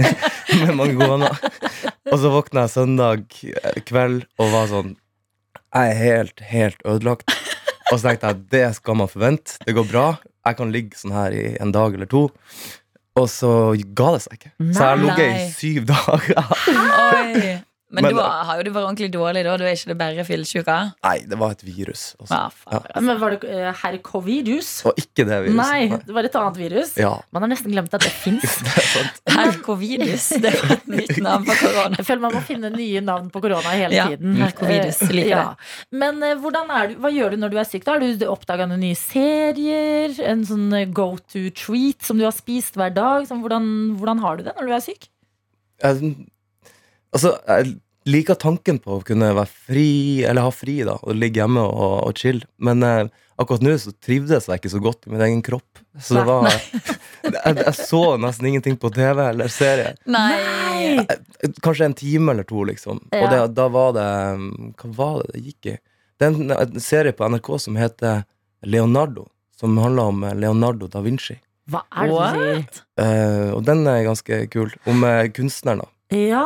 med 0.60 0.76
mange 0.76 0.94
gode 0.98 1.10
venner. 1.16 1.38
Og 2.10 2.18
så 2.20 2.32
våkna 2.32 2.66
jeg 2.66 2.74
søndag 2.74 3.38
kveld 3.88 4.26
og 4.40 4.52
var 4.54 4.70
sånn 4.70 4.96
Jeg 5.70 5.90
er 5.92 5.98
helt, 6.00 6.42
helt 6.50 6.84
ødelagt. 6.84 7.30
Og 7.90 7.98
så 7.98 8.10
tenkte 8.10 8.30
jeg 8.30 8.46
det 8.54 8.66
skal 8.78 8.98
man 9.00 9.10
forvente. 9.10 9.58
Det 9.66 9.74
går 9.74 9.88
bra. 9.90 10.06
Jeg 10.46 10.58
kan 10.58 10.72
ligge 10.74 10.98
sånn 10.98 11.14
her 11.14 11.34
i 11.36 11.44
en 11.62 11.74
dag 11.74 11.94
eller 11.94 12.10
to. 12.10 12.28
Og 13.18 13.26
så 13.32 13.50
ga 13.96 14.12
det 14.14 14.22
seg 14.22 14.36
ikke. 14.38 14.52
Så 14.58 14.84
jeg 14.84 14.88
har 14.88 15.00
ligget 15.02 15.32
i 15.34 15.48
syv 15.56 15.88
dager. 15.90 16.54
Oi. 17.16 17.56
Men, 17.90 18.04
Men- 18.06 18.14
da 18.14 18.26
har 18.46 18.60
jo 18.60 18.62
du 18.62 18.70
vært 18.70 18.86
ordentlig 18.86 19.08
dårlig, 19.10 19.40
da. 19.42 19.56
Du 19.58 19.64
er 19.66 19.72
ikke 19.74 19.88
det 19.90 19.96
bare 19.98 20.24
fyllesyka? 20.28 20.74
Nei, 21.02 21.16
det 21.26 21.38
var 21.40 21.50
et 21.56 21.62
virus. 21.66 22.14
Ja, 22.30 22.44
faen. 22.54 22.84
Ja. 22.94 23.00
Men 23.02 23.18
var 23.18 23.34
det 23.34 23.48
uh, 23.50 23.72
herr 23.82 23.96
Covidus? 24.06 24.68
Og 24.86 24.94
ikke 25.02 25.24
det 25.26 25.38
viruset. 25.48 25.56
Nei, 25.58 25.88
det 26.06 26.14
var 26.14 26.28
et 26.28 26.36
annet 26.38 26.60
virus. 26.60 26.92
Ja, 27.02 27.16
Man 27.34 27.42
har 27.42 27.50
nesten 27.50 27.74
glemt 27.74 27.92
at 27.98 28.04
det 28.06 28.12
fins. 28.14 28.60
herr 29.26 29.58
covid-virus. 29.66 30.28
Det 30.44 30.52
er 30.54 30.74
et 30.76 30.86
nytt 30.86 31.18
navn 31.24 31.44
på 31.48 31.56
korona. 31.64 31.98
Jeg 31.98 32.06
føler 32.06 32.24
man 32.28 32.36
må 32.38 32.44
finne 32.46 32.70
nye 32.76 33.02
navn 33.02 33.26
på 33.34 33.42
korona 33.42 33.74
hele 33.74 33.98
Ja, 33.98 34.06
tiden. 34.12 34.36
herr 34.38 34.54
Covidus, 34.58 35.02
Eh, 35.02 35.10
liker 35.10 35.34
det. 35.34 35.34
ja. 35.34 35.54
Men 35.90 36.22
uh, 36.22 36.34
hvordan 36.46 36.70
er 36.78 36.88
du, 36.92 36.94
hva 37.02 37.10
gjør 37.10 37.34
du 37.34 37.40
når 37.42 37.50
du 37.50 37.58
er 37.58 37.68
syk? 37.68 37.84
da? 37.88 37.98
Har 37.98 38.00
du 38.06 38.26
oppdaga 38.30 38.66
noen 38.70 38.80
nye 38.86 38.94
serier? 38.98 40.14
En 40.30 40.46
sånn 40.46 40.68
eh, 40.78 40.86
go 40.86 41.16
to 41.32 41.48
treat 41.50 42.06
som 42.06 42.18
du 42.20 42.24
har 42.28 42.34
spist 42.36 42.78
hver 42.78 42.94
dag? 42.94 43.26
Sånn, 43.28 43.42
hvordan, 43.42 43.66
hvordan 43.98 44.22
har 44.22 44.38
du 44.38 44.46
det 44.46 44.54
når 44.60 44.70
du 44.70 44.76
er 44.78 44.84
syk? 44.92 45.08
jeg, 45.80 46.14
altså, 47.14 47.34
jeg 47.46 47.76
liker 48.10 48.38
tanken 48.40 48.80
på 48.82 48.98
å 48.98 49.02
kunne 49.06 49.32
være 49.36 49.50
fri, 49.68 49.90
eller 50.26 50.48
ha 50.48 50.52
fri, 50.54 50.80
da, 50.86 50.96
og 51.02 51.18
ligge 51.18 51.42
hjemme 51.42 51.64
og, 51.68 51.96
og 52.08 52.20
chill. 52.20 52.40
Men 52.62 52.84
eh, 52.86 53.02
akkurat 53.40 53.64
nå 53.64 53.74
så 53.80 53.92
trivdes 54.02 54.48
jeg 54.48 54.60
ikke 54.60 54.72
så 54.72 54.80
godt 54.82 55.06
i 55.06 55.12
min 55.14 55.24
egen 55.26 55.42
kropp. 55.44 55.82
Så 56.00 56.16
det 56.18 56.24
var 56.28 56.48
jeg, 56.54 57.58
jeg 57.60 57.74
så 57.76 58.02
nesten 58.20 58.50
ingenting 58.50 58.78
på 58.80 58.92
TV 58.94 59.22
eller 59.26 59.52
serie. 59.52 59.94
Nei. 60.10 61.04
Kanskje 61.62 61.90
en 61.90 61.98
time 61.98 62.34
eller 62.34 62.48
to, 62.48 62.64
liksom. 62.68 63.02
Ja. 63.12 63.24
Og 63.24 63.34
det, 63.34 63.42
da 63.58 63.68
var 63.72 63.94
det 63.96 64.08
Hva 64.80 64.94
var 64.96 65.20
det 65.22 65.36
det 65.36 65.44
gikk 65.50 65.72
i? 65.74 65.76
Det 66.20 66.28
er 66.28 66.34
en, 66.34 66.56
en 66.56 66.82
serie 66.84 67.16
på 67.16 67.28
NRK 67.32 67.52
som 67.64 67.78
heter 67.80 68.24
Leonardo. 68.68 69.28
Som 69.60 69.76
handler 69.80 70.12
om 70.12 70.24
eh, 70.24 70.36
Leonardo 70.36 70.88
da 70.88 71.04
Vinci. 71.04 71.36
Hva 71.70 71.84
er 71.92 72.10
det 72.10 72.16
du 72.16 72.36
sier? 72.40 72.84
Uh, 72.98 73.50
og 73.54 73.64
den 73.68 73.84
er 73.88 74.06
ganske 74.06 74.38
kul. 74.52 74.72
Om 74.88 75.04
eh, 75.06 75.26
kunstneren, 75.36 75.84
da. 75.84 75.90
Ja! 76.10 76.42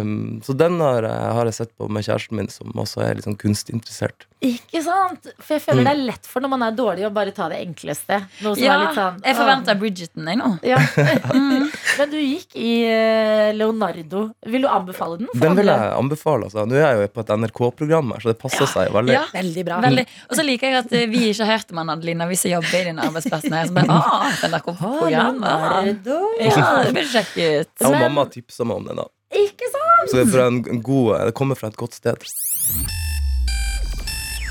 Um, 0.00 0.40
så 0.44 0.54
den 0.56 0.78
har, 0.80 1.02
jeg- 1.02 1.32
har 1.34 1.44
jeg 1.50 1.54
sett 1.54 1.72
på 1.76 1.88
med 1.90 2.04
kjæresten 2.06 2.36
min, 2.38 2.48
som 2.48 2.70
også 2.78 3.02
er 3.02 3.14
litt 3.18 3.24
sånn 3.26 3.36
kunstinteressert. 3.36 4.26
Ikke 4.40 4.82
sant? 4.84 5.26
For 5.42 5.54
jeg 5.56 5.62
føler 5.64 5.82
Mm. 5.82 5.84
det 5.88 5.92
er 5.96 6.04
lett 6.12 6.26
for 6.30 6.40
når 6.40 6.48
man 6.52 6.62
er 6.62 6.70
dårlig, 6.78 7.04
å 7.06 7.12
bare 7.12 7.32
ta 7.34 7.48
det 7.48 7.58
enkleste. 7.66 8.20
Noe 8.40 8.54
som 8.54 8.62
Ja, 8.62 8.74
er 8.74 8.86
litt 8.86 8.94
sånn 8.94 9.20
jeg 9.24 9.34
forventer 9.36 9.78
Bridgerton, 9.80 10.26
jeg 10.30 10.38
nå. 10.38 10.50
Ja. 10.62 10.78
Men 11.98 12.10
du 12.12 12.18
gikk 12.20 12.54
i 12.58 12.72
eh, 12.86 13.50
Leonardo. 13.56 14.22
Vil 14.46 14.62
du 14.64 14.68
anbefale 14.70 15.18
den? 15.20 15.28
for 15.32 15.42
Den 15.42 15.56
vil 15.58 15.70
jeg 15.72 15.88
anbefale. 15.96 16.48
Altså. 16.48 16.64
Nå 16.68 16.78
er 16.78 16.84
jeg 16.84 17.00
jo 17.02 17.10
på 17.16 17.24
et 17.24 17.32
NRK-program 17.42 18.12
her, 18.14 18.22
så 18.24 18.32
det 18.32 18.38
passer 18.42 18.70
seg 18.70 18.92
veldig. 18.94 19.14
Ja. 19.16 19.24
Veldig 19.34 19.64
bra. 19.66 19.80
Veldig. 19.84 20.06
Og 20.28 20.38
så 20.38 20.46
liker 20.46 20.70
jeg 20.70 20.78
at 20.84 20.94
eh, 21.00 21.06
vi 21.10 21.24
ikke 21.32 21.48
har 21.48 21.58
hørt 21.58 21.74
om 21.74 21.82
Adelina 21.96 22.28
hvis 22.30 22.46
jeg 22.46 22.54
jobber 22.56 22.78
i 22.80 22.86
den 22.92 23.02
arbeidsplassen 23.04 23.58
her. 23.58 23.68
Så 23.70 23.76
bare, 23.80 23.98
ah, 24.14 24.30
den 24.42 24.56
der 24.56 24.64
kom 24.66 24.78
på 24.78 24.92
Å, 24.92 24.96
program. 25.02 25.42
ah. 25.42 25.78
Leonardo. 25.82 26.20
Ja, 26.44 26.70
det 26.86 26.94
blir 26.96 27.10
kjekk 27.16 27.34
ut. 27.36 27.74
Jeg 27.82 27.90
og 27.90 27.98
mamma 27.98 28.28
tipsa 28.32 28.68
meg 28.68 28.82
om 28.82 28.88
den. 28.92 29.02
da 29.02 29.08
Ikke 29.44 29.72
sant? 29.74 30.12
Så 30.12 30.20
det, 30.22 30.28
er 30.32 30.46
en 30.46 30.82
god, 30.84 31.14
det 31.30 31.36
kommer 31.38 31.58
fra 31.58 31.72
et 31.72 31.78
godt 31.80 31.98
sted. 31.98 32.28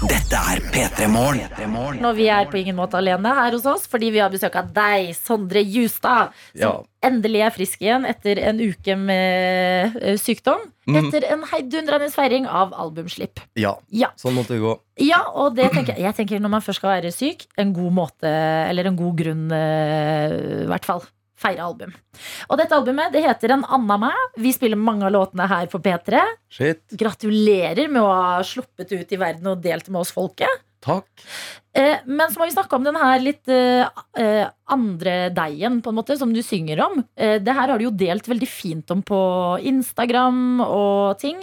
Dette 0.05 0.37
er 0.37 0.59
P3 0.69 1.07
Morgen. 1.09 1.97
Når 2.03 2.13
vi 2.17 2.27
er 2.29 2.45
på 2.51 2.59
ingen 2.59 2.75
måte 2.77 2.99
alene 2.99 3.31
her 3.33 3.55
hos 3.55 3.65
oss, 3.65 3.87
fordi 3.89 4.11
vi 4.13 4.19
har 4.21 4.29
besøk 4.29 4.53
av 4.59 4.67
deg, 4.75 5.09
Sondre 5.17 5.63
Justad, 5.65 6.29
som 6.53 6.61
Ja. 6.61 6.83
endelig 7.01 7.41
er 7.41 7.49
frisk 7.55 7.81
igjen 7.81 8.05
etter 8.05 8.37
en 8.37 8.59
uke 8.59 8.95
med 8.95 9.95
eh, 10.01 10.17
sykdom. 10.17 10.59
Mhm. 10.87 11.07
Etter 11.07 11.25
en 11.31 11.41
heidundrende 11.49 12.11
feiring 12.13 12.45
av 12.47 12.73
albumslipp. 12.73 13.39
Ja, 13.55 13.75
Ja. 13.89 14.09
sånn 14.15 14.35
måtte 14.35 14.49
det 14.53 14.61
gå. 14.61 14.79
Ja, 14.99 15.23
og 15.33 15.55
det 15.55 15.71
tenker 15.71 15.95
jeg, 15.95 16.03
jeg 16.03 16.15
tenker 16.15 16.39
når 16.39 16.49
man 16.49 16.61
først 16.61 16.75
skal 16.77 17.01
være 17.01 17.11
syk, 17.11 17.47
en 17.57 17.73
god 17.73 17.91
måte, 17.93 18.69
eller 18.69 18.85
en 18.85 18.95
god 18.95 19.15
grunn, 19.17 19.51
eh, 19.51 20.63
i 20.63 20.67
hvert 20.67 20.85
fall. 20.85 21.01
Feire 21.37 21.65
album. 21.67 21.91
Og 22.49 22.57
dette 22.57 22.73
albumet 22.73 23.13
det 23.13 23.21
heter 23.25 23.53
En 23.53 23.65
anna 23.77 23.99
meg. 24.07 24.37
Vi 24.41 24.53
spiller 24.55 24.79
mange 24.79 25.05
av 25.05 25.13
låtene 25.13 25.45
her 25.49 25.67
på 25.69 25.81
P3. 25.83 26.23
Shit. 26.49 26.81
Gratulerer 26.97 27.91
med 27.91 28.01
å 28.01 28.09
ha 28.09 28.39
sluppet 28.45 28.95
ut 28.95 29.13
i 29.13 29.19
verden 29.21 29.51
og 29.53 29.61
delt 29.61 29.91
med 29.91 30.01
oss 30.01 30.13
folket. 30.15 30.63
Takk. 30.83 31.07
Eh, 31.75 32.03
men 32.05 32.31
så 32.31 32.39
må 32.39 32.47
vi 32.47 32.53
snakke 32.55 32.77
om 32.77 32.85
den 32.85 32.97
her 32.97 33.21
litt 33.21 33.49
eh, 33.51 33.85
eh, 34.17 34.45
andre 34.71 35.15
deigen, 35.35 35.81
på 35.83 35.91
en 35.91 35.97
måte, 35.99 36.17
som 36.19 36.33
du 36.33 36.41
synger 36.45 36.81
om. 36.85 37.01
Eh, 37.17 37.37
det 37.43 37.55
her 37.57 37.73
har 37.73 37.77
du 37.77 37.87
jo 37.87 37.93
delt 37.93 38.29
veldig 38.29 38.49
fint 38.49 38.93
om 38.93 39.01
på 39.05 39.19
Instagram 39.67 40.61
og 40.65 41.17
ting. 41.21 41.41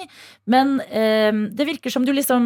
Men 0.50 0.76
det 0.84 1.66
virker 1.66 1.92
som 1.92 2.04
du 2.06 2.12
liksom 2.14 2.44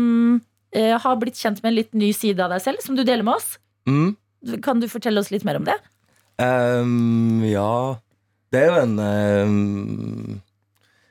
har 0.74 1.16
blitt 1.16 1.38
kjent 1.40 1.62
med 1.62 1.70
en 1.70 1.78
litt 1.78 1.94
ny 1.96 2.10
side 2.12 2.42
av 2.44 2.52
deg 2.52 2.60
selv, 2.60 2.82
som 2.84 2.96
du 2.96 3.00
deler 3.02 3.24
med 3.24 3.38
oss. 3.38 3.54
Mm. 3.88 4.16
Kan 4.64 4.82
du 4.82 4.88
fortelle 4.90 5.20
oss 5.20 5.32
litt 5.32 5.46
mer 5.48 5.56
om 5.60 5.64
det? 5.66 5.76
Um, 6.38 7.42
ja 7.42 7.98
Det 8.46 8.60
er 8.60 8.68
jo 8.70 8.82
en 8.84 8.92
um, 9.02 10.36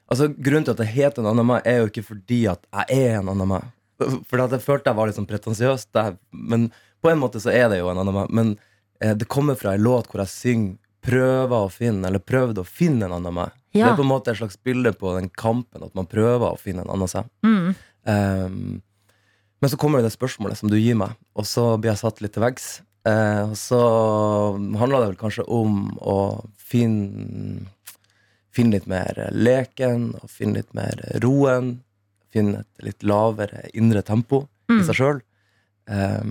Altså 0.08 0.30
Grunnen 0.32 0.64
til 0.64 0.72
at 0.72 0.84
jeg 0.86 0.94
heter 0.94 1.20
en 1.20 1.34
annen 1.34 1.50
meg, 1.50 1.66
er 1.68 1.82
jo 1.82 1.90
ikke 1.90 2.06
fordi 2.14 2.46
at 2.48 2.64
jeg 2.72 3.02
er 3.10 3.18
en 3.20 3.34
annen 3.34 3.50
meg. 3.52 3.66
Fordi 4.00 4.46
at 4.46 4.56
jeg 4.56 4.64
følte 4.64 4.88
jeg 4.88 4.96
var 4.96 5.10
litt 5.10 5.18
sånn 5.18 5.28
pretensiøs, 5.28 5.84
men 6.32 6.70
på 7.04 7.12
en 7.12 7.20
måte 7.20 7.42
så 7.44 7.52
er 7.52 7.68
det 7.74 7.82
jo 7.82 7.90
en 7.92 8.00
annen 8.00 8.16
meg. 8.16 8.32
Men 8.32 8.54
eh, 9.04 9.12
det 9.20 9.28
kommer 9.28 9.60
fra 9.60 9.74
en 9.76 9.84
låt 9.84 10.08
hvor 10.08 10.24
jeg 10.24 10.32
synger 10.32 10.78
'prøver 11.08 11.66
å 11.66 11.72
finne', 11.72 12.08
eller 12.08 12.24
'prøvde 12.24 12.64
å 12.64 12.68
finne 12.68 13.06
en 13.08 13.18
annen 13.20 13.36
meg'. 13.36 13.52
Det 13.72 13.84
er 13.84 13.96
på 14.00 14.04
en 14.04 14.10
måte 14.10 14.32
et 14.32 14.40
slags 14.40 14.58
bilde 14.64 14.92
på 14.96 15.14
den 15.20 15.30
kampen, 15.30 15.84
at 15.84 15.94
man 15.96 16.08
prøver 16.10 16.50
å 16.50 16.60
finne 16.60 16.82
en 16.82 16.94
annen 16.96 17.12
seg. 17.12 17.28
Mm. 17.46 17.76
Um, 18.08 18.82
men 19.62 19.70
så 19.70 19.78
kommer 19.78 20.00
det 20.00 20.10
det 20.10 20.18
spørsmålet 20.18 20.58
som 20.58 20.72
du 20.72 20.78
gir 20.80 20.98
meg, 20.98 21.14
og 21.36 21.46
så 21.46 21.76
blir 21.78 21.92
jeg 21.92 22.02
satt 22.02 22.22
litt 22.24 22.34
til 22.34 22.46
veggs. 22.46 22.68
Eh, 23.08 23.54
så 23.56 23.80
handler 24.80 25.00
det 25.00 25.08
vel 25.14 25.20
kanskje 25.22 25.46
om 25.54 25.78
å 26.02 26.18
finne, 26.60 27.68
finne 28.52 28.76
litt 28.78 28.88
mer 28.90 29.30
leken, 29.32 30.10
og 30.20 30.30
finne 30.34 30.60
litt 30.62 30.74
mer 30.78 31.00
roen. 31.24 31.78
Finne 32.34 32.66
et 32.66 32.84
litt 32.90 33.06
lavere 33.08 33.70
indre 33.74 34.02
tempo 34.04 34.44
Mm. 34.68 34.82
i 34.82 34.84
seg 34.84 34.96
sjøl. 35.00 35.22
Eh, 35.88 36.24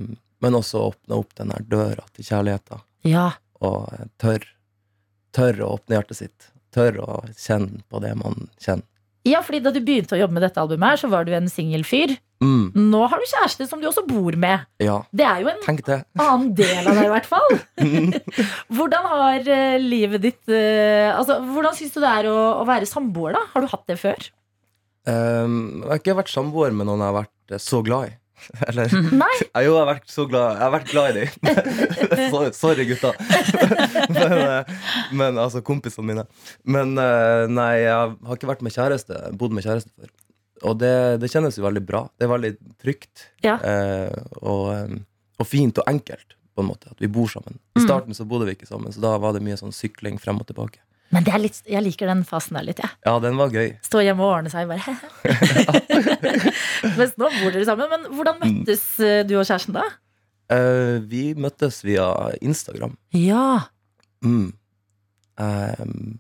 men 0.45 0.53
også 0.59 0.83
åpne 0.93 1.17
opp 1.17 1.31
den 1.39 1.49
der 1.49 1.63
døra 1.65 2.05
til 2.13 2.25
kjærligheten, 2.29 2.83
Ja. 3.05 3.31
og 3.63 3.89
tørre 4.19 4.45
tørr, 4.45 4.45
tørr 5.33 5.61
å 5.65 5.71
åpne 5.79 5.97
hjertet 5.97 6.17
sitt. 6.17 6.51
Tørre 6.73 7.01
å 7.01 7.25
kjenne 7.33 7.81
på 7.89 8.01
det 8.03 8.15
man 8.17 8.51
kjenner. 8.61 8.85
ja, 9.25 9.41
fordi 9.41 9.63
da 9.63 9.71
du 9.73 9.81
begynte 9.81 10.13
å 10.15 10.19
jobbe 10.21 10.33
med 10.35 10.43
dette 10.43 10.61
albumet, 10.61 10.91
her, 10.91 10.97
så 10.97 11.09
var 11.11 11.25
du 11.25 11.33
en 11.33 11.49
singelfyr. 11.49 12.19
Mm, 12.45 12.67
Nå 12.93 12.99
har 13.09 13.17
du 13.23 13.25
kjæreste 13.31 13.65
som 13.65 13.81
du 13.81 13.87
også 13.89 14.03
bor 14.05 14.35
med. 14.37 14.67
ja, 14.83 14.99
Det 15.17 15.25
er 15.25 15.41
jo 15.41 15.49
en 15.49 15.63
annen 16.21 16.51
del 16.59 16.83
av 16.83 16.99
deg, 16.99 17.07
i 17.07 17.13
hvert 17.15 17.29
fall. 17.31 17.55
Hvordan 18.77 19.09
har 19.13 19.49
uh, 19.49 19.77
livet 19.81 20.21
ditt 20.27 20.43
uh, 20.53 21.17
altså, 21.17 21.39
Hvordan 21.49 21.77
syns 21.79 21.95
du 21.97 22.03
det 22.03 22.11
er 22.13 22.29
å, 22.29 22.37
å 22.61 22.67
være 22.69 22.89
samboer, 22.91 23.39
da? 23.39 23.43
Har 23.55 23.65
du 23.65 23.71
hatt 23.73 23.87
det 23.89 23.97
før? 24.03 24.29
Um, 25.09 25.57
jeg 25.87 25.89
har 25.95 26.01
ikke 26.03 26.19
vært 26.19 26.33
samboer 26.35 26.77
med 26.77 26.89
noen 26.91 27.01
jeg 27.05 27.13
har 27.13 27.19
vært 27.23 27.55
eh, 27.57 27.63
så 27.63 27.81
glad 27.87 28.11
i. 28.11 28.15
Eller 28.69 28.93
Nei. 29.17 29.33
Ja, 29.55 29.63
Jo, 29.65 29.73
jeg 29.73 29.81
har 29.81 29.89
vært 29.95 30.11
så 30.13 30.27
glad 30.29 30.59
Jeg 30.59 30.61
har 30.61 30.73
vært 30.75 30.91
glad 30.91 31.07
i 31.09 31.23
dem. 31.23 32.53
sorry, 32.59 32.85
gutta. 32.91 33.15
men, 34.13 34.75
men 35.17 35.41
altså, 35.41 35.63
kompisene 35.65 36.05
mine. 36.11 36.27
Men 36.69 36.93
nei, 36.99 37.71
jeg 37.87 37.95
har 37.97 38.37
ikke 38.37 38.51
vært 38.53 38.67
med 38.67 38.77
kjæreste. 38.77 39.23
Bodd 39.41 39.57
med 39.57 39.65
kjæreste 39.65 39.95
før. 39.95 40.13
Og 40.65 40.79
det, 40.81 41.21
det 41.21 41.29
kjennes 41.33 41.57
jo 41.59 41.65
veldig 41.67 41.83
bra. 41.87 42.07
Det 42.17 42.25
er 42.25 42.33
veldig 42.33 42.53
trygt. 42.81 43.27
Ja. 43.45 43.59
eh, 43.61 44.17
og, 44.41 44.71
eh, 44.73 44.97
og 45.39 45.47
fint 45.47 45.77
og 45.83 45.89
enkelt, 45.91 46.33
på 46.57 46.63
en 46.65 46.69
måte. 46.71 46.89
At 46.91 47.01
vi 47.03 47.07
bor 47.13 47.29
sammen. 47.29 47.59
I 47.77 47.81
Mm. 47.83 47.87
starten 47.87 48.15
så 48.17 48.25
bodde 48.25 48.47
vi 48.49 48.53
ikke 48.57 48.67
sammen, 48.71 48.89
så 48.93 49.01
da 49.05 49.19
var 49.21 49.33
det 49.37 49.43
mye 49.45 49.57
sånn 49.61 49.73
sykling 49.77 50.17
frem 50.19 50.41
og 50.41 50.47
tilbake. 50.49 50.79
Men 51.13 51.23
det 51.23 51.35
er 51.37 51.39
litt, 51.39 51.61
jeg 51.71 51.83
liker 51.85 52.07
den 52.11 52.25
fasen 52.27 52.57
der 52.57 52.65
litt, 52.67 52.81
Ja. 52.83 52.89
Ja, 53.07 53.19
den 53.23 53.37
var 53.37 53.49
gøy. 53.55 53.77
Stå 53.85 54.01
hjemme 54.03 54.25
og 54.25 54.33
ordne 54.41 54.51
seg, 54.51 54.67
bare 54.67 54.83
Mens 56.99 57.13
nå 57.21 57.29
bor 57.31 57.51
dere 57.55 57.65
sammen. 57.69 57.87
Men 57.93 58.09
hvordan 58.17 58.41
møttes 58.43 58.83
eh, 59.05 59.21
du 59.29 59.37
og 59.39 59.45
kjæresten, 59.47 59.75
da? 59.77 59.85
Eh, 60.51 60.97
vi 61.07 61.29
møttes 61.39 61.85
via 61.87 62.09
Instagram. 62.41 62.97
Ja. 63.15 63.69
Mm. 64.25 64.51
Um, 65.37 66.19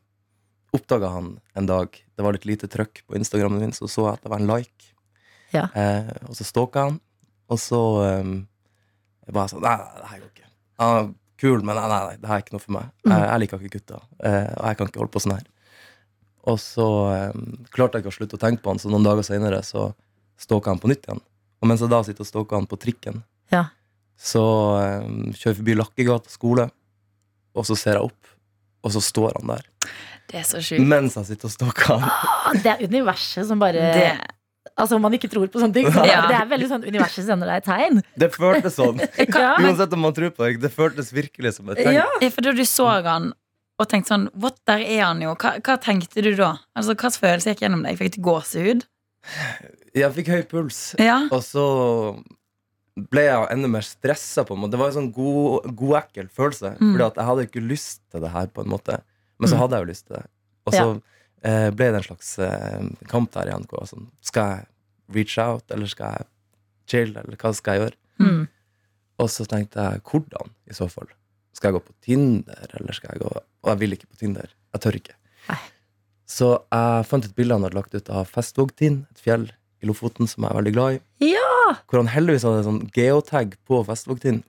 Oppdaga 0.76 1.08
han 1.14 1.32
en 1.58 1.66
dag 1.68 1.96
Det 1.96 2.24
var 2.24 2.36
litt 2.36 2.46
lite 2.48 2.68
trøkk 2.70 3.02
på 3.06 3.16
Instagrammen 3.18 3.60
min, 3.62 3.72
så 3.76 3.88
så 3.90 4.06
jeg 4.06 4.18
at 4.18 4.22
det 4.26 4.30
var 4.32 4.40
en 4.42 4.50
like. 4.50 4.90
Ja. 5.54 5.66
Eh, 5.76 6.08
og 6.28 6.34
så 6.38 6.44
stalka 6.48 6.86
han, 6.88 6.96
og 7.52 7.60
så 7.62 7.80
um, 8.22 8.32
jeg 9.26 9.34
bare 9.36 9.50
sånn 9.52 9.62
Nei, 9.64 9.74
det 10.00 10.08
her 10.10 10.22
går 10.22 10.30
ikke. 10.32 10.48
Han 10.82 10.96
er 11.00 11.10
kul, 11.40 11.60
men 11.66 11.76
nei, 11.78 11.84
nei, 11.92 12.00
nei, 12.08 12.16
det 12.22 12.30
her 12.30 12.38
er 12.40 12.44
ikke 12.46 12.56
noe 12.56 12.64
for 12.64 12.74
meg. 12.78 12.88
Mm. 13.04 13.12
Jeg, 13.12 13.26
jeg 13.28 13.42
liker 13.44 13.60
ikke 13.66 13.78
gutter, 13.78 14.02
eh, 14.24 14.48
og 14.56 14.64
jeg 14.70 14.78
kan 14.80 14.90
ikke 14.90 15.02
holde 15.02 15.14
på 15.16 15.22
sånn 15.26 15.34
her. 15.36 15.46
Og 16.46 16.58
så 16.62 16.86
um, 17.34 17.46
klarte 17.74 17.98
jeg 17.98 18.04
ikke 18.06 18.12
å 18.14 18.16
slutte 18.16 18.38
å 18.38 18.42
tenke 18.42 18.62
på 18.64 18.72
han, 18.72 18.80
så 18.82 18.90
noen 18.92 19.04
dager 19.06 19.26
senere 19.26 19.60
så 19.66 19.88
stalka 20.40 20.72
han 20.72 20.80
på 20.82 20.88
nytt 20.92 21.04
igjen. 21.08 21.20
Og 21.60 21.68
mens 21.70 21.82
jeg 21.84 21.90
da 21.92 22.00
sitter 22.06 22.24
og 22.24 22.28
stalker 22.30 22.60
han 22.60 22.68
på 22.70 22.78
trikken, 22.80 23.22
Ja. 23.52 23.64
så 24.16 24.42
um, 25.04 25.32
kjører 25.34 25.52
jeg 25.52 25.60
forbi 25.60 25.76
Lakkegata 25.78 26.32
skole, 26.32 26.68
og 27.56 27.66
så 27.68 27.76
ser 27.78 27.98
jeg 27.98 28.08
opp, 28.10 28.32
og 28.86 28.92
så 28.94 29.00
står 29.02 29.38
han 29.40 29.54
der. 29.56 29.66
Det 30.30 30.40
er 30.40 30.46
så 30.48 30.58
sjukt. 30.64 30.82
Mens 30.86 31.14
han 31.14 31.24
sitter 31.28 31.46
og 31.48 31.52
stalker 31.54 31.92
han. 31.94 32.02
Ah, 32.10 32.52
Det 32.54 32.66
er 32.72 32.82
universet 32.88 33.46
som 33.46 33.58
bare 33.62 33.92
Det, 33.94 34.08
Altså 34.76 34.96
Om 34.98 35.02
man 35.06 35.14
ikke 35.16 35.28
tror 35.32 35.46
på 35.48 35.60
sånne 35.62 35.72
ting, 35.72 35.86
så 35.88 36.02
Ja. 36.04 36.26
det 36.28 36.36
er 36.36 36.46
veldig 36.50 36.68
sånn 36.68 36.82
universet 36.84 37.24
sender 37.24 37.46
deg 37.48 37.62
et 37.62 37.64
tegn. 37.64 38.02
Det 38.18 38.28
føltes 38.34 38.74
sånn. 38.76 38.98
Ja. 39.30 39.54
Uansett 39.62 39.92
om 39.94 40.00
man 40.04 40.12
tror 40.12 40.30
på 40.36 40.44
det. 40.44 40.60
Det 40.60 40.72
føltes 40.74 41.12
virkelig 41.16 41.54
som 41.56 41.68
et 41.70 41.78
tegn. 41.78 41.94
Ja. 41.94 42.04
Ja, 42.20 42.28
for 42.34 42.42
da 42.42 42.52
du 42.52 42.62
så 42.68 42.88
han 43.06 43.32
og 43.78 43.88
tenkte 43.88 44.08
sånn 44.14 44.28
What, 44.34 44.58
der 44.66 44.80
er 44.84 45.04
han 45.06 45.20
jo. 45.22 45.34
Hva, 45.36 45.54
hva 45.62 45.78
tenkte 45.80 46.22
du 46.22 46.34
da? 46.36 46.58
Altså, 46.76 46.94
Hvilken 46.96 47.20
følelse 47.22 47.54
gikk 47.54 47.64
gjennom 47.64 47.82
deg? 47.86 47.96
Fikk 48.00 48.16
du 48.16 48.20
gåsehud? 48.26 48.84
Jeg 49.96 50.12
fikk 50.14 50.28
høy 50.28 50.42
puls, 50.50 50.94
Ja. 51.00 51.22
og 51.32 51.40
så 51.42 52.22
ble 52.96 53.24
jeg 53.26 53.48
enda 53.52 53.68
mer 53.68 53.84
stressa 53.84 54.44
på 54.46 54.54
en 54.56 54.60
måte. 54.62 54.72
Det 54.76 54.78
var 54.80 54.88
en 54.92 54.96
sånn 54.96 55.12
god, 55.12 55.66
god 55.76 55.96
ekkel 56.02 56.28
følelse. 56.32 56.76
Mm. 56.80 56.92
Fordi 56.94 57.06
at 57.06 57.14
jeg 57.20 57.26
hadde 57.30 57.44
ikke 57.48 57.64
lyst 57.68 58.00
til 58.12 58.20
det 58.24 58.30
her, 58.32 58.46
på 58.48 58.64
en 58.64 58.70
måte. 58.72 59.00
Men 59.38 59.48
så 59.50 59.56
Mm. 59.56 59.60
hadde 59.60 59.76
jeg 59.76 59.84
jo 59.86 59.90
lyst 59.92 60.06
til 60.06 60.16
det. 60.16 60.24
Og 60.66 60.72
så 60.72 61.02
eh, 61.42 61.70
ble 61.70 61.90
det 61.92 62.00
en 62.00 62.06
slags 62.08 62.38
eh, 62.38 62.86
kamp 63.08 63.30
der 63.32 63.50
igjen. 63.50 63.66
Hvor 63.70 63.86
sånn, 63.86 64.08
skal 64.24 64.50
jeg 64.50 64.66
reach 65.14 65.36
out, 65.38 65.70
eller 65.70 65.86
skal 65.86 66.16
jeg 66.16 66.26
chill, 66.90 67.12
eller 67.16 67.36
hva 67.36 67.52
skal 67.54 67.74
jeg 67.76 67.82
gjøre? 67.84 67.96
Mm. 68.26 68.48
Og 69.18 69.28
så 69.30 69.46
tenkte 69.48 69.80
jeg, 69.82 70.02
hvordan 70.02 70.50
i 70.70 70.74
så 70.76 70.88
fall? 70.90 71.08
Skal 71.56 71.70
jeg 71.72 71.80
gå 71.80 71.84
på 71.86 71.94
Tinder, 72.04 72.66
eller 72.80 72.92
skal 72.92 73.14
jeg 73.14 73.22
gå 73.22 73.30
Og 73.36 73.70
jeg 73.72 73.78
vil 73.80 73.92
ikke 73.96 74.06
på 74.10 74.18
Tinder. 74.20 74.50
Jeg 74.74 74.80
tør 74.84 74.96
ikke. 74.98 75.14
Nei. 75.48 75.58
Så 76.26 76.48
jeg 76.72 77.06
fant 77.06 77.24
et 77.24 77.34
bilde 77.36 77.54
han 77.54 77.62
hadde 77.62 77.78
lagt 77.78 77.94
ut 77.94 78.10
av 78.10 78.26
Festvågtind, 78.28 79.06
et 79.10 79.22
fjell 79.22 79.46
i 79.82 79.86
Lofoten 79.86 80.26
som 80.28 80.42
jeg 80.44 80.50
er 80.50 80.58
veldig 80.58 80.72
glad 80.74 80.96
i. 80.96 81.00
Ja! 81.32 81.76
Hvor 81.86 82.00
han 82.02 82.10
heldigvis 82.12 82.42
hadde 82.46 82.60
en 82.64 82.68
sånn 82.68 82.90
geotag 82.96 83.54
på 83.66 83.80
Festvågtind. 83.86 84.42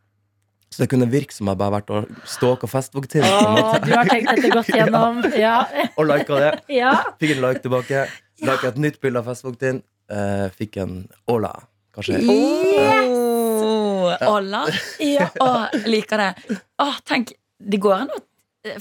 Så 0.73 0.83
det 0.83 0.89
kunne 0.91 1.07
virke 1.09 1.33
som 1.33 1.47
jeg 1.49 1.59
bare 1.59 1.77
vært 1.77 1.91
og 1.95 2.09
stalka 2.27 2.67
på 2.67 2.81
Oh, 3.23 3.77
du 3.81 3.91
har 3.93 4.09
tenkt 4.09 4.29
dette 4.35 4.51
godt 4.51 4.71
gjennom. 4.73 5.21
Ja. 5.45 5.61
Og 5.95 6.07
lika 6.09 6.39
det. 6.41 6.51
ja. 6.81 6.93
Fikk 7.21 7.37
en 7.37 7.43
like 7.45 7.63
tilbake. 7.63 8.05
Lika 8.43 8.71
et 8.71 8.79
nytt 8.83 8.99
bilde 9.01 9.21
av 9.21 9.29
Facebook-tiden. 9.31 9.81
Uh, 10.11 10.47
fikk 10.55 10.77
en 10.83 10.97
Ola. 11.31 11.53
Kanskje. 11.95 12.19
Oh, 12.29 14.13
Ola. 14.27 14.65
Ja. 15.03 15.29
Å, 15.43 15.49
liker 15.87 16.21
det. 16.23 16.59
Å, 16.83 16.91
tenk, 17.07 17.33
det 17.57 17.79
går 17.83 18.03
an 18.03 18.11
å 18.13 18.19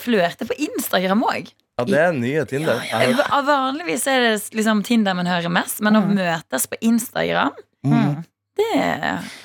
flørte 0.03 0.49
på 0.49 0.59
Instagram 0.67 1.25
òg. 1.27 1.53
Ja, 1.77 1.85
det 1.85 1.99
er 2.01 2.15
nye 2.17 2.45
Tinder. 2.49 2.81
Ja, 2.89 3.03
ja. 3.05 3.41
Vanligvis 3.45 4.07
er 4.09 4.23
det 4.25 4.37
liksom 4.57 4.81
Tinder 4.87 5.17
man 5.19 5.29
hører 5.29 5.53
mest, 5.53 5.83
men 5.85 5.99
å 5.99 6.05
møtes 6.09 6.69
på 6.73 6.79
Instagram 6.81 7.55
Mm. 7.87 8.25
Det 8.57 8.73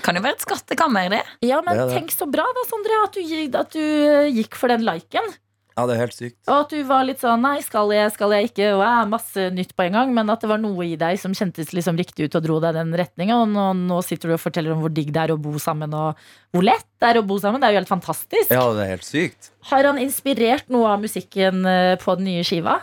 kan 0.05 0.15
jo 0.15 0.23
være 0.23 0.37
et 0.39 0.43
skattekammer, 0.45 1.11
det. 1.11 1.21
ja, 1.43 1.59
men 1.65 1.75
Det 1.77 1.89
det. 1.89 1.95
tenk 1.99 2.13
så 2.15 2.27
bra 2.31 2.45
da, 2.47 2.67
Sondre, 2.69 2.99
at 3.05 3.15
du, 3.17 3.57
at 3.59 3.73
du 3.75 3.81
eh, 3.83 4.29
gikk 4.31 4.55
for 4.59 4.71
den 4.71 4.85
liken. 4.87 5.33
Ja, 5.77 5.85
det 5.87 5.95
er 5.95 6.01
helt 6.03 6.15
sykt. 6.15 6.37
Og 6.51 6.65
at 6.65 6.73
du 6.73 6.81
var 6.83 7.05
litt 7.07 7.21
sånn 7.23 7.41
nei, 7.45 7.55
skal 7.63 7.89
jeg, 7.95 8.11
skal 8.11 8.33
jeg 8.35 8.49
ikke, 8.49 8.73
og 8.75 8.81
ja, 8.83 9.05
masse 9.07 9.45
nytt 9.55 9.71
på 9.77 9.85
en 9.85 9.95
gang. 9.95 10.11
Men 10.13 10.29
at 10.29 10.43
det 10.43 10.49
var 10.51 10.59
noe 10.59 10.83
i 10.83 10.97
deg 10.99 11.19
som 11.21 11.31
kjentes 11.37 11.71
liksom 11.73 11.95
riktig 11.99 12.27
ut 12.27 12.35
og 12.37 12.43
dro 12.43 12.57
deg 12.63 12.75
den 12.75 12.91
retninga. 12.99 13.37
Og 13.39 13.47
nå, 13.53 13.69
nå 13.87 14.01
sitter 14.03 14.29
du 14.31 14.35
og 14.35 14.43
forteller 14.43 14.75
om 14.75 14.83
hvor 14.83 14.91
digg 14.93 15.13
det 15.15 15.23
er 15.23 15.33
å 15.33 15.39
bo 15.41 15.55
sammen, 15.63 15.95
og 15.95 16.19
hvor 16.51 16.67
lett 16.67 16.85
det 16.99 17.13
er 17.13 17.21
å 17.21 17.25
bo 17.25 17.39
sammen. 17.41 17.63
Det 17.63 17.69
er 17.69 17.77
jo 17.77 17.81
helt 17.81 17.93
fantastisk. 17.93 18.51
Ja, 18.51 18.67
det 18.75 18.83
er 18.83 18.93
helt 18.97 19.07
sykt. 19.07 19.51
Har 19.71 19.87
han 19.87 20.01
inspirert 20.03 20.67
noe 20.75 20.91
av 20.91 21.03
musikken 21.07 21.63
eh, 21.65 21.95
på 22.03 22.19
den 22.19 22.27
nye 22.27 22.43
skiva? 22.47 22.81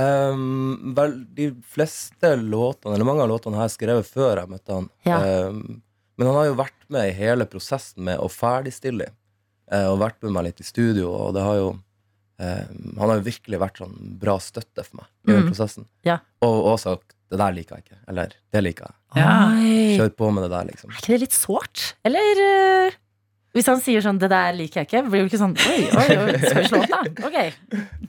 Um, 0.00 0.94
vel, 0.96 1.14
de 1.36 1.50
fleste 1.74 2.32
låtene, 2.40 2.94
eller 2.96 3.04
mange 3.08 3.22
av 3.24 3.28
låtene 3.32 3.58
har 3.60 3.68
jeg 3.68 3.76
skrevet 3.78 4.06
før 4.08 4.40
jeg 4.42 4.50
møtte 4.52 4.76
han. 4.78 4.88
Ja. 5.08 5.18
Um, 5.50 5.82
men 6.20 6.28
han 6.28 6.36
har 6.36 6.48
jo 6.50 6.56
vært 6.58 6.82
med 6.92 7.08
i 7.10 7.16
hele 7.16 7.46
prosessen 7.48 8.04
med 8.08 8.18
å 8.20 8.28
ferdigstille. 8.32 9.10
uh, 9.72 9.86
og 9.92 10.00
vært 10.02 10.18
med 10.26 10.32
meg 10.34 10.44
litt 10.48 10.60
i 10.60 10.66
studio, 10.66 11.10
og 11.14 11.34
det 11.36 11.42
har 11.46 11.56
jo 11.60 11.68
um, 11.70 12.96
Han 12.98 13.08
har 13.08 13.16
jo 13.20 13.26
virkelig 13.28 13.58
vært 13.62 13.78
sånn 13.82 13.96
bra 14.18 14.38
støtte 14.42 14.82
for 14.86 15.02
meg 15.02 15.06
i 15.28 15.36
Mm. 15.38 15.48
prosessen. 15.52 15.86
Ja. 16.04 16.18
Og, 16.42 16.56
og 16.72 16.78
sagt 16.80 17.14
'det 17.30 17.38
der 17.38 17.52
liker 17.54 17.76
jeg 17.76 17.84
ikke', 17.84 17.98
eller 18.08 18.32
'det 18.52 18.62
liker 18.64 18.84
jeg'. 18.90 18.96
Ja. 19.16 19.36
Kjør 19.98 20.16
på 20.16 20.30
med 20.34 20.42
det 20.44 20.50
der, 20.50 20.64
liksom. 20.72 20.90
Er 20.90 20.96
ikke 20.98 21.12
det 21.14 21.20
litt 21.20 21.32
sårt? 21.36 21.94
Eller 22.04 22.40
eh, 22.46 22.90
hvis 23.52 23.66
han 23.66 23.80
sier 23.82 24.00
sånn 24.04 24.18
'det 24.20 24.28
der 24.30 24.52
liker 24.54 24.80
jeg 24.80 24.86
ikke', 24.88 25.10
blir 25.10 25.24
du 25.24 25.28
ikke 25.30 25.40
sånn 25.40 25.54
'oi, 25.58 25.80
oi, 25.90 26.08
oi 26.22 26.38
skal 26.50 26.60
vi 26.62 26.68
slå 26.68 26.82
opp, 26.82 26.90
da'? 26.92 27.26
Ok. 27.26 27.38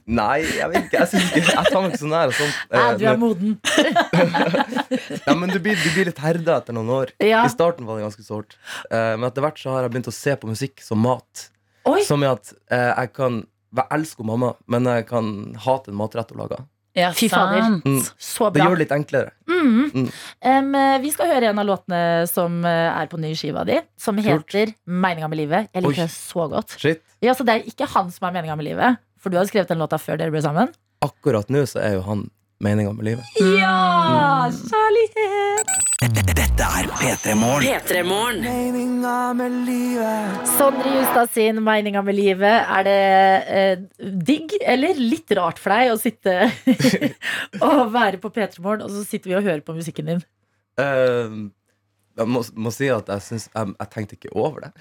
Nei, 0.06 0.38
jeg 0.42 0.68
vet 0.70 0.84
ikke. 0.86 0.98
Jeg, 0.98 1.08
synes 1.12 1.28
ikke, 1.30 1.52
jeg 1.56 1.72
tar 1.72 1.80
meg 1.82 1.90
ikke 1.92 2.02
så 2.02 2.10
nær 2.10 2.26
og 2.32 2.34
sånt. 2.38 2.56
Nei, 2.72 2.82
Eh, 2.82 2.96
du 2.98 3.04
er 3.06 3.16
moden. 3.16 3.58
Ja, 5.26 5.34
men 5.38 5.48
du 5.52 5.58
blir, 5.62 5.76
du 5.78 5.88
blir 5.94 6.08
litt 6.10 6.18
herda 6.22 6.58
etter 6.60 6.74
noen 6.76 6.90
år. 6.92 7.12
Ja. 7.22 7.44
I 7.46 7.52
starten 7.52 7.86
var 7.88 7.98
det 7.98 8.06
ganske 8.08 8.24
sårt. 8.26 8.56
Eh, 8.90 9.14
men 9.16 9.24
etter 9.28 9.42
hvert 9.44 9.58
så 9.62 9.70
har 9.76 9.86
jeg 9.86 9.92
begynt 9.94 10.10
å 10.10 10.14
se 10.14 10.34
på 10.36 10.50
musikk 10.50 10.82
som 10.84 11.00
mat. 11.02 11.48
Oi. 11.90 12.02
Som 12.06 12.22
i 12.22 12.28
at 12.30 12.52
eh, 12.70 12.92
jeg 12.92 13.12
kan 13.16 13.42
Jeg 13.74 13.86
elsker 13.90 14.26
mamma, 14.28 14.50
men 14.68 14.84
jeg 14.84 15.06
kan 15.08 15.54
hate 15.64 15.88
en 15.88 15.96
matrett 15.96 16.28
hun 16.34 16.42
lager. 16.42 16.58
Ja, 16.92 17.12
Fy 17.16 17.28
fader. 17.32 17.62
Mm. 17.86 18.00
Så 18.20 18.50
Det 18.52 18.60
gjør 18.60 18.76
det 18.76 18.84
litt 18.84 18.92
enklere. 18.92 19.32
Mm. 19.48 20.08
Mm. 20.44 20.74
Eh, 20.76 20.98
vi 21.00 21.12
skal 21.14 21.30
høre 21.30 21.48
en 21.52 21.62
av 21.62 21.68
låtene 21.68 22.00
som 22.28 22.58
eh, 22.68 22.90
er 22.92 23.08
på 23.08 23.20
ny 23.20 23.32
skiva 23.38 23.64
di, 23.68 23.78
som 23.96 24.18
heter 24.20 24.74
'Meninga 24.86 25.28
med 25.28 25.38
livet'. 25.40 25.68
Jeg 25.72 25.82
liker 25.86 26.04
den 26.04 26.12
så 26.12 26.48
godt. 26.52 26.76
Shit. 26.78 27.00
Ja, 27.22 27.32
så 27.32 27.46
Det 27.46 27.54
er 27.54 27.70
ikke 27.70 27.86
han 27.86 28.10
som 28.10 28.28
er 28.28 28.32
meninga 28.32 28.56
med 28.56 28.66
livet, 28.66 28.98
for 29.18 29.30
du 29.30 29.38
har 29.38 29.46
skrevet 29.46 29.68
den 29.68 29.78
låta 29.78 29.96
før 29.96 30.18
dere 30.18 30.30
ble 30.30 30.42
sammen. 30.42 30.68
Akkurat 31.00 31.48
nå 31.48 31.64
så 31.66 31.80
er 31.80 31.94
jo 31.94 32.02
han 32.02 32.30
meninga 32.60 32.92
med 32.92 33.04
livet. 33.04 33.24
Ja! 33.40 34.50
Kjærlighet! 34.50 35.81
Dette 36.52 36.66
er 36.68 36.88
P3 37.00 37.32
Morgen. 38.04 38.42
Meninga 38.44 39.32
med 39.32 39.54
livet. 39.64 40.42
Sondre 40.58 40.90
Justad 40.98 41.30
sin 41.32 41.62
'Meninga 41.64 42.02
med 42.04 42.14
livet'. 42.14 42.66
Er 42.76 42.84
det 42.84 42.96
eh, 43.48 44.10
digg 44.20 44.52
eller 44.60 45.00
litt 45.00 45.32
rart 45.32 45.56
for 45.56 45.72
deg 45.72 45.94
å 45.94 45.96
sitte 45.96 46.50
og 47.64 47.94
være 47.94 48.20
på 48.20 48.28
P3 48.28 48.60
Morgen, 48.60 48.84
og 48.84 48.92
så 48.92 49.00
sitter 49.08 49.32
vi 49.32 49.38
og 49.38 49.48
hører 49.48 49.64
på 49.64 49.72
musikken 49.78 50.12
din? 50.12 50.20
Uh, 50.76 51.48
jeg 52.20 52.28
må, 52.28 52.44
må 52.52 52.74
si 52.76 52.92
at 52.92 53.08
jeg, 53.08 53.24
synes, 53.30 53.48
jeg, 53.48 53.72
jeg 53.72 53.92
tenkte 53.96 54.20
ikke 54.20 54.36
over 54.36 54.66
det. 54.66 54.72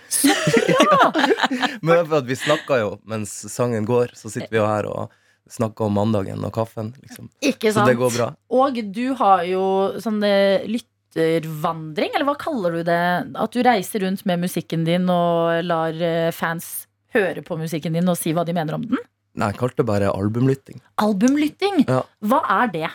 Men 1.88 1.94
det 1.94 2.02
er 2.02 2.12
for 2.12 2.20
at 2.20 2.30
vi 2.34 2.42
snakka 2.44 2.84
jo 2.84 2.94
mens 3.08 3.32
sangen 3.48 3.88
går, 3.88 4.12
så 4.20 4.28
sitter 4.28 4.52
vi 4.52 4.60
jo 4.60 4.68
her 4.68 4.92
og 4.92 5.16
snakker 5.52 5.88
om 5.88 5.96
mandagen 5.96 6.44
og 6.44 6.54
kaffen. 6.56 6.92
Liksom. 7.00 7.32
Ikke 7.40 7.72
Så 7.72 7.88
det 7.88 7.96
går 8.00 8.12
bra. 8.18 8.32
Og 8.52 8.84
du 8.92 9.06
har 9.20 9.44
jo 9.48 9.64
sånne 10.04 10.32
eh, 10.32 10.68
lyttervandring, 11.16 12.14
eller 12.16 12.28
hva 12.28 12.38
kaller 12.40 12.72
du 12.78 12.84
det? 12.88 13.02
At 13.36 13.54
du 13.54 13.62
reiser 13.66 14.06
rundt 14.06 14.26
med 14.26 14.40
musikken 14.40 14.86
din 14.88 15.10
og 15.10 15.64
lar 15.66 15.94
eh, 15.94 16.32
fans 16.32 16.88
høre 17.16 17.44
på 17.44 17.58
musikken 17.60 17.94
din 17.94 18.08
og 18.08 18.18
si 18.20 18.34
hva 18.34 18.46
de 18.48 18.56
mener 18.56 18.76
om 18.76 18.86
den? 18.88 19.00
Nei, 19.36 19.52
jeg 19.52 19.60
kalte 19.60 19.82
det 19.82 19.88
bare 19.88 20.12
albumlytting. 20.12 20.82
Albumlytting! 21.00 21.86
Ja. 21.88 22.02
Hva 22.20 22.42
er 22.62 22.72
det? 22.72 22.90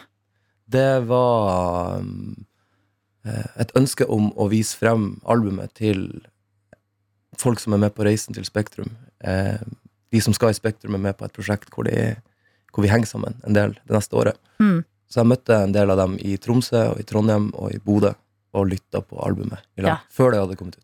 Det 0.66 1.06
var 1.08 2.00
um, 2.00 2.46
eh, 3.24 3.46
et 3.62 3.72
ønske 3.78 4.04
om 4.04 4.32
å 4.36 4.48
vise 4.52 4.76
frem 4.76 5.14
albumet 5.24 5.72
til 5.78 6.08
folk 7.36 7.60
som 7.60 7.76
er 7.76 7.84
med 7.86 7.94
på 7.96 8.04
reisen 8.04 8.36
til 8.36 8.44
Spektrum. 8.48 8.90
Eh, 9.24 9.60
de 10.12 10.20
som 10.24 10.34
skal 10.36 10.52
i 10.52 10.58
Spektrum, 10.58 10.96
er 10.96 11.04
med 11.08 11.16
på 11.16 11.26
et 11.26 11.36
prosjekt 11.36 11.72
hvor, 11.72 11.88
de, 11.88 12.16
hvor 12.72 12.84
vi 12.84 12.92
henger 12.92 13.08
sammen 13.08 13.36
en 13.46 13.56
del 13.56 13.76
det 13.84 13.96
neste 13.96 14.16
året. 14.16 14.40
Mm. 14.60 14.84
Så 15.16 15.22
jeg 15.22 15.30
møtte 15.30 15.56
en 15.64 15.70
del 15.72 15.88
av 15.88 15.96
dem 15.96 16.18
i 16.20 16.34
Tromsø 16.36 16.80
og 16.90 16.98
i 17.00 17.04
Trondheim 17.08 17.46
og 17.56 17.70
i 17.72 17.78
Bodø 17.80 18.10
og 18.56 18.66
lytta 18.68 19.00
på 19.00 19.16
albumet 19.24 19.62
Ja. 19.80 19.94
før 20.12 20.34
det 20.34 20.40
hadde 20.42 20.56
kommet 20.60 20.76
ut. 20.76 20.82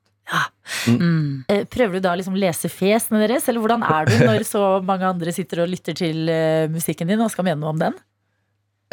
Mm. 0.89 1.45
Eh, 1.53 1.67
Prøver 1.69 1.99
du 1.99 2.01
da 2.07 2.15
å 2.15 2.17
liksom 2.17 2.39
lese 2.41 2.71
fjesene 2.73 3.21
deres, 3.27 3.45
eller 3.51 3.61
hvordan 3.61 3.85
er 3.85 4.09
du 4.09 4.15
når 4.25 4.47
så 4.49 4.63
mange 4.89 5.05
andre 5.05 5.35
sitter 5.37 5.67
og 5.67 5.69
lytter 5.69 5.93
til 6.01 6.31
eh, 6.33 6.65
musikken 6.73 7.13
din 7.13 7.21
og 7.21 7.29
skal 7.35 7.45
mene 7.45 7.61
noe 7.61 7.75
om 7.75 7.83
den? 7.83 8.01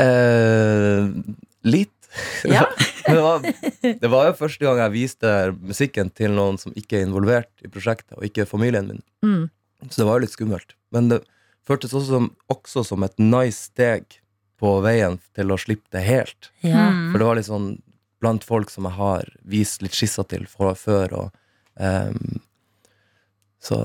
Eh, 0.04 1.08
litt. 1.64 1.96
Ja. 2.44 2.66
Det, 3.06 3.20
var, 3.22 3.44
det 4.02 4.10
var 4.12 4.28
jo 4.28 4.36
første 4.38 4.66
gang 4.66 4.80
jeg 4.82 4.92
viste 4.98 5.30
musikken 5.56 6.10
til 6.14 6.34
noen 6.36 6.58
som 6.62 6.74
ikke 6.78 7.00
er 7.00 7.06
involvert 7.08 7.64
i 7.64 7.70
prosjektet, 7.72 8.18
og 8.18 8.26
ikke 8.28 8.48
familien 8.50 8.90
min. 8.92 9.04
Mm. 9.24 9.44
Så 9.88 10.02
det 10.02 10.08
var 10.10 10.18
jo 10.20 10.26
litt 10.26 10.34
skummelt. 10.36 10.76
Men 10.94 11.08
det, 11.14 11.22
føltes 11.70 11.94
også 11.94 12.10
som, 12.18 12.28
også 12.52 12.84
som 12.88 13.06
et 13.06 13.16
nice 13.22 13.70
steg 13.70 14.19
på 14.60 14.74
veien 14.84 15.18
til 15.38 15.54
å 15.54 15.60
slippe 15.60 15.90
det 15.96 16.04
helt. 16.06 16.52
Ja. 16.62 16.90
Mm. 16.92 17.10
For 17.12 17.22
det 17.22 17.30
var 17.30 17.40
litt 17.40 17.50
sånn 17.50 17.72
blant 18.20 18.44
folk 18.44 18.72
som 18.74 18.88
jeg 18.88 18.98
har 18.98 19.32
vist 19.48 19.84
litt 19.84 19.96
skisser 19.96 20.28
til 20.28 20.46
for, 20.52 20.76
før, 20.76 21.16
og 21.24 21.30
um, 21.80 22.40
Så 23.60 23.78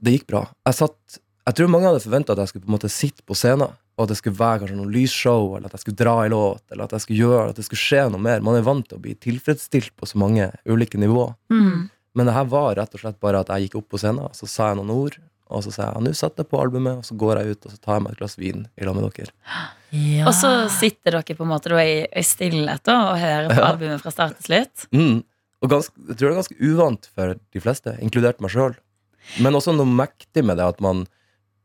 det 0.00 0.14
gikk 0.14 0.30
bra. 0.30 0.46
Jeg 0.68 0.78
satt 0.78 1.18
Jeg 1.48 1.56
tror 1.56 1.70
mange 1.72 1.88
hadde 1.88 2.04
forventa 2.04 2.34
at 2.34 2.42
jeg 2.42 2.50
skulle 2.50 2.66
på 2.66 2.70
en 2.70 2.76
måte 2.76 2.92
sitte 2.92 3.24
på 3.24 3.36
scenen, 3.36 3.72
og 3.98 4.04
at 4.04 4.10
det 4.12 4.18
skulle 4.20 4.38
være 4.38 4.62
kanskje 4.62 4.76
noe 4.78 4.92
lysshow, 4.92 5.54
eller 5.56 5.70
at 5.70 5.78
jeg 5.78 5.86
skulle 5.86 6.00
dra 6.00 6.16
i 6.22 6.32
låt, 6.32 6.62
eller 6.70 6.84
at 6.84 6.92
jeg 6.94 7.04
skulle 7.06 7.22
gjøre 7.24 7.46
At 7.50 7.56
det 7.58 7.64
skulle 7.66 7.82
skje 7.82 8.02
noe 8.12 8.20
mer. 8.22 8.44
Man 8.44 8.58
er 8.58 8.66
vant 8.66 8.86
til 8.86 9.00
å 9.00 9.02
bli 9.02 9.14
tilfredsstilt 9.16 9.94
på 9.96 10.06
så 10.06 10.20
mange 10.20 10.50
ulike 10.68 11.00
nivåer. 11.00 11.32
Mm. 11.50 11.88
Men 12.14 12.28
det 12.28 12.36
her 12.36 12.46
var 12.52 12.76
rett 12.76 12.94
og 12.94 13.02
slett 13.02 13.18
bare 13.24 13.40
at 13.40 13.50
jeg 13.52 13.66
gikk 13.66 13.80
opp 13.80 13.88
på 13.94 14.00
scenen, 14.02 14.28
så 14.36 14.48
sa 14.50 14.70
jeg 14.70 14.78
noen 14.80 14.94
ord, 14.94 15.16
og 15.48 15.62
så 15.64 15.72
sa 15.72 15.86
jeg 15.88 16.04
nå 16.04 16.12
setter 16.16 16.44
jeg 16.44 16.50
på 16.52 16.60
albumet, 16.62 17.00
og 17.00 17.04
så 17.08 17.16
går 17.18 17.40
jeg 17.40 17.56
ut 17.56 17.66
og 17.68 17.72
så 17.74 17.78
tar 17.84 17.94
jeg 17.98 18.04
meg 18.06 18.12
et 18.14 18.20
glass 18.22 18.36
vin 18.38 18.66
i 18.76 18.84
lag 18.88 18.96
med 18.98 19.08
dere. 19.16 19.32
Ja. 19.96 20.26
Og 20.28 20.34
så 20.36 20.50
sitter 20.72 21.16
dere 21.16 21.36
på 21.38 21.46
en 21.46 21.52
måte 21.54 21.72
da 21.72 21.80
i, 21.80 21.98
i 22.06 22.24
stillhet 22.26 22.84
da, 22.84 22.96
og 23.12 23.18
hører 23.22 23.48
på 23.52 23.60
Ja. 23.62 23.68
albumet 23.72 24.02
fra 24.04 24.12
start 24.12 24.36
til 24.40 24.50
slutt. 24.50 24.88
Mm. 24.92 25.22
Og 25.64 25.70
ganske, 25.72 25.94
jeg 26.08 26.16
tror 26.18 26.28
det 26.28 26.34
er 26.34 26.42
ganske 26.42 26.58
uvant 26.62 27.08
for 27.16 27.34
de 27.56 27.60
fleste, 27.64 27.96
inkludert 28.04 28.40
meg 28.44 28.52
sjøl. 28.54 28.76
Men 29.42 29.56
også 29.58 29.72
noe 29.76 29.88
mektig 29.88 30.44
med 30.46 30.56
det 30.60 30.64
at 30.64 30.78
man 30.80 31.02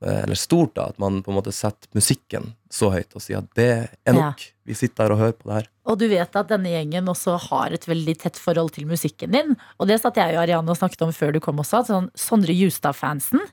eh, 0.03 0.23
Eller 0.25 0.35
stort, 0.35 0.73
da, 0.75 0.89
at 0.91 0.97
man 0.99 1.21
på 1.23 1.31
en 1.31 1.37
måte 1.37 1.53
setter 1.55 1.87
musikken 1.95 2.49
så 2.73 2.89
høyt 2.91 3.13
og 3.15 3.21
sier 3.23 3.37
at 3.39 3.51
det 3.55 3.67
er 4.09 4.15
nok. 4.17 4.41
Vi 4.67 4.73
sitter 4.75 5.05
her 5.05 5.13
og 5.13 5.19
hører 5.21 5.35
på 5.37 5.47
det 5.47 5.53
her. 5.59 5.67
Og 5.87 5.99
du 6.01 6.07
vet 6.11 6.35
at 6.39 6.49
denne 6.49 6.71
gjengen 6.73 7.07
også 7.11 7.37
har 7.51 7.71
et 7.75 7.85
veldig 7.87 8.15
tett 8.23 8.39
forhold 8.41 8.71
til 8.75 8.87
musikken 8.89 9.31
din. 9.35 9.53
Og 9.79 9.87
det 9.87 9.99
satt 10.01 10.17
jeg 10.19 10.35
og 10.35 10.41
Ariane 10.43 10.71
og 10.73 10.79
snakket 10.79 11.05
om 11.05 11.11
før 11.15 11.31
du 11.35 11.39
kom 11.43 11.59
også. 11.61 11.83
At 11.83 11.91
sånn, 11.91 12.09
Sondre 12.19 12.55
Justad-fansen 12.55 13.43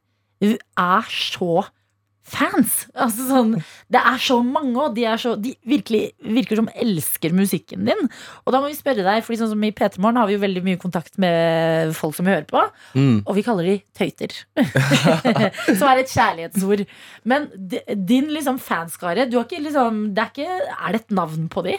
hun 0.41 0.57
er 0.81 1.13
så 1.13 1.67
fans. 2.31 2.85
Altså 2.95 3.27
sånn, 3.29 3.53
det 3.93 4.01
er 4.01 4.21
så 4.23 4.39
mange, 4.45 4.75
og 4.79 4.95
de, 4.97 5.05
er 5.09 5.21
så, 5.21 5.35
de 5.41 5.53
virkelig 5.69 6.13
virker 6.23 6.61
som 6.61 6.71
elsker 6.71 7.35
musikken 7.37 7.89
din. 7.89 8.11
Og 8.45 8.55
da 8.55 8.61
må 8.63 8.71
vi 8.71 8.79
spørre 8.79 9.05
deg, 9.07 9.25
for 9.27 9.39
sånn 9.39 9.53
som 9.53 9.67
i 9.67 9.73
P3 9.77 10.03
Morgen 10.03 10.21
har 10.21 10.31
vi 10.31 10.37
jo 10.37 10.43
veldig 10.45 10.63
mye 10.67 10.81
kontakt 10.81 11.19
med 11.23 11.95
folk 11.99 12.17
som 12.17 12.29
vi 12.29 12.35
hører 12.35 12.49
på. 12.51 12.63
Mm. 12.95 13.23
Og 13.25 13.37
vi 13.39 13.45
kaller 13.47 13.71
de 13.71 13.77
tøyter. 13.97 14.37
som 15.79 15.87
er 15.91 16.03
et 16.03 16.15
kjærlighetsord. 16.15 16.85
Men 17.31 17.51
din 17.59 18.31
liksom 18.35 18.61
fanskare, 18.63 19.27
du 19.31 19.41
har 19.41 19.49
ikke 19.49 19.65
liksom 19.67 20.11
det 20.15 20.27
er, 20.27 20.35
ikke, 20.35 20.77
er 20.77 20.95
det 20.95 21.03
et 21.03 21.17
navn 21.17 21.51
på 21.53 21.67
de? 21.67 21.77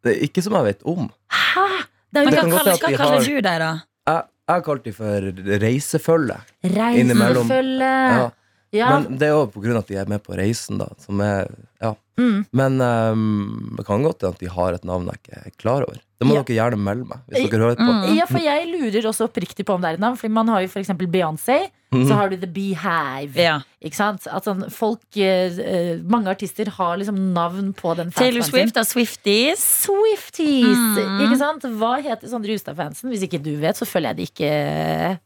Det 0.00 0.14
er 0.16 0.26
ikke 0.26 0.42
som 0.44 0.56
jeg 0.58 0.72
vet 0.72 0.84
om. 0.88 1.08
Hæ? 1.30 1.68
Det 2.10 2.18
er 2.18 2.26
jo 2.26 2.30
Det 2.30 2.40
hva 2.40 2.50
kaller, 2.50 2.78
hva 2.82 2.92
kaller 2.98 3.22
du 3.22 3.34
deg, 3.36 3.56
da? 3.62 3.72
Jeg, 4.10 4.22
jeg 4.50 4.58
har 4.58 4.66
kalt 4.66 4.84
de 4.84 4.92
for 4.96 5.30
reisefølge. 5.62 6.36
reisefølge. 6.64 7.90
Ja. 8.14 8.28
Ja. 8.72 8.92
Men 9.00 9.18
det 9.18 9.26
er 9.26 9.34
jo 9.34 9.46
på 9.50 9.62
grunn 9.64 9.74
av 9.78 9.82
at 9.82 9.88
de 9.90 9.96
er 9.98 10.10
med 10.10 10.22
på 10.22 10.36
reisen, 10.38 10.78
da. 10.78 10.86
Som 11.02 11.20
er, 11.24 11.48
ja. 11.82 11.94
Mm. 12.20 12.44
Men 12.52 12.76
um, 12.84 13.74
det 13.78 13.86
kan 13.88 14.02
godt 14.04 14.20
hende 14.22 14.34
at 14.36 14.42
de 14.44 14.50
har 14.52 14.76
et 14.76 14.84
navn 14.86 15.08
jeg 15.10 15.18
ikke 15.22 15.40
er 15.40 15.54
klar 15.58 15.86
over. 15.86 15.98
Det 16.20 16.28
må 16.28 16.34
Ja. 16.36 16.42
dere 16.44 16.56
gjerne 16.58 16.76
melde 16.84 17.06
meg. 17.08 17.20
Hvis 17.32 17.48
dere 17.48 17.64
hører 17.64 17.78
på. 17.80 17.86
Mm. 17.88 18.02
Ja, 18.18 18.26
for 18.28 18.44
jeg 18.44 18.66
lurer 18.68 19.06
også 19.08 19.24
oppriktig 19.24 19.64
på 19.64 19.72
om 19.74 19.80
det 19.80 19.88
er 19.88 19.96
et 19.96 20.02
navn. 20.04 20.18
Fordi 20.20 20.32
man 20.36 20.50
har 20.52 20.60
jo 20.60 20.68
eksempel 20.82 21.08
Beyoncé. 21.08 21.70
Mm. 21.90 22.04
Så 22.06 22.14
har 22.14 22.28
du 22.28 22.36
The 22.36 22.46
Beehive. 22.46 23.40
Ja. 23.40 23.54
Ikke 23.82 23.96
sant? 23.96 24.26
At 24.28 24.44
sånn, 24.44 24.66
folk, 24.70 25.00
eh, 25.16 25.96
mange 26.04 26.28
artister 26.30 26.68
har 26.76 27.00
liksom 27.00 27.16
navn 27.32 27.72
på 27.72 27.96
den 27.96 28.12
Taylor 28.12 28.44
fansen 28.44 28.52
Taylor 28.52 28.68
Swift 28.68 28.76
og 28.76 28.86
Swifties. 28.86 29.64
Swifties! 29.88 30.84
Mm. 31.00 31.24
Ikke 31.24 31.40
sant? 31.40 31.64
Hva 31.80 31.96
heter 32.04 32.28
Sondre 32.28 32.52
Justad-fansen? 32.54 33.08
Hvis 33.10 33.24
ikke 33.26 33.40
du 33.42 33.56
vet, 33.64 33.80
så 33.80 33.88
føler 33.88 34.12
jeg 34.12 34.20
det 34.20 34.28
ikke 34.30 35.18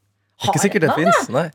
har 0.43 0.51
Ikke 0.51 0.61
sikkert 0.65 0.83
det 0.83 0.89
et 0.91 0.97
fins, 0.99 1.29
nei. 1.31 1.45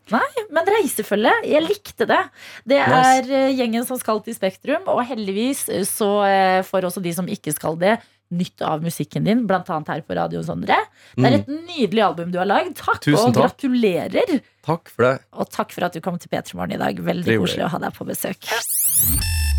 Men 0.57 0.71
reisefølge, 0.73 1.33
jeg 1.51 1.63
likte 1.67 2.07
det. 2.09 2.21
Det 2.65 2.79
er 2.81 3.27
nice. 3.27 3.43
gjengen 3.59 3.85
som 3.87 3.99
skal 4.01 4.23
til 4.25 4.35
Spektrum, 4.35 4.89
og 4.89 5.03
heldigvis 5.09 5.67
eh, 5.69 5.85
så 5.89 6.09
eh, 6.25 6.63
får 6.65 6.89
også 6.89 7.03
de 7.05 7.13
som 7.19 7.29
ikke 7.29 7.53
skal 7.53 7.77
det, 7.81 7.99
nytt 8.31 8.63
av 8.63 8.81
musikken 8.87 9.25
din, 9.27 9.43
blant 9.51 9.69
annet 9.75 9.89
her 9.91 10.03
på 10.07 10.15
Radio 10.15 10.41
Sondre. 10.47 10.77
Det 11.19 11.27
er 11.27 11.39
et 11.41 11.49
nydelig 11.51 12.05
album 12.07 12.31
du 12.31 12.39
har 12.39 12.47
lagd. 12.49 12.77
Takk, 12.79 13.01
Mm. 13.03 13.07
Tusen 13.11 13.27
og 13.27 13.35
takk. 13.35 13.43
gratulerer! 13.59 14.41
Takk 14.65 14.89
for 14.89 15.09
det. 15.09 15.15
Og 15.35 15.51
takk 15.51 15.73
for 15.75 15.89
at 15.89 15.93
du 15.93 16.01
kom 16.05 16.17
til 16.23 16.31
P3 16.31 16.55
Morgen 16.55 16.79
i 16.79 16.81
dag. 16.81 16.95
Veldig 17.11 17.41
koselig 17.43 17.67
å 17.67 17.73
ha 17.75 17.83
deg 17.83 17.97
på 17.99 18.07
besøk. 18.07 19.50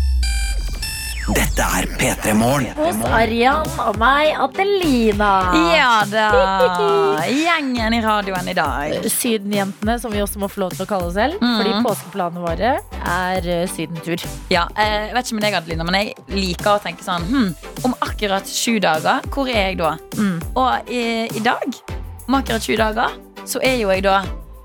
Dette 1.30 1.62
er 1.62 1.86
P3 2.00 2.32
Morgen. 2.34 2.72
Hos 2.74 2.98
Arian 3.06 3.68
og 3.78 3.98
meg, 4.00 4.32
Adelina. 4.42 5.28
Ja 5.70 6.00
da. 6.10 6.24
Gjengen 7.30 7.94
i 7.94 8.00
radioen 8.02 8.50
i 8.50 8.54
dag. 8.58 9.06
Sydenjentene, 9.06 9.94
som 10.02 10.10
vi 10.10 10.18
også 10.24 10.42
må 10.42 10.48
få 10.50 10.64
lov 10.64 10.74
til 10.74 10.82
å 10.82 10.88
kalle 10.90 11.06
oss 11.06 11.14
selv. 11.14 11.38
Mm. 11.38 11.54
Fordi 11.60 11.76
påskeplanene 11.86 12.42
våre 12.42 12.74
er 12.98 13.48
eh, 13.54 13.62
sydentur. 13.70 14.26
Ja, 14.50 14.66
eh, 14.74 15.12
jeg 15.12 15.14
vet 15.14 15.30
ikke 15.30 15.38
med 15.38 15.46
deg, 15.46 15.58
Adelina, 15.60 15.86
men 15.86 16.00
jeg 16.00 16.28
liker 16.34 16.74
å 16.74 16.82
tenke 16.82 17.06
sånn 17.06 17.30
hm, 17.30 17.48
Om 17.86 17.98
akkurat 18.02 18.50
sju 18.50 18.80
dager, 18.82 19.22
hvor 19.30 19.50
er 19.50 19.68
jeg 19.70 19.78
da? 19.78 19.94
Mm. 20.18 20.36
Og 20.58 20.90
i, 20.90 21.04
i 21.30 21.46
dag, 21.46 21.82
om 22.26 22.40
akkurat 22.42 22.66
sju 22.66 22.74
dager, 22.82 23.14
så 23.46 23.62
er 23.62 23.78
jo 23.78 23.94
jeg 23.94 24.08
da 24.10 24.24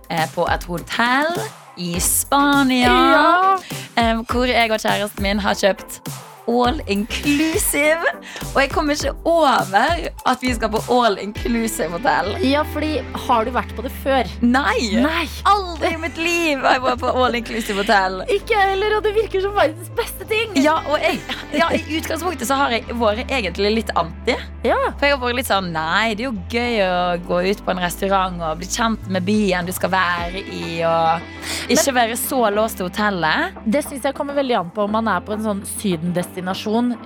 eh, 0.10 0.26
på 0.34 0.50
et 0.50 0.66
hotell 0.74 1.36
i 1.78 2.00
Spania. 2.02 3.60
Eh, 3.94 4.26
hvor 4.26 4.50
jeg 4.50 4.74
og 4.74 4.82
kjæresten 4.82 5.26
min 5.30 5.46
har 5.46 5.58
kjøpt 5.58 6.02
all 6.48 6.82
inclusive. 6.88 8.12
Og 8.54 8.60
jeg 8.62 8.72
kommer 8.72 8.96
ikke 8.96 9.14
over 9.28 10.08
at 10.32 10.44
vi 10.44 10.54
skal 10.56 10.72
på 10.74 10.82
all 10.94 11.18
inclusive 11.22 11.90
hotell. 11.94 12.34
Ja, 12.46 12.64
fordi 12.74 12.98
har 13.28 13.46
du 13.48 13.52
vært 13.56 13.74
på 13.78 13.86
det 13.86 13.92
før? 14.04 14.30
Nei! 14.42 14.78
Nei. 15.04 15.26
Aldri 15.50 15.94
i 15.96 16.00
mitt 16.02 16.20
liv 16.22 16.64
har 16.64 16.78
jeg 16.78 16.86
vært 16.86 17.02
på 17.04 17.12
all 17.12 17.38
inclusive 17.38 17.84
hotell. 17.84 18.22
Ikke 18.34 18.56
jeg 18.56 18.74
heller, 18.74 18.98
og 18.98 19.06
det 19.06 19.14
virker 19.18 19.44
som 19.44 19.56
verdens 19.58 19.92
beste 19.98 20.28
ting. 20.30 20.56
Ja, 20.64 20.78
og 20.88 21.04
jeg, 21.04 21.20
ja, 21.56 21.70
I 21.76 21.84
utgangspunktet 22.00 22.50
så 22.50 22.60
har 22.60 22.76
jeg 22.76 22.88
vært 22.98 23.28
egentlig 23.28 23.74
litt 23.82 23.94
anti. 24.00 24.38
Ja. 24.66 24.80
For 24.98 25.08
jeg 25.08 25.18
har 25.18 25.22
vært 25.22 25.40
litt 25.42 25.52
sånn 25.52 25.70
Nei, 25.78 26.16
det 26.18 26.24
er 26.24 26.30
jo 26.30 26.36
gøy 26.50 26.80
å 26.86 26.96
gå 27.28 27.42
ut 27.52 27.64
på 27.66 27.74
en 27.74 27.84
restaurant 27.84 28.40
og 28.42 28.62
bli 28.62 28.70
kjent 28.72 29.10
med 29.14 29.26
byen 29.28 29.68
du 29.68 29.74
skal 29.76 29.92
være 29.94 30.42
i, 30.42 30.80
og 30.88 31.72
ikke 31.74 31.94
være 31.96 32.16
så 32.20 32.40
låst 32.54 32.80
til 32.80 32.88
hotellet. 32.88 33.58
Det 33.68 33.84
syns 33.86 34.08
jeg 34.08 34.16
kommer 34.18 34.38
veldig 34.38 34.56
an 34.62 34.72
på 34.74 34.86
om 34.88 34.96
man 34.96 35.10
er 35.12 35.24
på 35.26 35.36
en 35.36 35.44
sånn 35.44 35.64
sydendestinasjon 35.78 36.37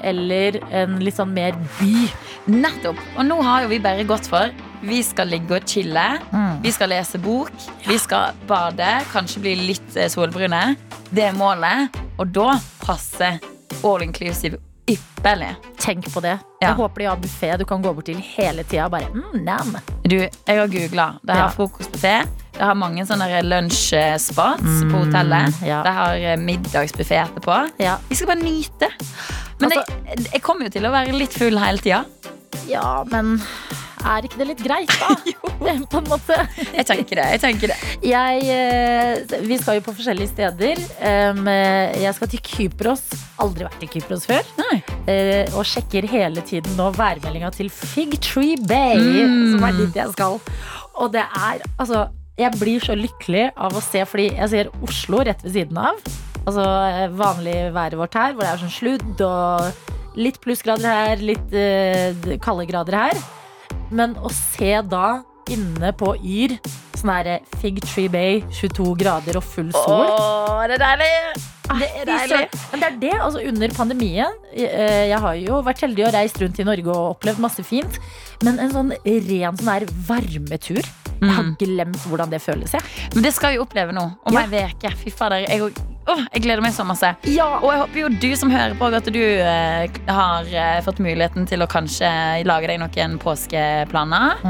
eller 0.04 0.60
en 0.72 1.00
litt 1.00 1.16
sånn 1.16 1.34
mer 1.34 1.54
by. 1.80 2.08
Nettopp. 2.52 2.98
Og 3.18 3.26
nå 3.26 3.42
har 3.42 3.64
jo 3.64 3.68
vi 3.70 3.80
bare 3.80 4.04
gått 4.04 4.28
for 4.28 4.52
vi 4.82 5.04
skal 5.06 5.28
ligge 5.30 5.54
og 5.60 5.66
chille. 5.70 6.20
Vi 6.64 6.72
skal 6.72 6.90
lese 6.90 7.20
bok. 7.22 7.52
Vi 7.86 7.98
skal 8.02 8.34
bade. 8.50 9.02
Kanskje 9.12 9.40
bli 9.44 9.56
litt 9.56 9.96
eh, 9.96 10.10
solbrune. 10.10 10.76
Det 11.12 11.24
er 11.30 11.34
målet. 11.38 11.94
Og 12.18 12.28
da 12.34 12.56
passer 12.82 13.38
all 13.86 14.02
inclusive 14.02 14.58
ypperlig. 14.90 15.54
Tenk 15.78 16.10
på 16.14 16.22
det. 16.22 16.40
Ja. 16.62 16.72
Jeg 16.72 16.78
håper 16.80 17.00
de 17.04 17.06
har 17.06 17.18
buffé 17.22 17.58
du 17.58 17.66
kan 17.66 17.82
gå 17.82 17.94
bort 17.94 18.06
til 18.10 18.18
hele 18.34 18.64
tida. 18.64 18.90
Mm. 19.14 19.46
Du, 20.04 20.18
jeg 20.18 20.58
har 20.58 20.68
googla. 20.68 21.08
Det 21.24 21.36
har 21.36 21.46
Ja. 21.46 21.52
frokostbuffé. 21.56 22.26
Det 22.62 22.68
har 22.70 22.76
mange 22.78 23.02
sånne 23.10 23.26
lunsjspots 23.42 24.82
på 24.92 25.00
hotellet. 25.02 25.50
Mm, 25.58 25.66
ja. 25.66 25.80
Det 25.82 25.94
har 25.98 26.42
middagsbuffé 26.46 27.18
etterpå. 27.24 27.56
Ja. 27.82 27.96
Vi 28.10 28.16
skal 28.20 28.28
bare 28.36 28.44
nyte. 28.46 28.90
Men 29.62 29.72
Altså- 29.72 29.86
jeg, 30.06 30.28
jeg 30.36 30.42
kommer 30.46 30.68
jo 30.70 30.70
til 30.76 30.86
å 30.86 30.92
være 30.94 31.12
litt 31.18 31.34
full 31.34 31.58
hele 31.58 31.82
tida. 31.82 32.04
ja, 32.70 33.04
men 33.10 33.42
er 34.06 34.22
ikke 34.26 34.38
det 34.38 34.48
litt 34.52 34.62
greit, 34.66 34.94
da? 35.00 35.16
på 35.92 35.98
en 36.02 36.08
måte. 36.10 36.38
Jeg 36.74 36.86
tenker 36.90 37.16
det. 37.22 37.26
jeg 37.36 37.42
tenker 37.42 37.68
det 37.74 37.76
Jeg, 38.02 38.46
eh, 38.50 39.42
vi 39.46 39.58
skal 39.62 39.76
jo 39.80 39.82
på 39.86 39.94
forskjellige 39.98 40.30
steder. 40.36 40.82
Um, 41.32 41.46
jeg 41.48 42.14
skal 42.18 42.28
til 42.36 42.42
Kypros. 42.46 43.04
Aldri 43.42 43.66
vært 43.66 43.84
i 43.86 43.92
Kypros 43.98 44.26
før. 44.30 44.46
Nei. 44.62 44.84
Eh, 45.10 45.50
og 45.58 45.66
sjekker 45.66 46.06
hele 46.10 46.42
tiden 46.46 46.78
nå 46.78 46.92
værmeldinga 46.94 47.50
til 47.58 47.70
Fig 47.74 48.20
Tree 48.22 48.58
Bay, 48.58 48.98
Mm. 49.02 49.52
som 49.58 49.64
er 49.70 49.78
dit 49.82 49.96
jeg 50.02 50.14
skal. 50.14 50.40
Og 51.02 51.12
det 51.12 51.22
er 51.26 51.62
altså 51.80 52.10
Jeg 52.42 52.58
blir 52.58 52.82
så 52.82 52.96
lykkelig 52.98 53.52
av 53.54 53.76
å 53.78 53.84
se, 53.86 54.02
fordi 54.10 54.32
jeg 54.34 54.50
ser 54.50 54.70
Oslo 54.82 55.22
rett 55.28 55.44
ved 55.46 55.54
siden 55.54 55.78
av. 55.78 56.00
Altså 56.42 56.64
eh, 56.66 57.08
vanlig 57.14 57.58
været 57.76 58.00
vårt 58.00 58.18
her, 58.18 58.34
hvor 58.34 58.46
det 58.46 58.54
er 58.54 58.62
sånn 58.64 58.74
sludd 58.74 59.22
og 59.28 60.18
litt 60.18 60.40
plussgrader 60.44 60.90
her, 60.90 61.22
litt 61.24 61.54
uh, 61.56 62.34
kalde 62.44 62.66
grader 62.68 62.98
her. 62.98 63.20
Men 63.94 64.18
å 64.20 64.32
se 64.34 64.74
da 64.90 65.22
inne 65.52 65.92
på 65.98 66.16
Yr, 66.18 66.58
sånn 66.98 67.14
her 67.14 67.30
Fig 67.62 67.80
Tree 67.86 68.10
Bay, 68.12 68.42
22 68.58 68.92
grader 69.00 69.40
og 69.40 69.46
full 69.46 69.72
sol 69.76 70.10
Åh, 70.12 70.62
det 70.70 70.78
er 70.78 70.84
deilig! 70.84 71.14
Det 71.72 71.88
er 72.02 72.10
deilig. 72.10 72.42
Men 72.72 72.82
det 72.82 72.88
er 72.88 72.98
det, 73.00 73.14
altså 73.16 73.42
under 73.48 73.74
pandemien 73.76 74.34
eh, 74.52 75.06
Jeg 75.08 75.20
har 75.24 75.38
jo 75.40 75.62
vært 75.64 75.86
heldig 75.86 76.04
og 76.10 76.16
reist 76.18 76.42
rundt 76.42 76.60
i 76.60 76.66
Norge 76.68 76.92
og 76.92 77.14
opplevd 77.14 77.40
masse 77.44 77.64
fint. 77.64 78.00
Men 78.44 78.60
en 78.60 78.74
sånn 78.74 78.92
ren 79.06 79.60
sånn 79.60 79.72
her 79.72 79.86
varmetur 80.10 80.84
Jeg 81.22 81.30
har 81.36 81.44
Mm. 81.44 81.56
glemt 81.60 81.98
hvordan 82.10 82.30
det 82.32 82.42
føles. 82.42 82.72
Jeg. 82.74 82.82
Men 83.14 83.24
det 83.24 83.34
skal 83.34 83.54
vi 83.54 83.58
oppleve 83.62 83.92
nå. 83.94 84.02
Om 84.26 84.34
Ja. 84.34 84.42
ei 84.42 84.66
uke. 84.74 84.90
Fy 84.98 85.10
fader. 85.10 85.36
Jeg, 85.48 85.62
Åh, 86.12 86.22
jeg 86.36 86.44
gleder 86.44 86.62
meg 86.66 86.74
så 86.76 86.84
masse. 86.88 87.08
Og 87.24 87.68
jeg 87.72 87.82
håper 87.82 88.00
jo 88.02 88.10
du 88.22 88.30
som 88.40 88.52
hører 88.52 88.76
på, 88.80 88.90
at 88.92 89.08
du 89.14 89.20
eh, 89.22 90.00
har 90.12 90.50
eh, 90.52 90.80
fått 90.86 91.00
muligheten 91.04 91.46
til 91.48 91.64
å 91.64 91.68
kanskje 91.72 92.10
lage 92.48 92.68
deg 92.72 92.82
noen 92.82 93.18
påskeplaner. 93.22 94.42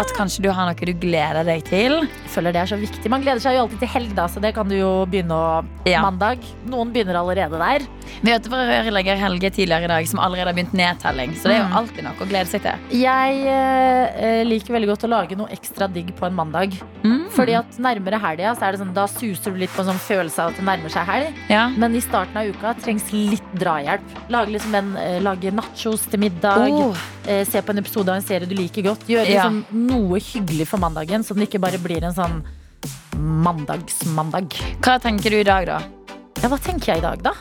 At 0.00 0.12
kanskje 0.16 0.44
du 0.46 0.50
har 0.54 0.68
noe 0.70 0.88
du 0.88 0.92
gleder 1.02 1.44
deg 1.46 1.64
til. 1.68 1.98
Jeg 2.06 2.32
føler 2.32 2.54
det 2.56 2.62
er 2.64 2.70
så 2.72 2.78
viktig. 2.80 3.10
Man 3.12 3.22
gleder 3.24 3.42
seg 3.44 3.56
jo 3.58 3.64
alltid 3.66 3.82
til 3.84 3.90
helg, 3.92 4.14
da, 4.16 4.26
så 4.32 4.40
det 4.42 4.54
kan 4.56 4.68
du 4.70 4.76
jo 4.78 4.92
begynne 5.10 5.36
å 5.36 5.64
Ja. 5.86 6.00
mandag. 6.02 6.38
Noen 6.70 6.92
begynner 6.94 7.16
allerede 7.18 7.58
der. 7.58 7.84
Vi 8.22 8.30
hørte 8.30 8.48
fra 8.52 8.62
rørlegger 8.68 9.16
Helge 9.18 9.50
tidligere 9.50 9.84
i 9.84 9.90
dag 9.90 10.06
som 10.08 10.20
allerede 10.22 10.46
har 10.52 10.54
begynt 10.56 10.72
nedtelling. 10.78 11.34
Så 11.36 11.48
det 11.48 11.56
er 11.56 11.62
jo 11.62 11.68
Mm. 11.72 11.76
alltid 11.76 12.04
noe 12.04 12.14
å 12.22 12.28
glede 12.28 12.46
seg 12.48 12.62
til. 12.62 12.78
Jeg 12.90 13.46
eh, 13.46 14.44
liker 14.44 14.72
veldig 14.74 14.88
godt 14.88 15.04
å 15.04 15.08
lage 15.10 15.36
noe 15.36 15.48
ekstra 15.50 15.88
digg 15.92 16.14
på 16.16 16.26
en 16.26 16.34
mandag. 16.34 16.72
Mm. 17.02 17.28
Fordi 17.32 17.54
at 17.58 17.78
nærmere 17.78 18.20
helga 18.20 18.54
så 18.54 18.62
er 18.68 18.72
det 18.72 18.80
sånn, 18.80 18.94
da 18.94 19.06
suser 19.06 19.50
du 19.52 19.58
litt 19.58 19.70
på 19.74 19.80
en 19.82 19.90
sånn 19.92 20.02
følelse 20.02 20.38
av 20.38 20.50
at 20.52 20.56
det 20.56 20.64
nærmer 20.64 20.90
seg 20.92 21.01
helg. 21.08 21.34
Ja. 21.48 21.68
Men 21.76 21.94
i 21.96 22.00
starten 22.04 22.36
av 22.36 22.46
uka 22.50 22.74
trengs 22.82 23.10
litt 23.12 23.52
drahjelp. 23.58 24.02
Lage, 24.32 24.52
liksom 24.54 24.74
en, 24.74 24.96
eh, 24.96 25.18
lage 25.20 25.52
nachos 25.52 26.06
til 26.10 26.20
middag. 26.20 26.68
Oh. 26.70 26.96
Eh, 27.26 27.44
se 27.48 27.60
på 27.62 27.70
en 27.70 27.78
episode 27.78 28.08
av 28.08 28.16
en 28.16 28.22
serie 28.26 28.46
du 28.48 28.54
liker 28.54 28.82
godt. 28.82 29.06
Gjøre 29.08 29.28
Ja. 29.28 29.48
liksom 29.48 29.64
noe 29.88 30.18
hyggelig 30.18 30.66
for 30.68 30.78
mandagen, 30.78 31.22
så 31.24 31.34
den 31.34 31.46
ikke 31.46 31.60
bare 31.60 31.78
blir 31.78 32.02
en 32.04 32.14
sånn 32.14 32.42
mandagsmandag. 33.16 34.52
Hva 34.80 34.98
tenker 35.00 35.30
du 35.30 35.36
i 35.40 35.44
dag, 35.44 35.66
da? 35.66 35.80
Ja, 36.42 36.48
hva 36.48 36.58
tenker 36.58 36.94
jeg 36.94 36.98
i 36.98 37.06
dag, 37.06 37.22
da? 37.22 37.32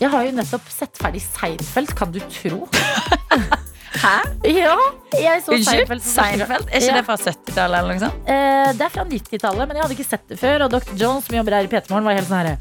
Jeg 0.00 0.10
har 0.10 0.24
jo 0.24 0.32
nettopp 0.32 0.68
sett 0.68 0.98
ferdig 0.98 1.20
Seinfeld, 1.22 1.94
kan 1.94 2.10
du 2.12 2.20
tro? 2.20 2.68
Hæ? 3.92 4.14
Ja, 4.48 4.76
jeg 5.20 5.42
så? 5.44 5.56
Seinfeld. 5.64 6.02
Seinfeld? 6.02 6.68
Er 6.72 6.80
ikke 6.80 6.86
Ja. 6.88 6.96
det 6.96 7.04
fra 7.06 7.16
70-tallet? 7.16 7.78
eller 7.78 7.92
noe 7.92 8.00
sånt? 8.00 8.28
Eh, 8.28 8.72
det 8.72 8.80
er 8.86 8.88
fra 8.94 9.04
90-tallet, 9.04 9.68
men 9.68 9.76
jeg 9.76 9.82
hadde 9.84 9.96
ikke 9.98 10.08
sett 10.08 10.28
det 10.28 10.38
før. 10.40 10.64
Og 10.64 10.70
Dr. 10.70 10.94
Jones, 10.96 11.24
som 11.26 11.36
jobber 11.36 11.52
her 11.58 11.64
i 11.64 11.68
P3morgen, 11.68 12.04
var 12.04 12.14
helt 12.14 12.28
sånn 12.28 12.40
herre 12.40 12.56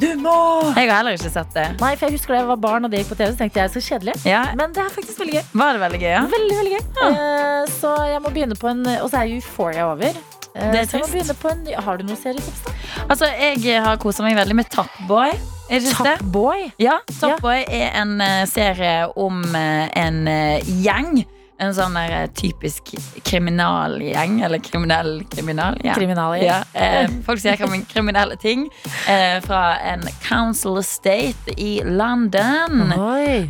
Du 0.00 0.06
må 0.16 0.32
Jeg 0.76 0.88
har 0.88 0.96
heller 1.02 1.12
ikke 1.18 1.30
sett 1.30 1.52
det. 1.52 1.66
Nei, 1.80 1.94
for 1.96 2.06
jeg 2.08 2.16
husker 2.16 2.32
da 2.32 2.38
jeg 2.40 2.46
var 2.48 2.56
barn 2.56 2.84
og 2.84 2.90
det 2.90 3.00
gikk 3.02 3.10
på 3.12 3.16
TV, 3.20 3.32
så 3.34 3.38
tenkte 3.42 3.60
jeg 3.60 3.70
så 3.74 3.82
kjedelig. 3.84 4.14
Ja. 4.24 4.44
Men 4.56 4.72
det 4.72 4.80
er 4.86 4.88
faktisk 4.94 5.18
veldig 5.20 5.34
gøy. 5.36 5.44
Var 5.52 5.72
det 5.76 5.80
veldig 5.84 6.00
gøy? 6.00 6.10
Ja? 6.14 6.22
Veldig, 6.34 6.56
veldig 6.60 6.72
gøy. 6.72 6.82
Eh, 7.10 7.64
så 7.76 7.94
jeg 8.08 8.22
må 8.24 8.32
begynne 8.32 8.56
på 8.56 8.70
en 8.70 8.86
Og 9.02 9.10
så 9.10 9.20
er 9.20 9.34
Euphoria 9.36 9.84
over. 9.92 10.14
Eh, 10.54 10.70
Det 10.72 10.80
er 10.80 10.86
trist. 10.86 11.44
en 11.44 11.82
Har 11.84 11.96
du 11.98 12.04
noen 12.04 12.16
serietips, 12.16 12.64
da? 12.64 12.72
Altså, 13.10 13.26
Jeg 13.38 13.82
har 13.82 13.96
kosa 13.98 14.22
meg 14.22 14.36
veldig 14.36 14.54
med 14.56 14.70
Top 14.70 14.88
Boy. 15.06 15.32
Top 15.78 16.18
Boy? 16.24 16.72
Ja, 16.76 16.98
Top 17.20 17.40
Boy 17.40 17.62
er 17.68 17.92
en 17.94 18.20
eh, 18.20 18.46
serie 18.50 19.16
om 19.16 19.44
eh, 19.54 19.86
en 19.96 20.26
eh, 20.26 20.58
gjeng. 20.82 21.22
En 21.60 21.74
sånn 21.76 21.94
der, 21.94 22.12
eh, 22.22 22.28
typisk 22.32 22.94
kriminalgjeng. 23.28 24.40
Eller 24.44 24.58
kriminell 24.64 25.24
kriminalgjeng. 25.28 25.94
Kriminalgjeng. 25.94 26.46
Ja, 26.46 26.62
eh, 26.74 27.08
folk 27.26 27.40
sier 27.42 27.56
kriminelle 27.90 28.36
ting. 28.40 28.68
Eh, 29.06 29.40
fra 29.44 29.76
en 29.84 30.02
council 30.24 30.78
estate 30.80 31.54
i 31.56 31.82
London. 31.84 32.92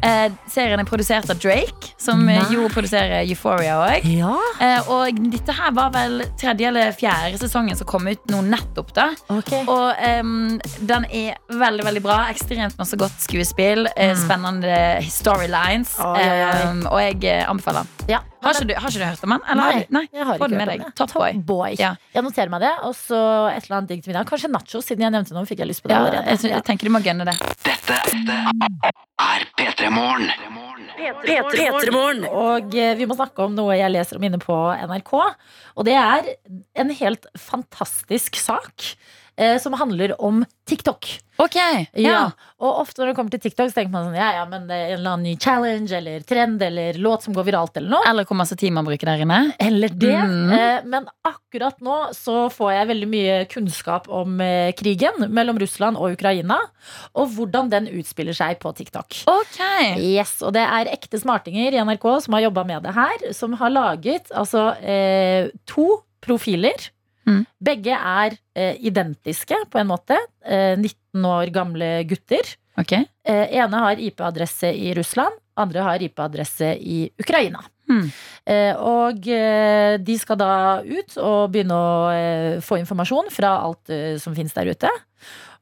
Eh, 0.02 0.30
serien 0.50 0.80
er 0.80 0.88
produsert 0.88 1.30
av 1.30 1.38
Drake, 1.38 1.92
som 2.00 2.26
eh, 2.28 2.40
Nei. 2.40 2.54
jo 2.56 2.66
produserer 2.72 3.22
Euphoria 3.22 3.78
òg. 3.84 4.08
Ja. 4.10 4.34
Eh, 4.60 4.90
og 4.90 5.22
dette 5.30 5.54
her 5.54 5.70
var 5.76 5.92
vel 5.94 6.24
tredje 6.40 6.68
eller 6.70 6.92
fjerde 6.96 7.38
sesongen 7.40 7.78
som 7.78 7.86
kom 7.86 8.08
ut 8.10 8.26
nå 8.32 8.42
nettopp. 8.46 8.92
da 8.96 9.08
Okay. 9.30 9.62
Og 9.70 9.94
den 10.86 11.04
er 11.10 11.38
veldig 11.48 11.84
veldig 11.86 12.02
bra. 12.02 12.18
Ekstremt 12.32 12.76
masse 12.78 12.98
godt 12.98 13.22
skuespill. 13.22 13.86
Mm. 13.96 14.16
Spennende 14.18 14.76
storylines. 15.10 15.94
Oh, 16.02 16.16
ja, 16.18 16.34
ja. 16.34 16.52
og 16.90 17.00
jeg 17.00 17.44
anbefaler 17.46 17.86
den. 17.86 17.99
Ja. 18.08 18.20
Har 18.42 18.54
ikke, 18.56 18.66
du, 18.70 18.74
har 18.74 18.88
ikke 18.88 18.98
du 18.98 19.04
hørt 19.04 19.24
om 19.26 19.32
den? 19.34 19.42
Eller? 19.52 19.62
Nei, 19.62 19.86
Nei. 19.90 20.02
jeg 20.12 20.24
har 20.26 20.34
ikke 20.38 20.46
hørt 20.48 20.62
om 20.62 20.70
det. 20.80 20.92
Top 20.98 21.12
Boy. 21.46 21.74
Ja. 21.78 21.92
Jeg 22.14 22.24
noterer 22.26 22.50
meg 22.52 22.62
det. 22.64 22.72
Og 22.88 22.94
så 22.96 23.20
et 23.52 23.66
eller 23.66 23.76
annet 23.80 23.92
digg 23.92 24.02
til 24.04 24.12
middag. 24.14 24.26
Kanskje 24.30 24.50
nachos, 24.50 24.86
siden 24.88 25.04
jeg 25.04 25.14
nevnte 25.14 25.36
noe. 25.36 25.46
Fikk 25.48 25.60
jeg 25.62 25.70
lyst 25.70 25.84
på 25.84 25.90
det 25.90 25.96
Ja, 25.98 26.06
allerede. 26.06 26.34
jeg, 26.34 26.54
jeg 26.56 26.64
tenker 26.66 26.88
du 26.88 26.94
må 26.96 27.02
gunne 27.04 27.26
det. 27.28 27.36
Dette 27.66 27.98
Er 29.20 29.46
P3 29.60 29.90
Morgen. 29.92 30.30
P3morgen. 31.00 32.24
Og 32.30 32.74
eh, 32.76 32.94
vi 32.98 33.06
må 33.08 33.16
snakke 33.18 33.44
om 33.46 33.54
noe 33.56 33.76
jeg 33.78 33.92
leser 33.92 34.18
om 34.18 34.26
inne 34.26 34.40
på 34.42 34.56
NRK. 34.88 35.12
Og 35.76 35.86
det 35.88 35.96
er 36.00 36.32
en 36.80 36.92
helt 37.00 37.28
fantastisk 37.38 38.38
sak 38.40 38.90
eh, 39.36 39.56
som 39.62 39.76
handler 39.80 40.16
om 40.18 40.42
TikTok. 40.68 41.08
Ok, 41.40 41.56
Ja. 42.00 42.30
Og 42.60 42.82
ofte 42.82 43.00
når 43.00 43.10
det 43.10 43.16
kommer 43.16 43.32
til 43.32 43.40
TikTok, 43.40 43.70
så 43.70 43.78
tenker 43.78 43.94
man 43.94 44.10
sånn 44.10 44.18
ja, 44.18 44.26
ja, 44.36 44.42
men 44.48 44.66
det 44.68 44.76
er 44.76 44.90
en 44.90 44.98
eller 44.98 45.14
annen 45.14 45.28
ny 45.30 45.36
challenge 45.40 45.94
eller 45.96 46.24
trend 46.28 46.60
eller 46.62 46.98
låt 47.00 47.24
som 47.24 47.32
går 47.36 47.46
viralt 47.48 47.78
eller 47.80 47.94
noe. 47.94 48.04
Eller 48.10 48.28
hvor 48.28 48.36
masse 48.36 48.58
tid 48.60 48.74
man 48.76 48.84
bruker 48.84 49.08
der 49.08 49.22
inne. 49.24 49.38
Eller 49.56 49.94
det. 49.94 50.12
Mm. 50.12 50.52
Eh, 50.52 50.82
men 50.92 51.08
akkurat 51.24 51.80
nå 51.80 51.96
så 52.16 52.42
får 52.52 52.74
jeg 52.74 52.90
veldig 52.92 53.08
mye 53.14 53.38
kunnskap 53.48 54.10
om 54.12 54.36
eh, 54.44 54.74
krigen 54.76 55.24
mellom 55.32 55.56
Russland 55.62 55.96
og 55.96 56.18
Ukraina. 56.18 56.60
Og 57.16 57.32
hvordan 57.38 57.72
den 57.72 57.88
utspiller 57.96 58.36
seg 58.36 58.60
på 58.60 58.74
TikTok. 58.76 59.22
Ok 59.30 59.58
Yes, 59.96 60.36
Og 60.44 60.52
det 60.56 60.62
er 60.66 60.92
ekte 60.92 61.18
smartinger 61.20 61.72
i 61.72 61.80
NRK 61.80 62.06
som 62.26 62.36
har 62.36 62.44
jobba 62.50 62.66
med 62.68 62.84
det 62.84 62.92
her. 62.96 63.28
Som 63.36 63.56
har 63.60 63.72
laget 63.72 64.28
altså 64.36 64.74
eh, 64.84 65.48
to 65.64 66.02
profiler. 66.20 66.90
Mm. 67.28 67.42
Begge 67.60 67.96
er 67.96 68.36
eh, 68.56 68.78
identiske 68.80 69.58
på 69.70 69.80
en 69.80 69.90
måte. 69.90 70.16
Eh, 70.44 70.76
19 70.78 71.26
år 71.28 71.52
gamle 71.54 71.90
gutter. 72.08 72.54
Okay. 72.80 73.04
Eh, 73.26 73.46
ene 73.60 73.82
har 73.84 74.00
IP-adresse 74.00 74.70
i 74.72 74.94
Russland, 74.96 75.36
andre 75.60 75.84
har 75.84 76.02
IP-adresse 76.02 76.72
i 76.80 77.02
Ukraina. 77.20 77.62
Mm. 77.90 78.06
Eh, 78.46 78.72
og 78.78 79.26
eh, 79.28 79.98
de 79.98 80.16
skal 80.18 80.38
da 80.40 80.52
ut 80.84 81.16
og 81.18 81.50
begynne 81.52 81.76
å 81.76 81.94
eh, 82.14 82.58
få 82.64 82.78
informasjon 82.80 83.30
fra 83.34 83.56
alt 83.66 83.92
som 84.22 84.36
finnes 84.36 84.54
der 84.56 84.70
ute. 84.70 84.90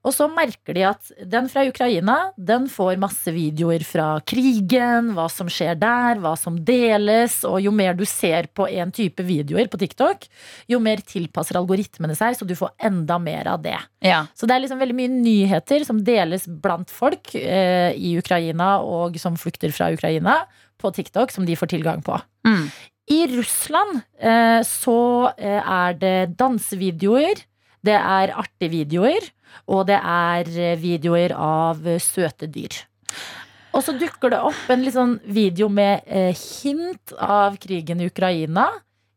Og 0.06 0.14
så 0.14 0.28
merker 0.30 0.76
de 0.76 0.84
at 0.86 1.10
den 1.26 1.48
fra 1.50 1.64
Ukraina 1.66 2.16
den 2.36 2.68
får 2.70 3.00
masse 3.02 3.32
videoer 3.34 3.82
fra 3.86 4.06
krigen, 4.28 5.12
hva 5.16 5.26
som 5.32 5.50
skjer 5.50 5.78
der, 5.80 6.20
hva 6.22 6.34
som 6.38 6.60
deles. 6.64 7.40
Og 7.48 7.58
jo 7.64 7.72
mer 7.74 7.96
du 7.98 8.04
ser 8.08 8.46
på 8.54 8.68
en 8.70 8.92
type 8.94 9.24
videoer 9.26 9.70
på 9.70 9.80
TikTok, 9.80 10.28
jo 10.70 10.80
mer 10.82 11.02
tilpasser 11.04 11.58
algoritmene 11.60 12.16
seg, 12.18 12.38
så 12.38 12.46
du 12.48 12.54
får 12.58 12.76
enda 12.88 13.18
mer 13.22 13.50
av 13.54 13.64
det. 13.64 13.78
Ja. 14.04 14.22
Så 14.38 14.46
det 14.46 14.56
er 14.56 14.64
liksom 14.64 14.80
veldig 14.80 14.98
mye 15.00 15.14
nyheter 15.16 15.84
som 15.88 16.02
deles 16.06 16.46
blant 16.46 16.92
folk 16.94 17.34
eh, 17.34 17.90
i 17.98 18.14
Ukraina 18.20 18.76
og 18.84 19.18
som 19.20 19.36
flukter 19.40 19.74
fra 19.74 19.90
Ukraina 19.94 20.44
på 20.78 20.92
TikTok, 20.94 21.34
som 21.34 21.46
de 21.46 21.58
får 21.58 21.74
tilgang 21.74 22.04
på. 22.06 22.14
Mm. 22.46 22.68
I 23.08 23.20
Russland 23.32 24.02
eh, 24.20 24.60
så 24.68 25.00
eh, 25.36 25.58
er 25.58 25.98
det 25.98 26.16
dansevideoer, 26.38 27.42
det 27.86 27.96
er 27.96 28.34
artige 28.36 28.72
videoer, 28.74 29.26
og 29.68 29.86
det 29.90 29.98
er 29.98 30.50
eh, 30.54 30.78
videoer 30.80 31.34
av 31.36 31.86
eh, 31.86 32.00
søte 32.02 32.48
dyr. 32.50 32.76
Og 33.76 33.84
så 33.84 33.94
dukker 33.98 34.32
det 34.32 34.40
opp 34.48 34.70
en 34.72 34.84
sånn 34.90 35.16
video 35.28 35.68
med 35.70 36.06
eh, 36.06 36.32
hint 36.34 37.12
av 37.20 37.58
krigen 37.60 38.00
i 38.00 38.08
Ukraina 38.08 38.70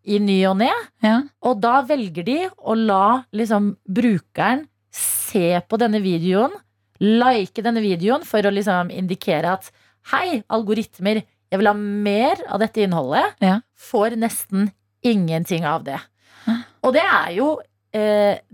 i 0.04 0.18
ny 0.22 0.40
og 0.50 0.58
ne. 0.62 0.72
Ja. 1.06 1.22
Og 1.46 1.62
da 1.64 1.80
velger 1.88 2.26
de 2.28 2.40
å 2.58 2.76
la 2.78 3.22
liksom 3.36 3.76
brukeren 3.86 4.66
se 4.92 5.62
på 5.70 5.80
denne 5.80 6.02
videoen, 6.04 6.54
like 7.02 7.64
denne 7.64 7.82
videoen 7.84 8.26
for 8.28 8.46
å 8.46 8.54
liksom 8.54 8.92
indikere 8.94 9.56
at 9.56 9.72
hei, 10.12 10.42
algoritmer, 10.52 11.22
jeg 11.52 11.60
vil 11.60 11.70
ha 11.70 11.76
mer 11.78 12.42
av 12.52 12.62
dette 12.64 12.84
innholdet. 12.84 13.38
Ja. 13.44 13.60
Får 13.76 14.18
nesten 14.20 14.70
ingenting 15.06 15.66
av 15.68 15.86
det. 15.88 16.00
Og 16.82 16.96
det 16.96 17.04
er 17.06 17.34
jo 17.38 17.54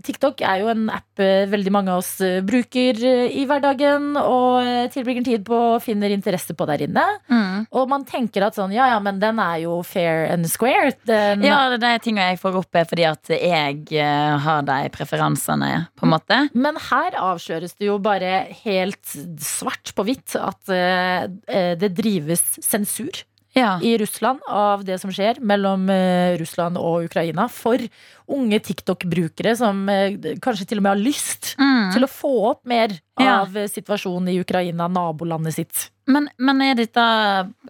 TikTok 0.04 0.42
er 0.42 0.62
jo 0.62 0.70
en 0.72 0.88
app 0.90 1.22
eh, 1.22 1.46
veldig 1.50 1.72
mange 1.74 1.92
av 1.94 2.02
oss 2.02 2.16
eh, 2.24 2.40
bruker 2.46 2.98
eh, 3.06 3.36
i 3.38 3.44
hverdagen 3.48 4.16
og 4.18 4.64
eh, 4.64 4.88
tilbringer 4.92 5.26
tid 5.26 5.44
på 5.46 5.58
og 5.74 5.82
finner 5.84 6.12
interesse 6.14 6.56
på 6.58 6.66
der 6.68 6.82
inne. 6.88 7.04
Mm. 7.30 7.68
Og 7.70 7.88
man 7.90 8.06
tenker 8.08 8.46
at 8.46 8.58
sånn, 8.58 8.74
ja 8.74 8.88
ja, 8.92 8.98
men 9.02 9.20
den 9.22 9.38
er 9.42 9.60
jo 9.62 9.78
fair 9.86 10.26
and 10.32 10.48
square. 10.50 10.92
Den, 11.08 11.44
Ja, 11.46 11.60
det 11.74 11.86
er 11.86 12.02
tinga 12.02 12.30
jeg 12.32 12.40
får 12.42 12.58
opp 12.62 12.78
er 12.78 12.88
fordi 12.90 13.06
at 13.08 13.32
jeg 13.34 13.86
eh, 13.94 14.34
har 14.44 14.66
de 14.66 14.92
preferansene, 14.94 15.72
på 15.98 16.06
en 16.06 16.14
måte. 16.16 16.40
Men 16.58 16.78
her 16.88 17.16
avsløres 17.18 17.76
det 17.78 17.88
jo 17.90 17.98
bare 18.02 18.46
helt 18.64 19.16
svart 19.42 19.94
på 19.94 20.06
hvitt 20.08 20.36
at 20.38 20.74
eh, 20.74 21.26
eh, 21.46 21.72
det 21.78 21.94
drives 21.98 22.44
sensur 22.64 23.22
Ja. 23.58 23.74
i 23.82 23.96
Russland 24.00 24.40
av 24.48 24.84
det 24.86 25.00
som 25.02 25.10
skjer 25.14 25.40
mellom 25.42 25.88
eh, 25.90 26.36
Russland 26.40 26.78
og 26.80 27.08
Ukraina 27.10 27.48
for 27.52 27.82
unge 28.28 28.58
TikTok-brukere 28.60 29.54
som 29.58 29.84
eh, 29.92 30.16
kanskje 30.44 30.66
til 30.68 30.80
og 30.80 30.86
med 30.88 30.94
har 30.96 31.04
lyst 31.04 31.54
Mm. 31.58 31.92
til 31.94 32.04
å 32.04 32.10
få 32.10 32.32
opp 32.52 32.64
mer 32.68 32.92
Ja. 33.18 33.40
av 33.42 33.56
eh, 33.56 33.66
situasjonen 33.66 34.28
i 34.30 34.40
Ukraina, 34.40 34.86
nabolandet 34.88 35.54
sitt. 35.56 35.88
Men, 36.08 36.28
men 36.40 36.62
er 36.64 36.74
dette 36.78 37.02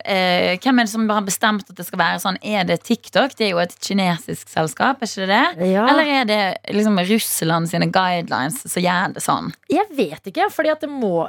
eh, 0.05 0.59
Hvem 0.63 0.79
er 0.79 0.87
det 0.87 0.93
som 0.93 1.09
har 1.11 1.25
bestemt 1.27 1.65
at 1.71 1.75
det 1.79 1.87
skal 1.89 1.99
være 1.99 2.21
sånn? 2.23 2.37
Er 2.47 2.65
det 2.69 2.77
TikTok? 2.87 3.35
Det 3.35 3.49
er 3.49 3.51
jo 3.55 3.59
et 3.63 3.75
kinesisk 3.83 4.49
selskap, 4.53 5.01
er 5.03 5.11
ikke 5.11 5.27
det? 5.31 5.71
Ja. 5.73 5.87
Eller 5.91 6.13
er 6.21 6.29
det 6.29 6.41
liksom 6.77 7.01
Russland 7.09 7.71
sine 7.73 7.89
guidelines 7.91 8.61
som 8.71 8.83
gjør 8.85 9.15
det 9.17 9.25
sånn? 9.25 9.51
Jeg 9.73 9.89
vet 9.99 10.31
ikke, 10.31 10.51
for 10.55 10.63
det 10.63 10.77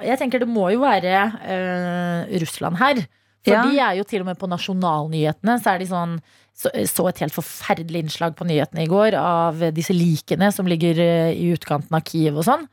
Jeg 0.06 0.20
tenker 0.20 0.40
det 0.44 0.48
må 0.50 0.70
jo 0.74 0.82
være 0.84 1.16
eh, 1.48 2.40
Russland 2.44 2.78
her. 2.78 3.06
For 3.50 3.58
Ja. 3.58 3.66
de 3.66 3.82
er 3.82 3.98
jo 4.00 4.06
til 4.08 4.24
og 4.24 4.30
med 4.30 4.40
på 4.40 4.50
nasjonalnyhetene. 4.52 5.58
Så 5.60 5.74
er 5.74 5.82
de 5.82 5.90
sånn 5.90 6.16
så, 6.60 6.72
så 6.92 7.06
et 7.08 7.22
helt 7.24 7.36
forferdelig 7.36 8.04
innslag 8.04 8.36
på 8.36 8.48
nyhetene 8.48 8.84
i 8.84 8.90
går 8.92 9.16
av 9.16 9.62
disse 9.76 9.96
likene 9.96 10.50
som 10.52 10.68
ligger 10.68 11.00
eh, 11.00 11.32
i 11.32 11.54
utkanten 11.56 11.96
av 11.96 12.04
Kiev 12.08 12.40
og 12.42 12.48
sånn. 12.48 12.66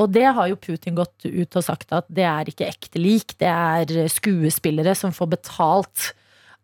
Og 0.00 0.10
det 0.10 0.24
har 0.34 0.48
jo 0.50 0.58
Putin 0.58 0.96
gått 0.98 1.26
ut 1.26 1.58
og 1.58 1.66
sagt 1.66 1.92
at 1.94 2.08
det 2.10 2.26
er 2.26 2.48
ikke 2.50 2.68
ekte 2.70 3.02
lik, 3.02 3.36
det 3.38 3.50
er 3.50 4.08
skuespillere 4.10 4.96
som 4.98 5.14
får 5.14 5.30
betalt 5.36 6.10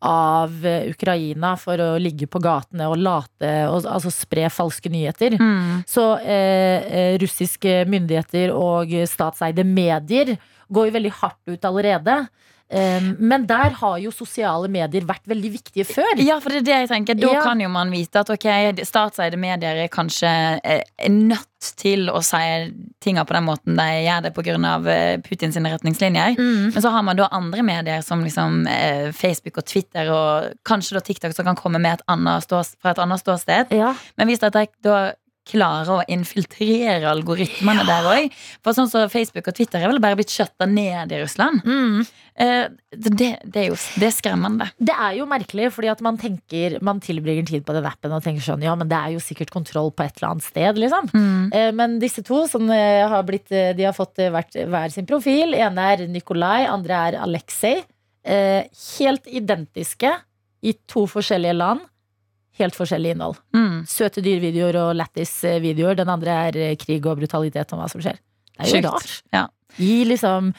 av 0.06 0.66
eh, 0.66 0.90
Ukraina 0.92 1.54
for 1.60 1.80
å 1.80 1.88
ligge 2.00 2.28
på 2.28 2.40
gatene 2.44 2.88
og 2.90 2.98
late 3.00 3.52
og 3.70 3.86
altså 3.88 4.12
spre 4.12 4.48
falske 4.52 4.90
nyheter. 4.92 5.38
Mm. 5.40 5.86
Så 5.88 6.04
eh, 6.20 6.84
eh, 6.84 7.14
russiske 7.22 7.84
myndigheter 7.88 8.52
og 8.54 8.92
statseide 9.08 9.64
medier 9.66 10.36
går 10.68 10.90
jo 10.90 10.96
veldig 10.98 11.14
hardt 11.22 11.54
ut 11.54 11.64
allerede. 11.68 12.18
Eh, 12.68 13.00
men 13.18 13.44
der 13.46 13.70
har 13.78 13.98
jo 14.02 14.10
sosiale 14.10 14.66
medier 14.72 15.04
vært 15.06 15.22
veldig 15.30 15.50
viktige 15.54 15.84
før. 15.86 16.18
Ja, 16.18 16.40
for 16.42 16.50
det 16.50 16.64
er 16.64 16.66
det 16.66 16.78
jeg 16.80 16.88
tenker. 16.90 17.14
Da 17.20 17.32
Ja. 17.32 17.42
kan 17.42 17.60
jo 17.60 17.68
man 17.68 17.90
vite 17.90 18.20
at 18.20 18.30
ok, 18.30 18.46
statseide 18.84 19.36
medier 19.38 19.76
er 19.84 19.88
kanskje 19.88 20.60
eh, 20.64 20.82
er 20.98 21.08
nødt 21.10 21.46
til 21.80 22.08
å 22.10 22.20
si 22.22 22.72
tinga 23.00 23.24
på 23.24 23.34
den 23.34 23.44
måten 23.46 23.76
de 23.78 23.86
gjør 24.06 24.22
det 24.22 24.34
pga. 24.34 25.20
Putins 25.22 25.56
retningslinjer. 25.56 26.36
Mm. 26.38 26.72
Men 26.74 26.82
så 26.82 26.90
har 26.90 27.02
man 27.02 27.16
da 27.16 27.28
andre 27.30 27.62
medier 27.62 28.02
som 28.02 28.22
liksom 28.24 28.66
eh, 28.66 29.12
Facebook 29.12 29.58
og 29.58 29.64
Twitter 29.66 30.10
og 30.10 30.52
kanskje 30.64 30.98
da 30.98 31.00
TikTok 31.00 31.34
som 31.34 31.44
kan 31.44 31.56
komme 31.56 31.78
med 31.80 31.94
et 32.00 32.02
annet 32.08 32.42
stås, 32.42 32.74
fra 32.82 32.90
et 32.90 32.98
annet 32.98 33.22
ståsted. 33.22 33.70
Ja. 33.70 33.94
Men 34.18 34.28
hvis 34.28 34.42
at 34.42 34.52
de 34.58 34.66
da 34.82 35.12
klarer 35.46 35.90
å 35.94 36.04
infiltrere 36.10 37.06
algoritmene 37.10 37.84
der 37.86 38.08
òg 38.10 38.36
For 38.64 38.76
sånn 38.76 38.90
som 38.90 39.10
Facebook 39.12 39.48
og 39.50 39.56
Twitter 39.56 39.82
er 39.82 39.92
vel 39.92 40.02
bare 40.02 40.18
blitt 40.18 40.32
skjøtta 40.34 40.66
ned 40.68 41.14
i 41.14 41.20
Russland. 41.22 41.62
Mm. 41.64 42.02
Eh, 42.36 42.64
det, 42.92 43.30
det 43.44 43.62
er 43.62 43.68
jo 43.70 43.78
det 43.96 44.08
er 44.10 44.14
skremmende. 44.14 44.68
Det 44.76 44.92
er 44.92 45.16
jo 45.20 45.28
merkelig, 45.30 45.70
fordi 45.72 45.88
at 45.92 46.02
man 46.04 46.18
tenker 46.20 46.76
Man 46.84 47.00
tilbringer 47.00 47.46
tid 47.48 47.64
på 47.64 47.76
den 47.76 47.86
appen 47.88 48.12
og 48.12 48.24
tenker 48.24 48.44
sånn 48.44 48.64
Ja, 48.66 48.74
men 48.78 48.90
det 48.90 48.98
er 48.98 49.14
jo 49.14 49.22
sikkert 49.24 49.52
kontroll 49.54 49.92
på 49.94 50.04
et 50.04 50.18
eller 50.18 50.34
annet 50.34 50.48
sted, 50.48 50.80
liksom. 50.82 51.10
Eh, 51.54 51.70
Men 51.76 51.98
disse 52.02 52.24
to 52.26 52.44
som 52.50 52.68
eh, 52.74 53.06
har 53.08 53.26
blitt 53.28 53.48
De 53.48 53.86
har 53.86 53.96
fått 53.96 54.20
hvert, 54.20 54.56
hver 54.68 54.92
sin 54.92 55.08
profil. 55.08 55.54
Ene 55.56 55.90
er 55.94 56.06
Nikolai, 56.10 56.66
andre 56.68 57.02
er. 57.08 57.20
Eh, 58.26 58.62
Helt 58.98 59.26
identiske 59.26 60.12
i 60.66 60.72
to 60.88 61.06
forskjellige 61.10 61.56
land. 61.56 61.84
Helt 62.56 62.76
forskjellig 62.78 63.14
innhold. 63.14 63.38
Mm. 63.56 63.84
Søte 63.90 64.22
dyrvideoer 64.24 64.78
og 64.80 64.94
lættis-videoer. 64.96 65.98
Den 65.98 66.12
andre 66.12 66.38
er 66.48 66.58
eh, 66.70 66.76
krig 66.80 67.04
og 67.04 67.20
brutalitet 67.20 67.74
om 67.74 67.82
hva 67.82 67.88
som 67.92 68.02
skjer. 68.04 68.20
Det 68.56 68.68
er 68.70 68.80
jo 68.80 68.90
rart. 68.90 69.18
Ja. 69.36 69.46
I 69.82 70.04
liksom 70.08 70.52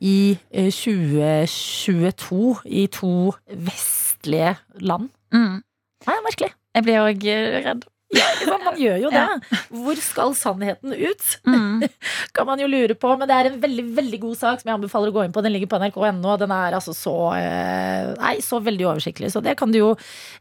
I 0.00 0.38
eh, 0.54 0.70
2022 0.70 2.54
i 2.70 2.86
to 2.94 3.14
vestlige 3.50 4.54
land. 4.80 5.10
Mm. 5.34 5.62
Det 6.00 6.14
er 6.14 6.26
merkelig. 6.28 6.52
Jeg 6.74 6.86
blir 6.86 7.02
òg 7.02 7.26
redd. 7.66 7.88
Ja? 8.10 8.56
Man 8.64 8.78
gjør 8.80 8.96
jo 9.04 9.10
det. 9.12 9.20
Ja. 9.22 9.58
Hvor 9.70 10.00
skal 10.02 10.34
sannheten 10.38 10.94
ut? 10.94 11.26
Mm. 11.46 11.84
Kan 12.36 12.48
man 12.48 12.62
jo 12.62 12.66
lure 12.70 12.96
på. 12.98 13.12
Men 13.20 13.30
det 13.30 13.36
er 13.36 13.50
en 13.50 13.60
veldig 13.62 13.84
veldig 13.96 14.20
god 14.24 14.40
sak 14.40 14.62
som 14.62 14.70
jeg 14.70 14.78
anbefaler 14.78 15.12
å 15.12 15.16
gå 15.16 15.24
inn 15.26 15.34
på. 15.36 15.44
Den 15.46 15.54
ligger 15.54 15.70
på 15.70 15.80
nrk.no. 15.80 16.34
Den 16.40 16.54
er 16.56 16.78
altså 16.78 16.94
så 16.96 17.16
eh, 17.38 18.10
Nei, 18.18 18.36
så 18.44 18.60
veldig 18.64 18.88
oversiktlig. 18.90 19.32
Så 19.34 19.42
det 19.44 19.56
kan 19.60 19.72
du 19.72 19.80
jo 19.80 19.90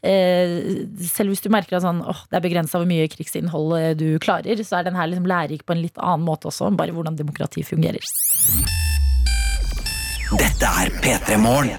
eh, 0.02 0.58
Selv 1.06 1.34
hvis 1.34 1.46
du 1.46 1.52
merker 1.54 1.78
at 1.80 1.86
sånn, 1.86 2.02
åh, 2.02 2.26
det 2.30 2.40
er 2.40 2.46
begrensa 2.48 2.82
hvor 2.82 2.90
mye 2.90 3.10
krigsinnhold 3.12 3.78
eh, 3.80 3.92
du 4.00 4.08
klarer, 4.24 4.66
så 4.66 4.80
er 4.80 4.90
den 4.90 4.98
her 5.00 5.10
liksom 5.12 5.30
lærerik 5.30 5.66
på 5.68 5.78
en 5.78 5.84
litt 5.86 5.98
annen 6.00 6.26
måte 6.26 6.50
også. 6.50 6.74
Bare 6.80 6.96
hvordan 6.96 7.20
demokrati 7.20 7.66
fungerer. 7.68 8.02
Dette 10.30 10.68
er 10.68 10.92
P3 11.02 11.40
Morgen. 11.42 11.72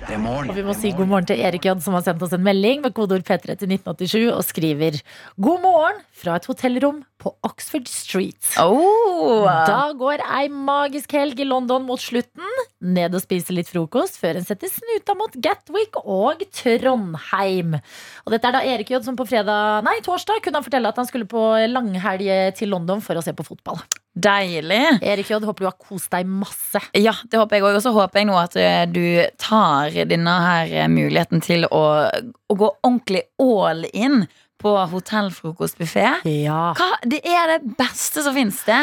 Og 0.50 0.56
vi 0.56 0.62
må 0.66 0.74
si 0.74 0.90
god 0.96 1.06
morgen 1.06 1.26
til 1.28 1.38
Erik 1.38 1.68
J, 1.68 1.76
som 1.84 1.94
har 1.94 2.02
sendt 2.02 2.22
oss 2.26 2.32
en 2.34 2.42
melding 2.42 2.80
med 2.82 2.90
kodeord 2.96 3.22
P3 3.22 3.54
til 3.60 3.70
1987 3.76 4.24
og 4.32 4.42
skriver 4.42 4.96
God 5.38 5.60
morgen 5.62 6.00
fra 6.18 6.34
et 6.34 6.48
hotellrom 6.50 6.98
på 7.22 7.30
Oxford 7.46 7.86
Street. 7.86 8.40
Oh. 8.58 9.46
Da 9.46 9.92
går 9.94 10.24
ei 10.24 10.48
magisk 10.50 11.14
helg 11.14 11.38
i 11.38 11.46
London 11.46 11.86
mot 11.86 12.02
slutten. 12.02 12.50
Ned 12.82 13.14
og 13.14 13.22
spise 13.22 13.54
litt 13.54 13.70
frokost 13.70 14.18
før 14.18 14.40
en 14.40 14.48
setter 14.48 14.72
snuta 14.72 15.14
mot 15.14 15.38
Gatwick 15.38 16.00
og 16.02 16.42
Trondheim. 16.50 17.78
Og 18.24 18.34
dette 18.34 18.50
er 18.50 18.58
da 18.58 18.66
Erik 18.66 18.90
J 18.90 19.04
som 19.06 19.20
på 19.20 19.30
fredag, 19.30 19.86
nei, 19.86 20.00
torsdag 20.02 20.42
kunne 20.42 20.58
han 20.58 20.66
fortelle 20.66 20.90
at 20.90 20.98
han 20.98 21.06
skulle 21.06 21.30
på 21.30 21.46
langhelg 21.70 22.58
til 22.58 22.74
London 22.74 23.04
for 23.04 23.14
å 23.14 23.22
se 23.22 23.36
på 23.36 23.46
fotball. 23.46 23.78
Deilig. 24.10 24.98
Erik 25.06 25.28
J, 25.30 25.38
håper 25.46 25.64
du 25.64 25.68
har 25.68 25.76
kost 25.78 26.10
deg 26.10 26.26
masse. 26.26 26.82
Ja, 26.98 27.14
det 27.30 27.38
håper 27.38 27.56
jeg 27.56 27.66
òg. 27.66 27.78
Og 27.78 27.84
så 27.84 27.92
håper 27.94 28.20
jeg 28.20 28.28
nå 28.28 28.36
at 28.40 28.56
eh, 28.58 28.82
du 28.90 29.04
tar 29.38 29.94
denne 30.10 30.36
her 30.44 30.72
eh, 30.74 30.90
muligheten 30.90 31.42
til 31.44 31.68
å, 31.70 31.82
å 32.10 32.58
gå 32.58 32.70
ordentlig 32.82 33.22
all 33.40 33.86
in 33.92 34.24
på 34.60 34.72
hotellfrokostbuffé. 34.92 36.06
Ja. 36.28 36.60
Hva? 36.76 36.88
Det 37.08 37.20
er 37.24 37.54
det 37.54 37.74
beste 37.78 38.22
som 38.24 38.36
finnes 38.36 38.58
det. 38.66 38.80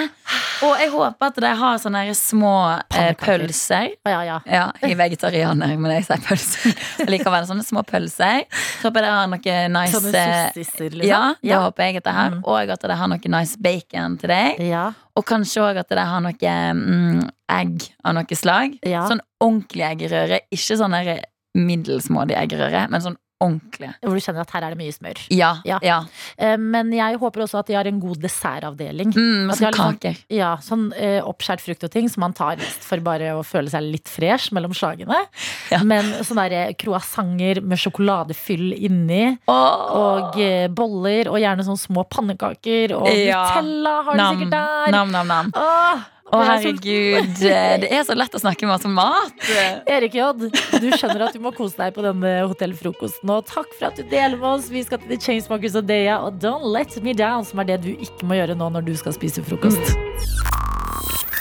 Og 0.65 0.73
jeg 0.81 0.89
håper 0.93 1.29
at 1.29 1.39
de 1.43 1.51
har 1.59 1.77
sånne 1.81 2.01
små 2.17 2.53
eh, 2.97 3.11
pølser. 3.19 3.91
Ja, 4.07 4.21
ja. 4.25 4.39
Ja, 4.49 4.63
jeg 4.81 4.95
er 4.95 4.99
vegetarianer, 5.03 5.75
men 5.77 5.93
jeg 5.93 6.07
sier 6.07 6.23
pølser. 6.25 6.73
Likevel 7.11 7.45
sånne 7.49 7.65
små 7.67 7.85
pølser. 7.87 8.47
Så 8.79 8.89
håper 8.89 9.05
jeg 9.05 9.11
de 9.11 9.13
har 9.13 9.29
noe 9.31 9.57
nice 9.77 9.93
Sånne 9.97 10.23
eh, 10.23 10.37
sossiser, 10.55 10.97
liksom. 10.97 11.11
Ja, 11.11 11.21
det 11.43 11.61
håper 11.67 11.89
jeg 11.89 12.01
at 12.01 12.09
de 12.09 12.15
har. 12.17 12.37
Mm. 12.37 12.43
Og 12.47 12.73
at 12.73 12.89
de 12.89 12.99
har 13.01 13.13
noe 13.13 13.33
nice 13.37 13.61
bacon 13.61 14.17
til 14.21 14.33
deg. 14.33 14.65
Ja. 14.73 14.87
Og 15.17 15.25
kanskje 15.29 15.63
òg 15.65 15.81
at 15.81 15.93
de 15.93 16.09
har 16.09 16.25
noe 16.25 16.57
mm, 16.81 17.21
egg 17.53 17.87
av 18.03 18.17
noe 18.17 18.37
slag. 18.41 18.77
Ja. 18.85 19.05
Sånn 19.09 19.23
ordentlig 19.43 19.85
eggerøre. 19.91 20.41
Ikke 20.53 20.79
sånn 20.79 20.97
middels 20.97 21.33
middelsmådig 21.57 22.35
eggerøre, 22.37 22.83
men 22.91 23.01
sånn 23.01 23.15
ordentlig. 23.43 23.91
Hvor 24.01 24.15
du 24.17 24.23
kjenner 24.23 24.41
at 24.41 24.51
her 24.55 24.63
er 24.65 24.73
det 24.73 24.79
mye 24.79 24.93
smør. 24.95 25.19
Ja. 25.33 25.51
Ja. 25.67 25.77
ja. 25.85 25.97
Eh, 26.37 26.55
Men 26.57 26.91
jeg 26.95 27.19
håper 27.21 27.43
også 27.45 27.59
at 27.59 27.67
de 27.69 27.75
har 27.77 27.85
en 27.89 27.99
god 28.01 28.17
dessertavdeling. 28.23 29.11
Mm, 29.13 29.51
sånn 29.53 29.67
liksom- 29.67 29.97
kaker. 29.99 30.17
Ja, 30.33 30.55
sånn 30.63 30.87
uh, 30.97 31.21
oppskjært 31.29 31.61
frukt 31.61 31.83
og 31.85 31.91
ting 31.93 32.09
som 32.09 32.21
man 32.25 32.33
tar 32.33 32.57
mest 32.57 32.81
for 32.87 32.97
bare 33.05 33.33
å 33.37 33.43
føle 33.45 33.69
seg 33.69 33.85
litt 33.85 34.09
fresh 34.09 34.51
mellom 34.57 34.73
slagene. 34.73 35.19
Ja. 35.71 35.83
Men 35.83 36.09
sånne 36.25 36.47
der 36.49 36.73
croissanter 36.79 37.61
med 37.61 37.77
sjokoladefyll 37.77 38.73
inni. 38.73 39.37
oh. 39.47 39.97
Og 39.97 40.37
uh, 40.41 40.67
boller, 40.73 41.29
og 41.29 41.37
gjerne 41.41 41.65
sånne 41.67 41.81
små 41.85 42.03
pannekaker. 42.09 42.95
Og 42.97 43.07
Ja. 43.13 43.43
Nutella 43.61 43.95
har 44.03 44.15
de 44.17 44.27
sikkert 44.33 44.51
der. 44.57 44.91
nam, 44.91 45.11
nam, 45.11 45.27
nam. 45.27 45.51
Åh, 45.55 46.05
Å, 46.27 46.39
det 46.41 46.43
er 46.43 46.47
så- 46.47 46.53
herregud. 46.67 47.37
Det 47.85 47.89
er 47.95 48.03
så 48.03 48.15
lett 48.17 48.33
å 48.35 48.39
snakke 48.41 48.67
med 48.67 48.75
oss 48.75 48.85
om 48.89 48.93
mat. 48.97 49.31
Erik 49.87 50.17
J, 50.17 50.25
du 50.35 50.87
skjønner 50.91 51.23
at 51.29 51.37
du 51.37 51.39
må 51.39 51.53
kose 51.55 51.77
deg 51.79 51.93
på 51.95 52.03
denne 52.03 52.33
hotellfrokosten. 52.49 53.31
Og 53.31 53.45
takk 53.47 53.69
for 53.77 53.87
at 53.87 53.95
du 53.95 54.03
deler 54.11 54.35
med 54.35 54.49
oss. 54.57 54.67
Vi 54.73 54.83
skal 54.83 54.99
til 54.99 55.13
The 55.13 55.19
Chainsmokers 55.23 55.77
og 55.79 55.87
Deya 55.87 56.17
og 56.27 56.41
Don't 56.43 56.67
Let 56.75 56.97
Me 57.05 57.13
Down, 57.15 57.45
som 57.47 57.63
er 57.63 57.69
det 57.71 57.79
du 57.85 57.93
ikke 57.95 58.27
må 58.27 58.35
gjøre 58.41 58.57
nå 58.59 58.67
når 58.75 58.89
du 58.89 58.93
skal 58.99 59.15
spise 59.15 59.39
frokost. 59.47 59.95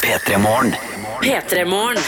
P3 0.07 0.39
Morgen. 0.39 0.77
P3morgen. 1.25 1.99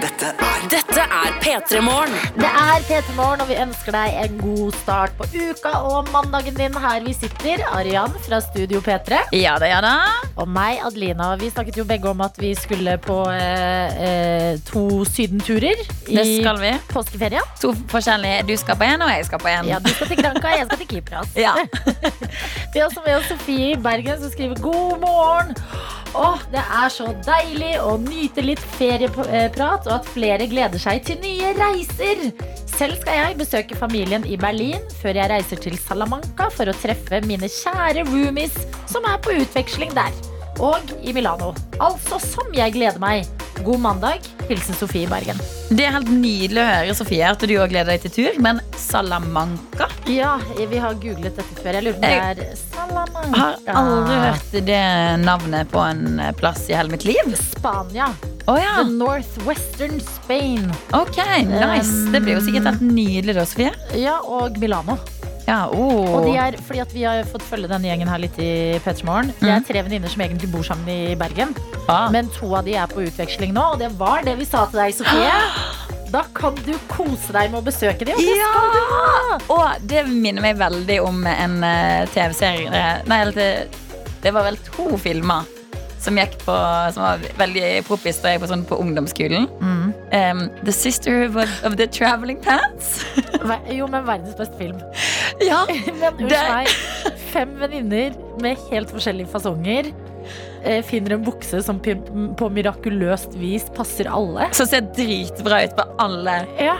Dette 0.00 0.32
er 0.34 0.66
Dette 0.74 1.02
er 1.06 1.29
P3morgen. 1.40 2.12
Det 2.36 2.48
er 2.48 2.82
P3 2.84 3.14
Morgen, 3.16 3.40
og 3.40 3.48
vi 3.48 3.56
ønsker 3.62 3.94
deg 3.94 4.16
en 4.24 4.34
god 4.42 4.74
start 4.76 5.14
på 5.18 5.24
uka 5.32 5.72
og 5.88 6.10
mandagen 6.12 6.56
din 6.58 6.74
her 6.82 7.00
vi 7.06 7.14
sitter. 7.16 7.62
Arian 7.72 8.12
fra 8.26 8.40
Studio 8.44 8.82
P3 8.84 9.22
Ja 9.36 9.54
da, 9.62 9.68
ja 9.70 9.78
da. 9.84 9.92
og 10.36 10.48
meg, 10.52 10.80
Adelina. 10.84 11.30
Vi 11.40 11.48
snakket 11.52 11.78
jo 11.80 11.86
begge 11.88 12.10
om 12.12 12.20
at 12.24 12.36
vi 12.40 12.52
skulle 12.58 12.96
på 13.04 13.16
eh, 13.32 14.02
eh, 14.06 14.60
to 14.68 14.84
sydenturer 15.08 15.80
i 16.10 16.16
Det 16.18 16.26
skal 16.42 16.60
vi. 16.60 16.74
påskeferien. 16.92 17.48
To 17.62 17.72
forskjellige. 17.92 18.44
Du 18.50 18.54
skal 18.60 18.76
på 18.80 18.88
en, 18.90 19.06
og 19.06 19.12
jeg 19.14 19.28
skal 19.30 19.42
på 19.42 19.48
en. 19.54 19.70
Ja, 19.72 19.78
Du 19.80 19.88
skal 19.94 20.12
til 20.12 20.20
Granca, 20.22 20.52
jeg 20.58 20.66
skal 20.68 20.82
til 20.84 20.90
Kypros. 20.94 21.32
Ja. 21.40 21.54
Vi 22.74 22.78
har 22.78 22.86
også 22.90 23.02
med 23.06 23.16
oss 23.16 23.28
Sofie 23.32 23.72
i 23.72 23.80
Bergen 23.80 24.20
som 24.20 24.30
skriver 24.32 24.60
god 24.60 25.00
morgen. 25.02 25.56
Åh, 26.14 26.40
det 26.50 26.62
er 26.62 26.90
så 26.90 27.06
deilig 27.22 27.74
å 27.78 27.94
nyte 28.02 28.42
litt 28.42 28.62
ferieprat, 28.74 29.86
og 29.86 29.92
at 30.00 30.08
flere 30.10 30.48
gleder 30.50 30.82
seg 30.82 31.04
til 31.06 31.20
nye 31.22 31.52
reiser. 31.54 32.24
Selv 32.66 32.98
skal 32.98 33.18
jeg 33.20 33.38
besøke 33.38 33.78
familien 33.78 34.24
i 34.26 34.38
Berlin 34.40 34.82
før 35.02 35.20
jeg 35.20 35.30
reiser 35.30 35.60
til 35.62 35.78
Salamanca 35.78 36.48
for 36.54 36.70
å 36.70 36.76
treffe 36.82 37.22
mine 37.28 37.50
kjære 37.50 38.06
roomies 38.08 38.56
som 38.90 39.06
er 39.06 39.20
på 39.22 39.36
utveksling 39.38 39.94
der. 39.94 40.10
Og 40.58 40.90
i 41.00 41.14
Milano. 41.16 41.54
Altså 41.78 42.18
som 42.24 42.50
jeg 42.56 42.74
gleder 42.74 42.98
meg. 43.02 43.39
God 43.64 43.80
mandag. 43.80 44.18
Hilsen 44.48 44.74
Sofie 44.74 45.08
Bergen. 45.08 45.38
Det 45.70 45.84
er 45.86 45.92
helt 45.94 46.08
nydelig 46.10 46.62
å 46.62 46.66
høre, 46.66 46.94
Sofie, 46.98 47.26
at 47.28 47.42
du 47.46 47.52
òg 47.60 47.70
gleder 47.70 47.92
deg 47.94 48.02
til 48.06 48.14
tur. 48.16 48.40
Men 48.42 48.60
Salamanca 48.78 49.86
Ja, 50.10 50.38
vi 50.56 50.80
har 50.80 50.96
googlet 50.98 51.36
dette 51.38 51.60
før. 51.60 51.78
Jeg 51.78 51.86
lurer 51.86 52.00
på 52.00 52.00
om 52.00 52.08
det 52.08 52.48
er 52.48 52.58
Salamanca. 52.58 53.44
har 53.68 53.78
aldri 53.82 54.18
hørt 54.24 54.58
det 54.70 54.82
navnet 55.26 55.70
på 55.70 55.84
en 55.84 56.22
plass 56.40 56.64
i 56.70 56.74
hele 56.78 56.90
mitt 56.94 57.06
liv. 57.06 57.36
Spania. 57.38 58.10
Oh, 58.48 58.56
ja. 58.58 58.80
The 58.80 58.90
Northwestern 58.90 60.00
Spain. 60.00 60.66
Ok, 60.96 61.20
nice. 61.46 62.10
Det 62.10 62.24
blir 62.24 62.38
jo 62.38 62.44
sikkert 62.48 62.72
helt 62.72 62.86
nydelig 62.88 63.36
da, 63.38 63.46
Sofie. 63.46 63.74
Ja, 64.00 64.18
og 64.24 64.58
Milano. 64.58 64.98
Ja, 65.50 65.64
oh. 65.74 66.06
Og 66.14 66.28
de 66.28 66.36
er, 66.38 66.56
fordi 66.62 66.82
at 66.84 66.92
Vi 66.94 67.02
har 67.06 67.24
fått 67.26 67.42
følge 67.42 67.70
denne 67.70 67.88
gjengen 67.90 68.10
her 68.10 68.22
litt 68.22 68.36
i 68.38 68.78
P3 68.84 69.06
Morgen. 69.08 69.32
Det 69.40 69.50
er 69.50 69.64
tre 69.66 69.82
venninner 69.86 70.12
som 70.12 70.22
egentlig 70.22 70.50
bor 70.52 70.62
sammen 70.66 70.86
i 70.92 71.16
Bergen. 71.18 71.56
Ah. 71.90 72.06
Men 72.14 72.30
to 72.36 72.52
av 72.54 72.68
de 72.68 72.76
er 72.78 72.90
på 72.90 73.02
utveksling 73.02 73.54
nå, 73.56 73.72
og 73.74 73.82
det 73.82 73.90
var 73.98 74.22
det 74.26 74.36
vi 74.38 74.46
sa 74.46 74.66
til 74.70 74.84
deg, 74.84 74.96
Sofie. 75.00 75.36
Da 76.10 76.24
kan 76.34 76.56
du 76.66 76.72
kose 76.90 77.30
deg 77.30 77.52
med 77.52 77.60
å 77.60 77.62
besøke 77.62 78.02
dem. 78.02 78.16
Og 78.18 78.24
det 78.26 78.32
Ja! 78.34 78.48
skal 78.50 78.72
du 78.74 78.94
ha! 78.96 79.36
Og 79.54 79.84
det 79.92 80.00
minner 80.10 80.42
meg 80.42 80.58
veldig 80.58 80.96
om 81.06 81.22
en 81.30 81.54
eh, 81.62 82.08
TV-serie 82.10 82.82
Nei, 83.06 83.20
det 83.30 84.32
var 84.34 84.48
vel 84.48 84.58
to 84.66 84.88
filmer 84.98 85.46
som 86.00 86.18
på 86.44 86.56
Som 86.94 87.04
var 87.04 87.24
veldig 87.38 87.84
poppis 87.88 88.20
da 88.22 88.34
jeg 88.34 88.42
var 88.42 88.50
sånn 88.52 88.64
på 88.68 88.78
ungdomsskolen. 88.80 89.46
Mm. 89.60 89.92
Um, 90.12 90.42
the 90.64 90.72
Sisterhood 90.72 91.36
of, 91.36 91.76
the 91.76 91.86
Traveling 91.86 92.40
Pants. 92.42 93.04
Jo, 93.70 93.88
men 93.90 94.06
verdens 94.06 94.36
beste 94.38 94.56
film. 94.58 94.80
ja, 95.50 95.64
Men 96.00 96.22
meg, 96.28 96.70
fem 97.30 97.52
venninner 97.60 98.16
med 98.40 98.60
helt 98.70 98.92
forskjellige 98.92 99.30
fasonger 99.32 99.90
eh, 100.64 100.80
finner 100.86 101.16
en 101.16 101.26
bukse 101.26 101.62
som 101.64 101.80
på, 101.82 101.96
på 102.38 102.48
mirakuløst 102.52 103.36
vis 103.40 103.68
passer 103.76 104.10
alle. 104.10 104.50
Som 104.56 104.68
ser 104.70 104.88
dritbra 104.96 105.64
ut 105.66 105.76
på 105.78 105.86
alle. 106.02 106.40
Ja. 106.60 106.78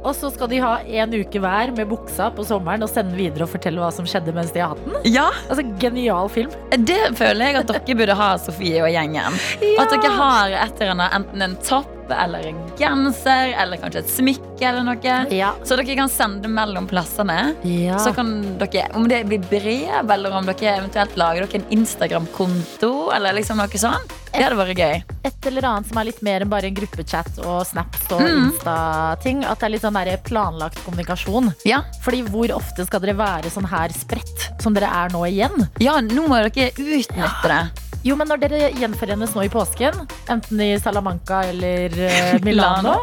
Og 0.00 0.14
så 0.16 0.30
skal 0.32 0.48
de 0.48 0.60
ha 0.64 0.78
en 0.80 1.12
uke 1.12 1.42
hver 1.42 1.74
med 1.76 1.90
buksa 1.90 2.30
på 2.32 2.44
sommeren 2.48 2.86
og 2.86 2.88
sende 2.88 3.18
videre 3.18 3.44
og 3.44 3.52
fortelle 3.52 3.82
hva 3.82 3.90
som 3.92 4.06
skjedde 4.08 4.32
mens 4.36 4.52
de 4.54 4.62
har 4.64 4.72
hatt 4.72 4.84
den. 4.86 4.96
Ja, 5.12 5.28
Altså, 5.50 5.64
Genial 5.82 6.30
film. 6.32 6.52
Det 6.88 7.00
føler 7.18 7.50
jeg 7.50 7.60
at 7.60 7.68
dere 7.74 7.96
burde 8.00 8.16
ha, 8.16 8.30
Sofie 8.40 8.80
og 8.84 8.88
gjengen. 8.94 9.36
At 9.80 9.92
dere 9.92 10.12
har 10.16 10.56
et 10.64 10.80
eller 10.80 10.94
annet, 10.96 11.16
enten 11.20 11.44
en 11.50 11.56
topp 11.66 11.96
eller 12.12 12.46
en 12.50 12.58
genser 12.78 13.54
eller 13.60 13.76
kanskje 13.82 14.02
et 14.04 14.10
smykke 14.12 14.66
eller 14.68 14.84
noe. 14.86 15.16
Ja. 15.34 15.52
Så 15.64 15.76
dere 15.78 15.96
kan 15.98 16.08
sende 16.12 16.48
mellom 16.50 16.86
plassene. 16.90 17.54
Ja. 17.64 17.98
Så 18.02 18.12
kan 18.16 18.58
dere, 18.60 18.86
Om 18.94 19.08
det 19.08 19.22
blir 19.28 19.40
brev, 19.50 20.10
eller 20.10 20.32
om 20.36 20.46
dere 20.46 20.76
eventuelt 20.78 21.16
lager 21.20 21.46
dere 21.46 21.62
en 21.62 21.70
Instagram-konto, 21.78 23.10
eller 23.14 23.32
liksom 23.36 23.58
noe 23.60 23.80
sånt. 23.80 24.12
Det 24.30 24.44
hadde 24.44 24.56
vært 24.60 24.78
gøy. 24.78 25.00
Et 25.26 25.46
eller 25.50 25.66
annet 25.66 25.88
som 25.90 25.98
er 25.98 26.06
litt 26.06 26.20
mer 26.22 26.44
enn 26.44 26.50
bare 26.52 26.68
en 26.70 26.76
gruppechat 26.76 27.40
og 27.44 27.64
snaps 27.66 28.04
og 28.14 28.20
Mm. 28.20 28.44
Insta-ting. 28.50 29.44
At 29.44 29.58
det 29.58 29.66
er 29.66 29.70
litt 29.74 29.82
sånn 29.82 29.94
der 29.98 30.16
planlagt 30.22 30.78
kommunikasjon. 30.84 31.52
Ja. 31.66 31.82
Fordi 32.04 32.22
hvor 32.28 32.52
ofte 32.54 32.86
skal 32.86 33.00
dere 33.00 33.16
være 33.18 33.50
sånn 33.50 33.66
her 33.68 33.88
spredt 33.96 34.62
som 34.62 34.72
dere 34.74 34.86
er 34.86 35.08
nå 35.10 35.24
igjen? 35.26 35.68
ja, 35.80 35.98
nå 36.00 36.28
må 36.28 36.38
dere 36.38 36.70
utnytte 36.70 37.48
det. 37.48 37.62
Jo, 38.02 38.14
men 38.16 38.30
når 38.32 38.40
dere 38.40 38.70
gjenforenes 38.80 39.34
nå 39.36 39.42
i 39.44 39.50
påsken, 39.52 39.92
enten 40.32 40.60
i 40.64 40.70
Salamanca 40.80 41.42
eller 41.50 41.92
eh, 42.06 42.34
Milano, 42.46 42.94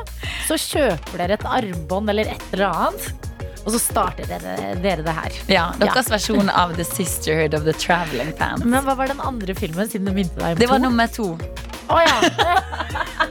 så 0.48 0.58
kjøper 0.58 1.22
dere 1.22 1.38
et 1.38 1.46
armbånd 1.46 2.10
eller 2.10 2.32
et 2.34 2.46
eller 2.56 2.72
annet, 2.72 3.28
og 3.68 3.74
så 3.76 3.82
starter 3.84 4.26
dere, 4.32 4.56
dere 4.82 5.04
det 5.06 5.14
her. 5.14 5.38
Ja, 5.52 5.66
Deres 5.82 6.10
versjon 6.10 6.50
av 6.50 6.74
The 6.78 6.86
Sisterhood 6.88 7.54
of 7.58 7.66
the 7.68 7.74
Traveling 7.76 8.32
Pants. 8.40 8.64
Men 8.66 8.86
hva 8.88 8.96
var 8.98 9.12
den 9.12 9.20
andre 9.22 9.54
filmen, 9.60 9.90
siden 9.92 10.08
du 10.08 10.14
minte 10.16 10.40
deg 10.40 10.56
om 10.56 10.62
Det 10.64 10.70
var 10.72 10.80
to? 10.80 10.86
nummer 10.88 11.08
to. 11.12 11.28
Oh, 11.92 12.02
ja. 12.02 12.18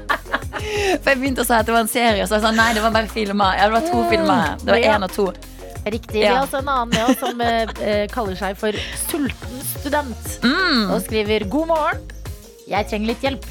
For 1.03 1.11
jeg 1.13 1.19
begynte 1.21 1.43
å 1.45 1.47
si 1.47 1.55
at 1.57 1.67
det 1.69 1.75
var 1.75 1.83
en 1.85 1.91
serie, 1.91 2.23
og 2.23 2.29
så 2.29 2.37
sa 2.37 2.39
jeg 2.39 2.45
sånn, 2.47 2.59
nei, 2.61 2.71
det 2.77 2.83
var 2.85 2.93
bare 2.95 3.11
filmer. 3.11 3.57
Ja, 3.59 3.67
det 3.69 3.75
var 3.79 3.85
to 3.91 4.01
filmer. 4.11 4.55
Det 4.63 4.71
var 4.73 4.81
Ja. 4.83 4.95
én 4.97 5.05
og 5.07 5.13
to. 5.15 5.27
Riktig. 5.87 6.19
Vi 6.19 6.27
har 6.27 6.43
også 6.43 6.59
en 6.65 6.69
annen 6.73 6.95
med 6.95 7.03
oss 7.05 7.21
som 7.21 7.41
eh, 7.45 7.75
eh, 7.87 8.05
kaller 8.11 8.35
seg 8.39 8.57
for 8.59 8.75
Sulten 9.07 9.61
student. 9.71 10.33
Mm. 10.43 10.91
Og 10.91 10.99
skriver 11.05 11.47
God 11.51 11.71
morgen. 11.71 12.03
Jeg 12.67 12.89
trenger 12.91 13.13
litt 13.13 13.23
hjelp. 13.23 13.47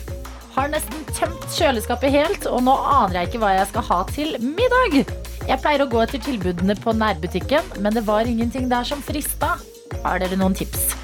Har 0.56 0.72
nesten 0.72 1.06
tømt 1.16 1.46
kjøleskapet 1.56 2.12
helt, 2.16 2.48
og 2.48 2.62
nå 2.64 2.76
aner 2.76 3.22
jeg 3.22 3.32
ikke 3.32 3.42
hva 3.44 3.54
jeg 3.58 3.70
skal 3.72 3.88
ha 3.90 4.02
til 4.12 4.36
middag. 4.44 5.02
Jeg 5.46 5.62
pleier 5.64 5.84
å 5.84 5.90
gå 5.92 6.04
etter 6.04 6.24
tilbudene 6.24 6.76
på 6.80 6.96
nærbutikken, 6.96 7.76
men 7.84 7.96
det 7.96 8.06
var 8.08 8.28
ingenting 8.28 8.70
der 8.72 8.88
som 8.88 9.04
frista. 9.04 9.56
Har 10.04 10.24
dere 10.24 10.40
noen 10.40 10.56
tips? 10.58 10.96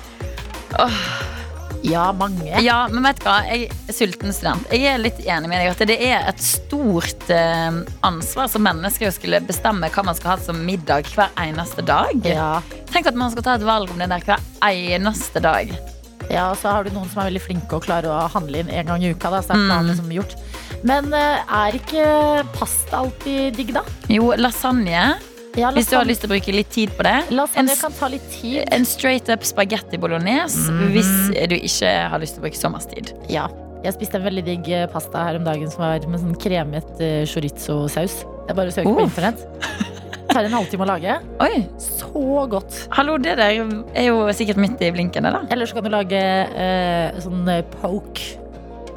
Ja, 1.84 2.12
mange. 2.14 2.46
Ja, 2.62 2.84
men 2.92 3.04
vet 3.08 3.20
du 3.24 3.26
hva? 3.26 3.40
Jeg 3.50 3.70
er 3.90 3.96
sulten 3.98 4.34
student. 4.36 4.68
Jeg 4.74 4.86
er 4.92 5.00
litt 5.02 5.18
enig 5.26 5.50
med 5.50 5.64
deg 5.64 5.72
at 5.74 5.82
det 5.90 5.98
er 6.06 6.28
et 6.30 6.44
stort 6.46 7.30
eh, 7.34 7.80
ansvar 8.06 8.50
som 8.54 8.62
mennesker 8.68 9.10
å 9.10 9.16
skulle 9.16 9.40
bestemme 9.48 9.90
hva 9.90 10.04
man 10.06 10.18
skal 10.18 10.36
ha 10.36 10.38
som 10.46 10.60
middag 10.68 11.10
hver 11.16 11.32
eneste 11.42 11.82
dag. 11.88 12.14
Ja. 12.28 12.52
Tenk 12.92 13.10
at 13.10 13.18
man 13.18 13.34
skal 13.34 13.48
ta 13.48 13.56
et 13.58 13.66
valg 13.66 13.90
om 13.94 13.98
det 14.04 14.12
der 14.14 14.28
hver 14.28 14.46
eneste 14.70 15.42
dag. 15.42 15.74
Ja, 16.30 16.52
og 16.54 16.60
så 16.62 16.70
har 16.72 16.86
du 16.86 16.94
noen 16.94 17.10
som 17.12 17.24
er 17.24 17.32
veldig 17.32 17.42
flinke 17.44 17.76
og 17.80 17.84
klarer 17.88 18.14
å 18.14 18.28
handle 18.32 18.62
inn 18.62 18.70
en 18.72 18.88
gang 18.94 19.02
i 19.04 19.10
uka. 19.12 19.32
Da, 19.34 19.42
så 19.44 19.56
er 19.56 19.66
planen 19.66 19.90
Mm. 19.90 19.90
liksom 19.90 20.12
gjort. 20.16 20.36
Men 20.88 21.10
eh, 21.18 21.42
er 21.50 21.76
ikke 21.82 22.06
pasta 22.56 23.02
alltid 23.02 23.58
digg, 23.58 23.74
da? 23.76 23.82
Jo, 24.08 24.30
lasagne. 24.38 25.16
Ja, 25.60 25.72
Hvis 25.76 25.90
du 25.92 25.98
har 25.98 26.08
lyst 26.08 26.24
til 26.24 26.30
å 26.30 26.34
bruke 26.34 26.54
litt 26.56 26.70
tid 26.72 26.94
på 26.96 27.04
det. 27.04 27.18
Lasagne 27.36 27.74
En 27.74 27.82
kan 27.82 27.96
ta 27.98 28.08
litt 28.12 28.28
tid. 28.32 28.62
En 28.72 28.86
straight 28.88 29.28
up 29.34 29.44
spagetti 29.48 30.00
bolognese 30.00 30.72
mm. 30.72 30.86
hvis 30.94 31.12
du 31.52 31.58
ikke 31.58 31.92
har 32.14 32.24
lyst 32.24 32.38
til 32.38 32.44
å 32.44 32.48
bruke 32.48 32.60
så 32.60 32.72
masse 32.72 32.92
tid. 32.94 33.12
Ja. 33.32 33.50
Jeg 33.82 33.96
spiste 33.98 34.20
en 34.20 34.28
veldig 34.28 34.44
digg 34.46 34.68
eh, 34.70 34.86
pasta 34.92 35.24
her 35.26 35.40
om 35.40 35.46
dagen 35.48 35.72
som 35.74 35.82
var 35.82 36.04
med 36.06 36.22
sånn 36.22 36.36
kremet 36.38 36.92
uh, 37.02 37.24
chorizo-saus. 37.26 38.20
Jeg 38.48 38.58
bare 38.60 38.74
søker 38.76 38.94
på 38.94 39.08
internett. 39.08 39.42
internett. 39.42 39.98
Tar 40.32 40.48
en 40.48 40.54
halvtime 40.56 40.86
å 40.86 40.90
lage. 40.92 41.16
Oi, 41.46 41.64
Så 41.82 42.46
godt. 42.52 42.78
hallo, 42.96 43.18
det 43.20 43.36
der 43.42 43.58
er 43.58 44.06
jo 44.08 44.22
sikkert 44.38 44.62
midt 44.62 44.84
i 44.86 44.92
blinken, 44.94 45.28
det 45.28 45.34
da. 45.34 45.42
Eller 45.52 45.68
så 45.68 45.76
kan 45.76 45.88
du 45.88 45.92
lage 45.92 46.22
eh, 46.22 47.20
sånn 47.26 47.44
eh, 47.52 47.66
poke. 47.82 48.38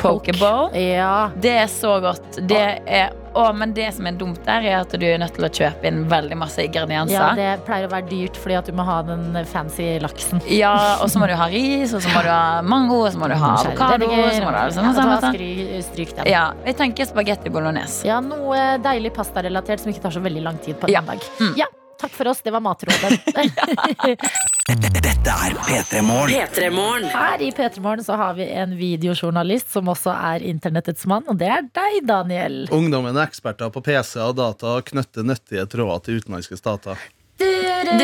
Pokeball. 0.04 0.74
Ja. 0.76 1.30
Det 1.40 1.54
er 1.64 1.68
så 1.72 1.96
godt. 2.04 2.42
Det 2.44 2.64
er, 2.84 3.14
å, 3.34 3.52
men 3.56 3.72
det 3.74 3.88
som 3.96 4.06
er 4.06 4.12
dumt 4.18 4.40
der, 4.46 4.62
er 4.70 4.76
at 4.82 4.92
du 4.94 5.04
er 5.06 5.18
nødt 5.18 5.34
til 5.34 5.44
å 5.46 5.50
kjøpe 5.50 5.88
inn 5.90 6.04
veldig 6.10 6.36
masse 6.38 6.62
ingredienser. 6.64 7.14
ja, 7.14 7.34
det 7.34 7.64
pleier 7.66 7.88
å 7.88 7.90
være 7.92 8.06
dyrt 8.10 8.36
fordi 8.40 8.56
at 8.60 8.66
du 8.70 8.72
må 8.78 8.84
ha 8.86 9.00
den 9.02 9.36
fancy 9.50 9.98
laksen. 10.02 10.40
Ja, 10.48 10.74
og 11.02 11.10
så 11.10 11.18
må 11.22 11.26
du 11.30 11.34
ha 11.38 11.46
ris, 11.52 11.92
og 11.94 12.02
så 12.04 12.08
må 12.14 12.22
du 12.22 12.30
ha 12.30 12.62
mango, 12.62 13.00
og 13.06 13.12
så 13.12 13.18
må 13.18 13.28
du 13.28 13.34
ha 13.34 13.52
avokado. 13.60 14.06
og 14.10 14.32
Så 14.32 14.42
må 14.46 14.50
du 14.54 14.58
ha 14.60 14.66
sånn, 14.70 14.84
Ja, 14.84 14.92
sånn, 14.96 15.12
da 15.12 15.20
sånn. 15.28 15.82
Stryk 15.90 16.14
den. 16.16 16.24
Ja, 16.30 16.44
jeg 16.64 16.76
tenker 16.80 17.04
spagetti 17.10 17.50
bolognese. 17.52 18.04
Ja, 18.08 18.20
noe 18.24 18.78
deilig 18.84 19.12
pastarelatert 19.14 19.80
som 19.84 19.90
ikke 19.92 20.02
tar 20.06 20.14
så 20.14 20.22
veldig 20.24 20.42
lang 20.42 20.58
tid 20.64 20.78
på 20.80 20.86
en 20.88 20.92
Ja. 20.94 21.00
dag. 21.02 21.18
Mm. 21.40 21.54
Ja, 21.58 21.66
takk 21.98 22.10
for 22.10 22.28
oss. 22.28 22.40
Det 22.42 22.52
var 22.52 22.60
matrådet. 22.60 23.18
Dette 25.24 25.40
er 25.40 25.54
P3 25.56 26.00
Morgen. 26.04 27.06
Her 27.08 27.40
i 27.40 27.46
P3 27.56 27.80
Morgen 27.80 28.04
så 28.04 28.12
har 28.20 28.34
vi 28.36 28.44
en 28.44 28.74
videojournalist 28.76 29.70
som 29.72 29.88
også 29.88 30.12
er 30.12 30.42
internettets 30.44 31.06
mann, 31.08 31.24
og 31.32 31.38
det 31.40 31.48
er 31.48 31.62
deg, 31.64 31.94
Daniel. 32.04 32.58
Ungdommen 32.68 33.16
er 33.16 33.24
eksperter 33.24 33.70
på 33.72 33.80
PC 33.86 34.18
og 34.20 34.34
data 34.36 34.74
og 34.76 34.84
knytter 34.90 35.24
nyttige 35.24 35.64
tråder 35.72 36.02
til 36.04 36.20
utenlandske 36.20 36.58
stater. 36.60 37.00
En 37.40 38.02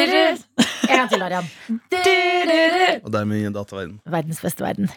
gang 0.89 1.11
til, 1.13 1.27
Arian. 1.27 1.51
Og 3.05 3.13
dermed 3.13 3.43
inn 3.43 3.51
i 3.51 3.53
dataverden. 3.59 3.99
Verdens 4.17 4.41
beste 4.41 4.65
verden. 4.65 4.89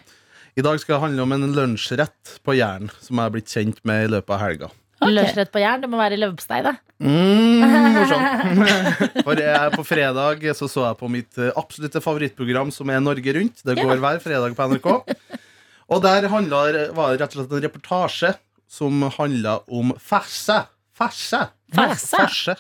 I 0.56 0.64
dag 0.64 0.80
skal 0.80 0.96
det 0.96 1.04
handle 1.10 1.28
om 1.28 1.36
en 1.36 1.52
lunsjrett 1.58 2.38
på 2.46 2.56
Jæren 2.56 2.88
som 3.04 3.20
jeg 3.20 3.26
er 3.28 3.36
blitt 3.36 3.52
kjent 3.52 3.84
med 3.84 4.06
i 4.06 4.14
løpet 4.16 4.38
av 4.38 4.46
helga. 4.46 4.72
Lunsjrett 5.10 5.52
på 5.54 5.62
jern, 5.62 5.84
det 5.84 5.90
må 5.92 6.00
være 6.00 6.18
leverpostei, 6.20 6.62
da. 6.66 6.76
Mm, 7.04 7.64
morsomt. 7.96 9.24
For 9.28 9.40
jeg, 9.42 9.72
på 9.76 9.86
fredag 9.88 10.46
så, 10.56 10.70
så 10.72 10.88
jeg 10.88 11.00
på 11.00 11.10
mitt 11.12 11.40
eh, 11.42 11.52
absolutte 11.60 12.02
favorittprogram, 12.04 12.72
som 12.74 12.92
er 12.94 13.04
Norge 13.04 13.36
Rundt. 13.38 13.64
Det 13.66 13.78
går 13.80 14.02
hver 14.04 14.22
fredag 14.24 14.56
på 14.58 14.70
NRK. 14.74 14.90
Og 15.94 16.04
der 16.04 16.30
handler, 16.32 16.80
var 16.96 17.14
det 17.14 17.24
rett 17.24 17.36
og 17.36 17.42
slett 17.42 17.58
en 17.58 17.66
reportasje 17.68 18.36
som 18.72 19.04
handla 19.18 19.60
om 19.68 19.92
ferse. 20.02 20.64
Ferse. 20.98 21.42
Ferse? 21.74 22.22
Ferse. 22.22 22.56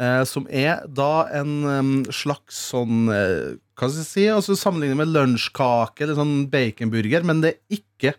Eh, 0.00 0.22
som 0.26 0.46
er 0.50 0.84
da 0.88 1.28
en 1.36 2.00
slags 2.10 2.56
sånn 2.72 3.10
eh, 3.12 3.58
Hva 3.76 3.90
skal 3.90 4.00
jeg 4.00 4.08
si? 4.08 4.24
Altså 4.32 4.56
Sammenlignet 4.58 4.98
med 4.98 5.12
lunsjkake 5.12 6.06
eller 6.06 6.16
sånn 6.16 6.48
baconburger, 6.50 7.26
men 7.28 7.42
det 7.44 7.52
er 7.52 7.78
ikke 7.80 8.14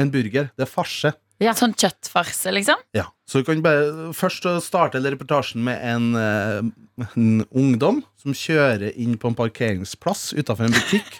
en 0.00 0.10
burger. 0.12 0.50
Det 0.56 0.66
er 0.66 0.70
farse. 0.70 1.12
Sånn 1.58 1.74
kjøttfarse, 1.74 2.52
liksom? 2.54 2.80
Ja, 2.94 3.08
så 3.26 3.40
vi 3.40 3.48
kan 3.48 3.62
bare 3.64 4.12
Først 4.14 4.46
starte 4.62 5.00
reportasjen 5.02 5.64
med 5.66 5.80
en, 5.82 6.14
eh, 6.14 7.06
en 7.16 7.44
ungdom 7.50 8.02
som 8.22 8.36
kjører 8.36 8.92
inn 8.94 9.18
på 9.18 9.32
en 9.32 9.38
parkeringsplass 9.38 10.30
utenfor 10.38 10.68
en 10.68 10.76
butikk. 10.76 11.18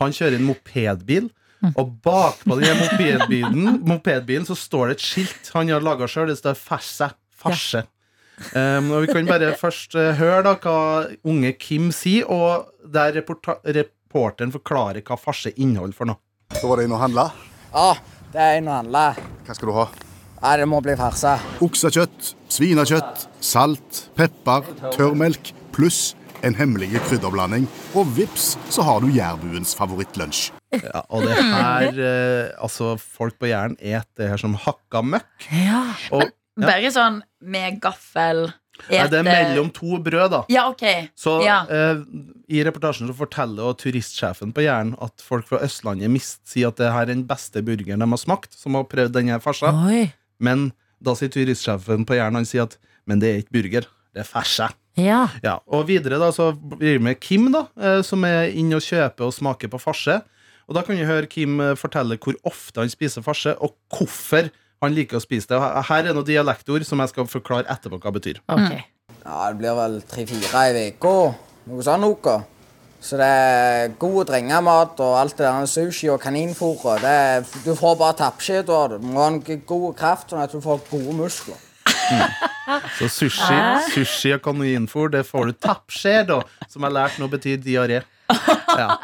Han 0.00 0.14
kjører 0.14 0.38
en 0.38 0.46
mopedbil, 0.46 1.28
og 1.74 1.96
bakpå 2.06 2.56
den 2.60 2.78
mopedbilen, 2.78 3.80
mopedbilen 3.82 4.46
så 4.46 4.54
står 4.56 4.92
det 4.92 4.98
et 4.98 5.06
skilt 5.08 5.50
han 5.56 5.72
har 5.74 5.82
laga 5.82 6.06
sjøl. 6.06 6.30
Det 6.30 6.38
står 6.38 6.54
'Farse'. 6.54 7.12
Farse. 7.38 7.84
Um, 8.54 8.92
og 8.94 9.02
Vi 9.02 9.12
kan 9.12 9.26
bare 9.26 9.50
først 9.58 9.96
eh, 9.98 10.14
høre 10.18 10.44
da 10.46 10.54
hva 10.62 11.10
unge 11.26 11.52
Kim 11.58 11.90
sier, 11.94 12.28
og 12.30 12.70
der 12.86 13.18
reporteren 13.18 14.54
forklarer 14.54 15.02
hva 15.02 15.18
farse 15.18 15.50
inneholder 15.56 15.98
for 15.98 16.10
noe. 16.10 16.22
Så 16.54 16.70
var 16.70 16.78
det 16.78 16.86
inn 16.86 16.94
og 16.94 17.02
handla. 17.02 17.26
Ja, 17.74 17.96
det 18.32 18.44
er 18.44 18.58
inn 18.60 18.68
og 18.68 18.80
handle. 18.82 19.06
Hva 19.46 19.56
skal 19.56 19.70
du 19.70 19.74
ha? 19.78 19.88
Nei, 20.38 20.54
det 20.60 20.68
må 20.70 20.78
bli 20.84 20.94
farse. 20.98 21.34
Oksekjøtt, 21.64 22.32
svinekjøtt, 22.54 23.26
salt, 23.42 24.04
pepper, 24.18 24.68
tørrmelk 24.94 25.52
pluss 25.74 26.12
en 26.46 26.54
hemmelig 26.54 26.92
krydderblanding. 27.08 27.66
Og 27.98 28.06
vips, 28.16 28.52
så 28.70 28.84
har 28.86 29.02
du 29.02 29.10
jærbuens 29.10 29.74
favorittlunsj. 29.78 30.52
Ja, 30.76 31.00
og 31.08 31.24
det 31.24 31.32
her 31.40 31.96
eh, 31.96 32.50
Altså, 32.60 32.92
folk 33.00 33.38
på 33.40 33.48
Jæren 33.48 33.78
et 33.80 34.04
det 34.20 34.28
her 34.28 34.40
som 34.40 34.52
hakka 34.60 35.00
møkk. 35.02 35.48
Og, 36.12 36.26
ja. 36.28 36.28
Bare 36.58 36.90
sånn 36.92 37.20
med 37.40 37.78
gaffel 37.82 38.48
Nei, 38.88 39.04
det 39.10 39.20
er 39.20 39.26
mellom 39.26 39.70
to 39.74 39.98
brød, 40.04 40.30
da. 40.32 40.40
Ja, 40.52 40.66
ok. 40.70 40.84
Så 41.18 41.38
ja. 41.44 41.60
eh, 41.66 42.02
I 42.52 42.62
reportasjen 42.66 43.10
så 43.10 43.16
forteller 43.18 43.76
turistsjefen 43.80 44.54
på 44.56 44.64
Jæren 44.64 44.94
at 45.04 45.24
folk 45.24 45.48
fra 45.50 45.60
Østlandet 45.66 46.12
mist 46.12 46.40
sier 46.48 46.72
at 46.72 46.78
det 46.80 46.92
her 46.94 47.06
er 47.06 47.12
den 47.12 47.26
beste 47.28 47.62
burgeren 47.66 48.04
de 48.04 48.10
har 48.14 48.22
smakt, 48.22 48.54
som 48.56 48.78
har 48.78 48.88
prøvd 48.90 49.16
denne 49.18 49.40
farsa. 49.44 49.74
Oi. 49.88 50.08
Men 50.38 50.70
da 51.04 51.14
sier 51.18 51.30
turistsjefen 51.34 52.06
på 52.06 52.16
Jæren 52.18 52.38
Han 52.38 52.46
sier 52.48 52.66
at 52.68 52.78
Men 53.08 53.20
det 53.22 53.28
er 53.30 53.42
ikke 53.42 53.54
burger, 53.56 53.86
det 54.14 54.20
er 54.24 54.28
ferse. 54.28 54.66
Ja. 54.98 55.28
Ja, 55.44 55.58
og 55.70 55.86
videre 55.88 56.18
da 56.20 56.28
så 56.34 56.50
blir 56.52 56.98
det 56.98 57.04
med 57.06 57.20
Kim, 57.22 57.46
da 57.54 57.66
eh, 57.80 58.00
som 58.04 58.24
er 58.28 58.50
inne 58.50 58.76
og 58.80 58.84
kjøper 58.84 59.28
og 59.28 59.34
smaker 59.36 59.70
på 59.72 59.80
farse. 59.80 60.18
Og 60.68 60.76
da 60.76 60.82
kan 60.84 60.98
vi 60.98 61.06
høre 61.08 61.28
Kim 61.30 61.60
eh, 61.64 61.76
fortelle 61.78 62.18
hvor 62.20 62.36
ofte 62.48 62.82
han 62.82 62.92
spiser 62.92 63.24
farse, 63.24 63.54
og 63.64 63.76
hvorfor 63.94 64.50
han 64.82 64.94
liker 64.94 65.18
å 65.18 65.20
spise 65.24 65.48
det. 65.48 65.56
Og 65.58 65.84
Her 65.88 66.06
er 66.08 66.14
noen 66.14 66.26
dialektord 66.28 66.84
som 66.86 66.98
jeg 67.02 67.08
skal 67.12 67.26
forklare 67.26 67.66
etterpå 67.66 67.98
hva 67.98 68.12
det 68.12 68.20
betyr. 68.20 68.40
Ja, 68.48 69.50
det 69.50 69.58
blir 69.58 69.74
vel 69.76 70.00
tre-fire 70.08 70.62
i 70.70 70.90
uka. 70.94 71.34
Noe 71.68 71.82
sånn 71.84 72.00
noe. 72.00 72.36
Så 73.00 73.14
det 73.20 73.26
er 73.30 73.88
god 74.00 74.26
drengemat 74.26 74.98
og 75.04 75.12
alt 75.20 75.36
det 75.38 75.46
der 75.46 75.66
sushi 75.70 76.08
og 76.10 76.20
kaninfôret. 76.22 77.00
det 77.00 77.10
er- 77.10 77.44
Du 77.64 77.74
får 77.74 77.96
bare 77.98 78.14
tappskjed 78.14 78.68
av 78.68 78.90
det. 78.90 79.00
Du 79.00 79.06
må 79.06 79.20
ha 79.20 79.26
en 79.28 79.40
god 79.40 79.96
kraft 79.96 80.30
sånn 80.30 80.42
at 80.42 80.50
du 80.52 80.60
får 80.60 80.80
gode 80.90 81.14
muskler. 81.14 81.56
Så 82.98 83.08
sushi, 83.08 83.58
sushi 83.92 84.32
og 84.34 84.42
kaninfôr, 84.42 85.10
det 85.10 85.24
får 85.26 85.46
du 85.46 85.52
tappskje 85.52 86.26
da, 86.26 86.42
som 86.68 86.82
jeg 86.82 86.92
lærte 86.92 87.18
nå 87.20 87.28
betyr 87.30 87.58
diaré. 87.62 88.02
Ja. 88.78 88.94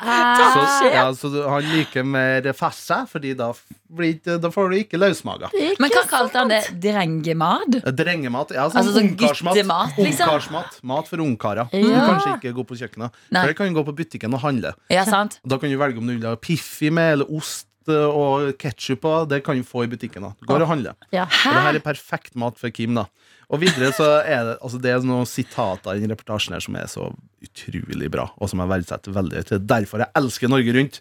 Så, 0.55 0.87
ja, 0.93 1.05
så 1.17 1.29
han 1.49 1.65
liker 1.67 2.05
mer 2.07 2.47
farse, 2.55 3.01
Fordi 3.11 3.33
da, 3.35 3.49
blir 3.91 4.21
da 4.23 4.51
får 4.53 4.71
du 4.71 4.77
ikke 4.79 5.01
løsmaga. 5.01 5.49
Men 5.83 5.91
hva 5.91 6.05
kalte 6.11 6.39
han 6.43 6.53
det? 6.53 6.61
Drengemat? 6.85 7.81
Drengemat. 7.97 8.55
Ja, 8.55 8.69
sånn 8.71 8.83
Altså 8.83 8.95
sånn 8.95 9.11
ungkarsmat. 9.11 9.59
liksom? 9.59 10.29
Ungkarsmat. 10.29 10.79
Mat 10.87 11.11
for 11.11 11.25
ungkarer. 11.25 11.73
Ja. 11.75 11.83
Du 11.83 12.13
kanskje 12.13 12.37
ikke 12.39 12.55
gå 12.61 12.67
på 12.71 12.79
kjøkkenet. 12.85 13.21
Nei. 13.35 13.41
For 13.43 13.51
det 13.51 13.59
kan 13.59 13.73
du 13.73 13.79
gå 13.81 13.87
på 13.89 13.97
butikken 14.05 14.37
og 14.37 14.45
handle. 14.45 14.75
Ja, 14.93 15.07
sant. 15.09 15.41
Da 15.43 15.59
kan 15.59 15.73
du 15.73 15.79
velge 15.81 15.99
om 16.03 16.07
du 16.11 16.17
vil 16.19 16.29
ha 16.29 16.37
Piffi 16.39 16.93
med, 16.95 17.17
eller 17.19 17.35
ost 17.35 17.67
og 17.93 18.55
ketsjup. 18.61 19.05
Det 19.29 19.43
kan 19.45 19.59
du 19.59 19.67
få 19.67 19.85
i 19.85 19.91
butikken. 19.91 20.23
da 20.23 20.33
Du 20.41 20.47
går 20.47 20.63
og 20.65 20.69
handler. 20.69 20.95
Ja. 21.13 21.25
Og 21.25 21.55
det 21.55 21.65
her 21.67 21.75
er 21.75 21.85
perfekt 21.85 22.35
mat 22.37 22.59
for 22.59 22.71
Kim. 22.71 22.95
da 22.95 23.07
Og 23.51 23.61
videre 23.61 23.93
så 23.93 24.23
er 24.25 24.45
det 24.45 24.59
altså 24.63 24.81
Det 24.81 24.91
er 24.91 25.05
noen 25.05 25.27
sitater 25.27 25.95
i 25.95 26.01
den 26.01 26.11
reportasjen 26.11 26.55
her 26.55 26.61
som 26.65 26.77
er 26.77 26.87
så 26.87 27.11
utrolig 27.45 28.09
bra, 28.11 28.31
og 28.41 28.49
som 28.49 28.59
jeg 28.63 28.71
verdsetter 28.71 29.13
veldig. 29.13 29.43
Det 29.45 29.53
er 29.59 29.67
derfor 29.69 30.01
jeg 30.01 30.11
elsker 30.17 30.49
Norge 30.49 30.73
Rundt. 30.73 31.01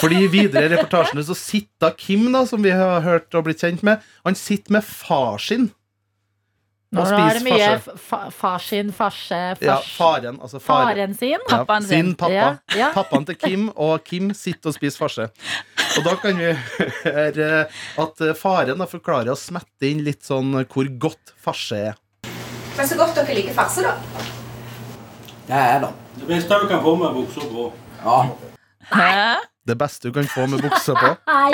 Fordi 0.00 0.26
videre 0.26 0.66
i 0.66 0.72
reportasjene 0.74 1.22
så 1.24 1.36
sitter 1.38 1.94
Kim, 1.96 2.26
da 2.34 2.44
som 2.50 2.62
vi 2.64 2.72
har 2.74 3.00
hørt 3.04 3.34
og 3.34 3.44
blitt 3.46 3.62
kjent 3.62 3.84
med, 3.86 4.02
han 4.26 4.34
sitter 4.34 4.72
med 4.72 4.84
far 4.84 5.38
sin. 5.38 5.70
Nå 6.94 7.04
er 7.18 7.38
det 7.38 7.42
mye 7.44 7.70
fa 8.00 8.18
far 8.34 8.62
sin, 8.62 8.92
farse, 8.94 9.38
fars 9.58 9.64
Ja, 9.66 9.76
faren. 9.82 10.38
Altså 10.40 10.60
faren. 10.62 10.92
Faren 10.94 11.14
sin? 11.18 11.46
Ja, 11.50 11.80
sin 11.88 12.12
pappa. 12.18 12.34
Ja, 12.34 12.50
ja. 12.78 12.90
Pappaen 12.94 13.26
til 13.28 13.38
Kim, 13.40 13.68
og 13.74 14.04
Kim 14.06 14.30
sitter 14.36 14.70
og 14.70 14.76
spiser 14.78 15.04
farse. 15.04 15.28
Og 15.98 16.06
da 16.06 16.14
kan 16.22 16.38
vi 16.38 16.52
høre 17.04 17.50
at 18.04 18.24
eh, 18.24 18.34
faren 18.38 18.80
da 18.80 18.88
forklarer 18.90 19.32
å 19.34 19.38
smette 19.38 19.90
inn 19.90 20.04
litt 20.06 20.22
sånn 20.26 20.54
hvor 20.62 20.90
godt 21.06 21.34
farse 21.44 21.80
er. 21.90 21.98
Men 22.74 22.90
så 22.90 22.98
godt 22.98 23.18
dere 23.20 23.36
liker 23.38 23.54
farse, 23.54 23.84
da. 23.86 23.94
Det 25.46 25.58
er 25.60 25.82
det. 25.84 25.92
Det 26.18 26.30
beste 26.30 26.60
du 26.62 26.68
kan 26.70 26.82
få 26.82 26.94
med 26.98 27.18
buksa 27.18 27.50
på. 27.50 27.70
Ja. 28.04 29.36
Det 29.64 29.74
beste 29.80 30.08
du 30.10 30.12
kan 30.12 30.26
få 30.28 30.44
med 30.52 30.60
buksa 30.60 30.92
på. 30.92 31.10
Nei! 31.30 31.52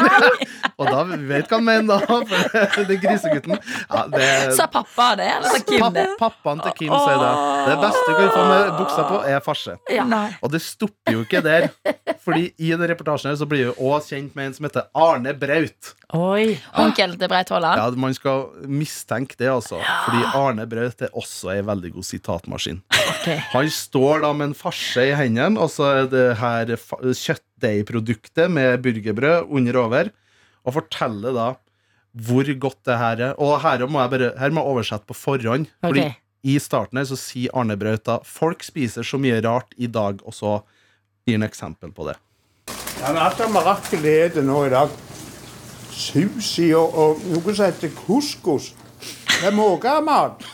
Og 0.80 0.88
da 0.88 1.02
vet 1.04 1.46
hva 1.50 1.58
han 1.60 1.66
mener, 1.66 2.00
da. 2.00 2.18
For 2.72 2.84
det 2.88 2.96
er 2.96 3.00
grisegutten. 3.04 3.58
Ja, 3.90 4.02
det, 4.10 4.28
Sa 4.56 4.66
pappa 4.72 5.10
det, 5.20 5.28
eller 5.36 5.52
sa 5.54 5.60
Kim 5.68 5.84
det? 5.94 6.06
Papp- 6.18 6.40
Pappaen 6.40 6.62
til 6.64 6.74
Kim 6.78 6.94
sier 6.94 7.20
det. 7.20 7.30
Det 7.68 7.76
beste 7.84 8.04
du 8.08 8.16
kan 8.18 8.30
få 8.34 8.44
med 8.48 8.72
buksa 8.80 9.04
på, 9.10 9.20
er 9.30 9.44
farse. 9.44 9.76
Ja. 9.92 10.06
Og 10.40 10.50
det 10.54 10.62
stopper 10.64 11.14
jo 11.18 11.22
ikke 11.26 11.42
der. 11.44 11.68
Fordi 12.24 12.48
i 12.58 12.72
den 12.72 12.86
reportasjen 12.90 13.30
her 13.32 13.38
så 13.40 13.46
blir 13.48 13.70
vi 13.70 13.74
også 13.76 14.14
kjent 14.16 14.34
med 14.38 14.50
en 14.50 14.56
som 14.58 14.66
heter 14.68 14.88
Arne 14.96 15.34
Braut. 15.38 15.94
Oi. 16.16 16.56
Onkel 16.80 17.14
til 17.20 17.30
Braut 17.30 17.52
Haaland? 17.54 17.78
Ja, 17.78 17.90
Man 18.02 18.16
skal 18.16 18.48
mistenke 18.66 19.36
det, 19.38 19.46
altså. 19.52 19.78
Fordi 20.06 20.24
Arne 20.34 20.66
Braut 20.70 21.04
er 21.06 21.12
også 21.16 21.52
ei 21.54 21.60
veldig 21.68 21.92
god 21.98 22.08
sitatmaskin. 22.08 22.80
Han 23.52 23.70
står 23.72 24.22
da 24.24 24.30
med 24.36 24.50
en 24.50 24.56
farse 24.56 25.02
i 25.10 25.14
hendene, 25.16 25.60
og 25.60 25.70
så 25.72 25.88
er 26.00 26.06
det 26.12 26.26
her 26.40 26.72
kjøttdeigproduktet 26.72 28.50
med 28.52 28.80
burgerbrød 28.84 29.50
under 29.50 29.80
over, 29.82 30.10
og 30.64 30.76
forteller 30.76 31.36
da 31.36 31.48
hvor 32.10 32.48
godt 32.58 32.80
det 32.88 32.96
her 32.98 33.20
er. 33.28 33.36
Og 33.38 33.60
her 33.62 33.86
må 33.86 34.00
jeg 34.02 34.10
bare 34.10 34.32
Her 34.40 34.50
må 34.50 34.64
jeg 34.64 34.72
oversette 34.72 35.06
på 35.06 35.14
forhånd. 35.14 35.68
Fordi 35.84 36.08
i 36.42 36.56
starten 36.58 36.98
her 36.98 37.04
så 37.04 37.18
sier 37.20 37.52
Arne 37.54 37.76
Braut 37.76 38.06
da 38.08 38.18
folk 38.24 38.64
spiser 38.64 39.04
så 39.06 39.20
mye 39.20 39.40
rart 39.44 39.74
i 39.76 39.86
dag, 39.86 40.22
og 40.24 40.34
så 40.34 40.58
gir 41.28 41.36
han 41.38 41.46
eksempel 41.46 41.92
på 41.92 42.08
det. 42.08 42.16
Ja, 43.00 43.12
men 43.12 43.22
at 43.22 43.38
det 43.38 43.48
mirakel 43.52 44.02
det 44.04 44.16
er 44.40 44.42
nå 44.44 44.64
i 44.66 44.72
dag. 44.72 44.92
Sushi 45.90 46.70
og, 46.74 46.96
og 46.96 47.24
noe 47.28 47.54
som 47.54 47.66
heter 47.68 47.92
couscous. 48.06 48.72
Det 49.00 49.48
er 49.48 49.56
måkemat. 49.56 50.44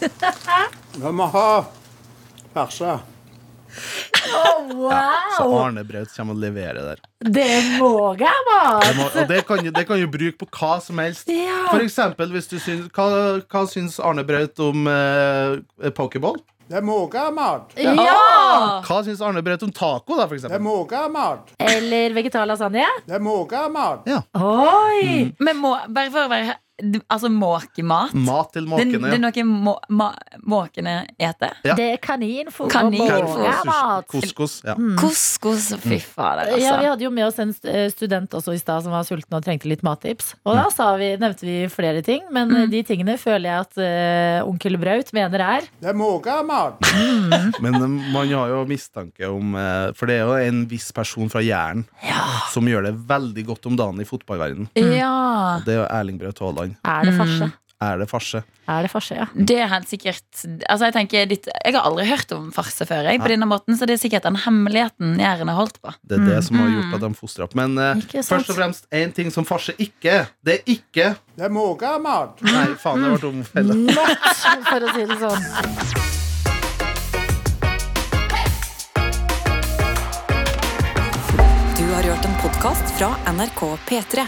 Vi 0.00 1.12
må 1.12 1.26
ha 1.32 1.48
farse. 2.54 2.98
Så 4.20 4.40
wow! 4.74 5.52
Arne 5.60 5.84
Braut 5.86 6.10
kommer 6.16 6.34
og 6.34 6.42
leverer 6.42 6.80
der. 6.82 7.02
Det 7.20 7.48
må 7.78 7.92
jeg, 8.18 8.26
Det 8.26 8.94
mat! 8.98 9.16
og 9.16 9.28
det 9.28 9.40
kan, 9.46 9.64
det 9.64 9.84
kan 9.86 10.00
du 10.00 10.06
bruke 10.10 10.38
på 10.42 10.48
hva 10.58 10.78
som 10.82 10.98
helst. 11.02 11.30
Ja. 11.30 11.66
For 11.70 11.82
eksempel, 11.84 12.32
hvis 12.34 12.50
du 12.50 12.58
syns, 12.58 12.88
hva, 12.96 13.06
hva 13.44 13.66
syns 13.70 14.00
Arne 14.02 14.24
Braut 14.26 14.58
om 14.64 14.88
eh, 14.90 15.92
pokéball? 15.96 16.40
Det 16.70 16.78
er 16.78 16.84
mågemat. 16.86 17.72
Ja! 17.82 18.82
Hva 18.86 19.00
syns 19.02 19.22
Arne 19.26 19.42
Braut 19.42 19.62
om 19.66 19.72
taco, 19.74 20.14
da, 20.18 20.28
for 20.30 20.38
Det 20.38 20.54
er 20.54 20.62
mågemat. 20.62 21.50
Eller 21.58 22.14
vegetar 22.14 22.46
lasagne? 22.46 22.86
Det 23.08 23.16
er 23.18 23.24
mågemat. 23.24 24.06
Ja. 24.06 24.20
Oi! 24.38 25.32
Men 25.42 25.58
må, 25.58 25.74
bare 25.90 26.12
for 26.14 26.28
å 26.28 26.30
være 26.30 26.54
Altså 27.10 27.28
måkemat? 27.32 28.14
Mat 28.14 28.52
til 28.54 28.64
Det, 28.64 28.70
måkene. 28.70 29.10
det 29.10 29.18
er 29.18 29.22
noe 29.22 29.44
må, 29.46 29.74
ma, 29.88 30.10
måkene 30.46 30.94
eter? 31.18 31.54
Ja. 31.66 31.74
Det 31.78 31.86
er 31.94 32.00
kaninfôr 32.02 32.66
og 32.68 32.72
Kaninfôr. 32.72 33.36
måkemat. 33.36 34.06
Couscous. 34.10 34.60
Ja. 34.66 34.74
Couscous. 35.00 35.70
Fy 35.84 35.98
fader, 36.00 36.50
Ja, 36.50 36.56
Vi 36.56 36.66
altså. 36.66 36.88
hadde 36.90 37.04
jo 37.04 37.10
med 37.10 37.26
oss 37.26 37.38
en 37.42 37.54
eh, 37.64 37.88
student 37.92 38.30
også 38.34 38.54
i 38.54 38.60
stad 38.60 38.84
som 38.84 38.92
var 38.92 39.04
sulten 39.08 39.36
og 39.36 39.44
trengte 39.44 39.68
litt 39.70 39.82
mattips. 39.86 40.34
Og 40.44 40.56
da 40.56 40.68
sa 40.74 40.90
vi, 41.00 41.12
nevnte 41.20 41.46
vi 41.46 41.58
flere 41.72 42.02
ting, 42.06 42.22
men 42.32 42.48
mm. 42.50 42.70
de 42.72 42.82
tingene 42.86 43.16
føler 43.20 43.50
jeg 43.50 43.66
at 43.66 43.80
uh, 43.80 44.48
onkel 44.48 44.78
Braut 44.80 45.12
mener 45.16 45.40
er 45.44 45.68
Det 45.80 45.90
er 45.92 45.96
måkemat. 45.98 46.80
Men 47.60 47.74
eh, 47.76 47.88
man 48.14 48.28
har 48.30 48.48
jo 48.52 48.64
mistanke 48.68 49.28
om 49.30 49.54
eh, 49.58 49.90
For 49.96 50.10
det 50.10 50.20
er 50.20 50.28
jo 50.28 50.36
en 50.50 50.62
viss 50.70 50.90
person 50.96 51.30
fra 51.32 51.42
Jæren 51.44 51.84
som 52.50 52.66
gjør 52.66 52.88
det 52.88 52.94
veldig 53.08 53.44
godt 53.46 53.66
om 53.70 53.76
dagen 53.78 54.00
i 54.02 54.06
fotballverdenen. 54.08 54.68
Ja. 54.74 55.60
Det 55.64 55.74
er 55.74 55.82
jo 55.82 55.86
Erling 55.90 56.18
Braut 56.20 56.38
Haaland. 56.42 56.69
Er 56.84 57.04
det 57.08 57.16
farse? 57.18 57.50
Er 57.80 57.96
det 58.02 58.10
farse? 58.10 58.42
Er 58.68 58.82
det 58.84 58.90
farse, 58.92 59.14
ja. 59.16 59.24
Det 59.34 59.54
er 59.58 59.70
helt 59.72 59.88
sikkert 59.88 60.42
Altså 60.68 60.84
Jeg 60.90 60.92
tenker 60.92 61.30
Jeg 61.32 61.72
har 61.74 61.80
aldri 61.88 62.04
hørt 62.10 62.30
om 62.36 62.50
farse 62.52 62.84
før, 62.86 63.08
jeg, 63.08 63.18
på 63.22 63.30
denne 63.32 63.48
måten, 63.48 63.74
så 63.78 63.86
det 63.88 63.94
er 63.96 64.02
sikkert 64.02 64.26
den 64.28 64.36
hemmeligheten 64.36 65.16
Jæren 65.18 65.48
har 65.48 65.56
holdt 65.56 65.80
på. 65.82 65.94
Det 66.04 66.20
er 66.20 66.26
det 66.28 66.44
som 66.44 66.58
har 66.60 66.68
Mm. 66.68 66.74
gjort 66.76 66.94
at 66.94 67.00
de 67.06 67.10
fostrer 67.18 67.44
opp. 67.48 67.54
Men 67.56 67.78
uh, 67.80 67.96
først 68.20 68.52
og 68.52 68.56
fremst 68.60 68.84
én 68.92 69.12
ting 69.16 69.32
som 69.32 69.48
farse 69.48 69.72
ikke 69.80 70.12
er. 70.20 70.28
Det 70.44 70.58
er 70.60 70.62
ikke 70.76 71.08
Det 71.36 71.48
er 71.48 71.48
måkemat. 71.56 72.42
Nei, 72.44 72.66
faen, 72.76 73.00
det 73.02 73.16
ble 73.16 73.64
dum 73.64 73.86
Not, 73.88 74.28
for 74.68 74.80
å 74.84 74.92
si 74.94 75.06
det 75.08 75.18
sånn. 75.24 76.50
Du 81.78 81.86
har 81.94 82.02
hørt 82.02 82.24
en 82.24 82.36
podkast 82.42 82.92
fra 82.98 83.08
NRK 83.32 83.60
P3. 83.88 84.26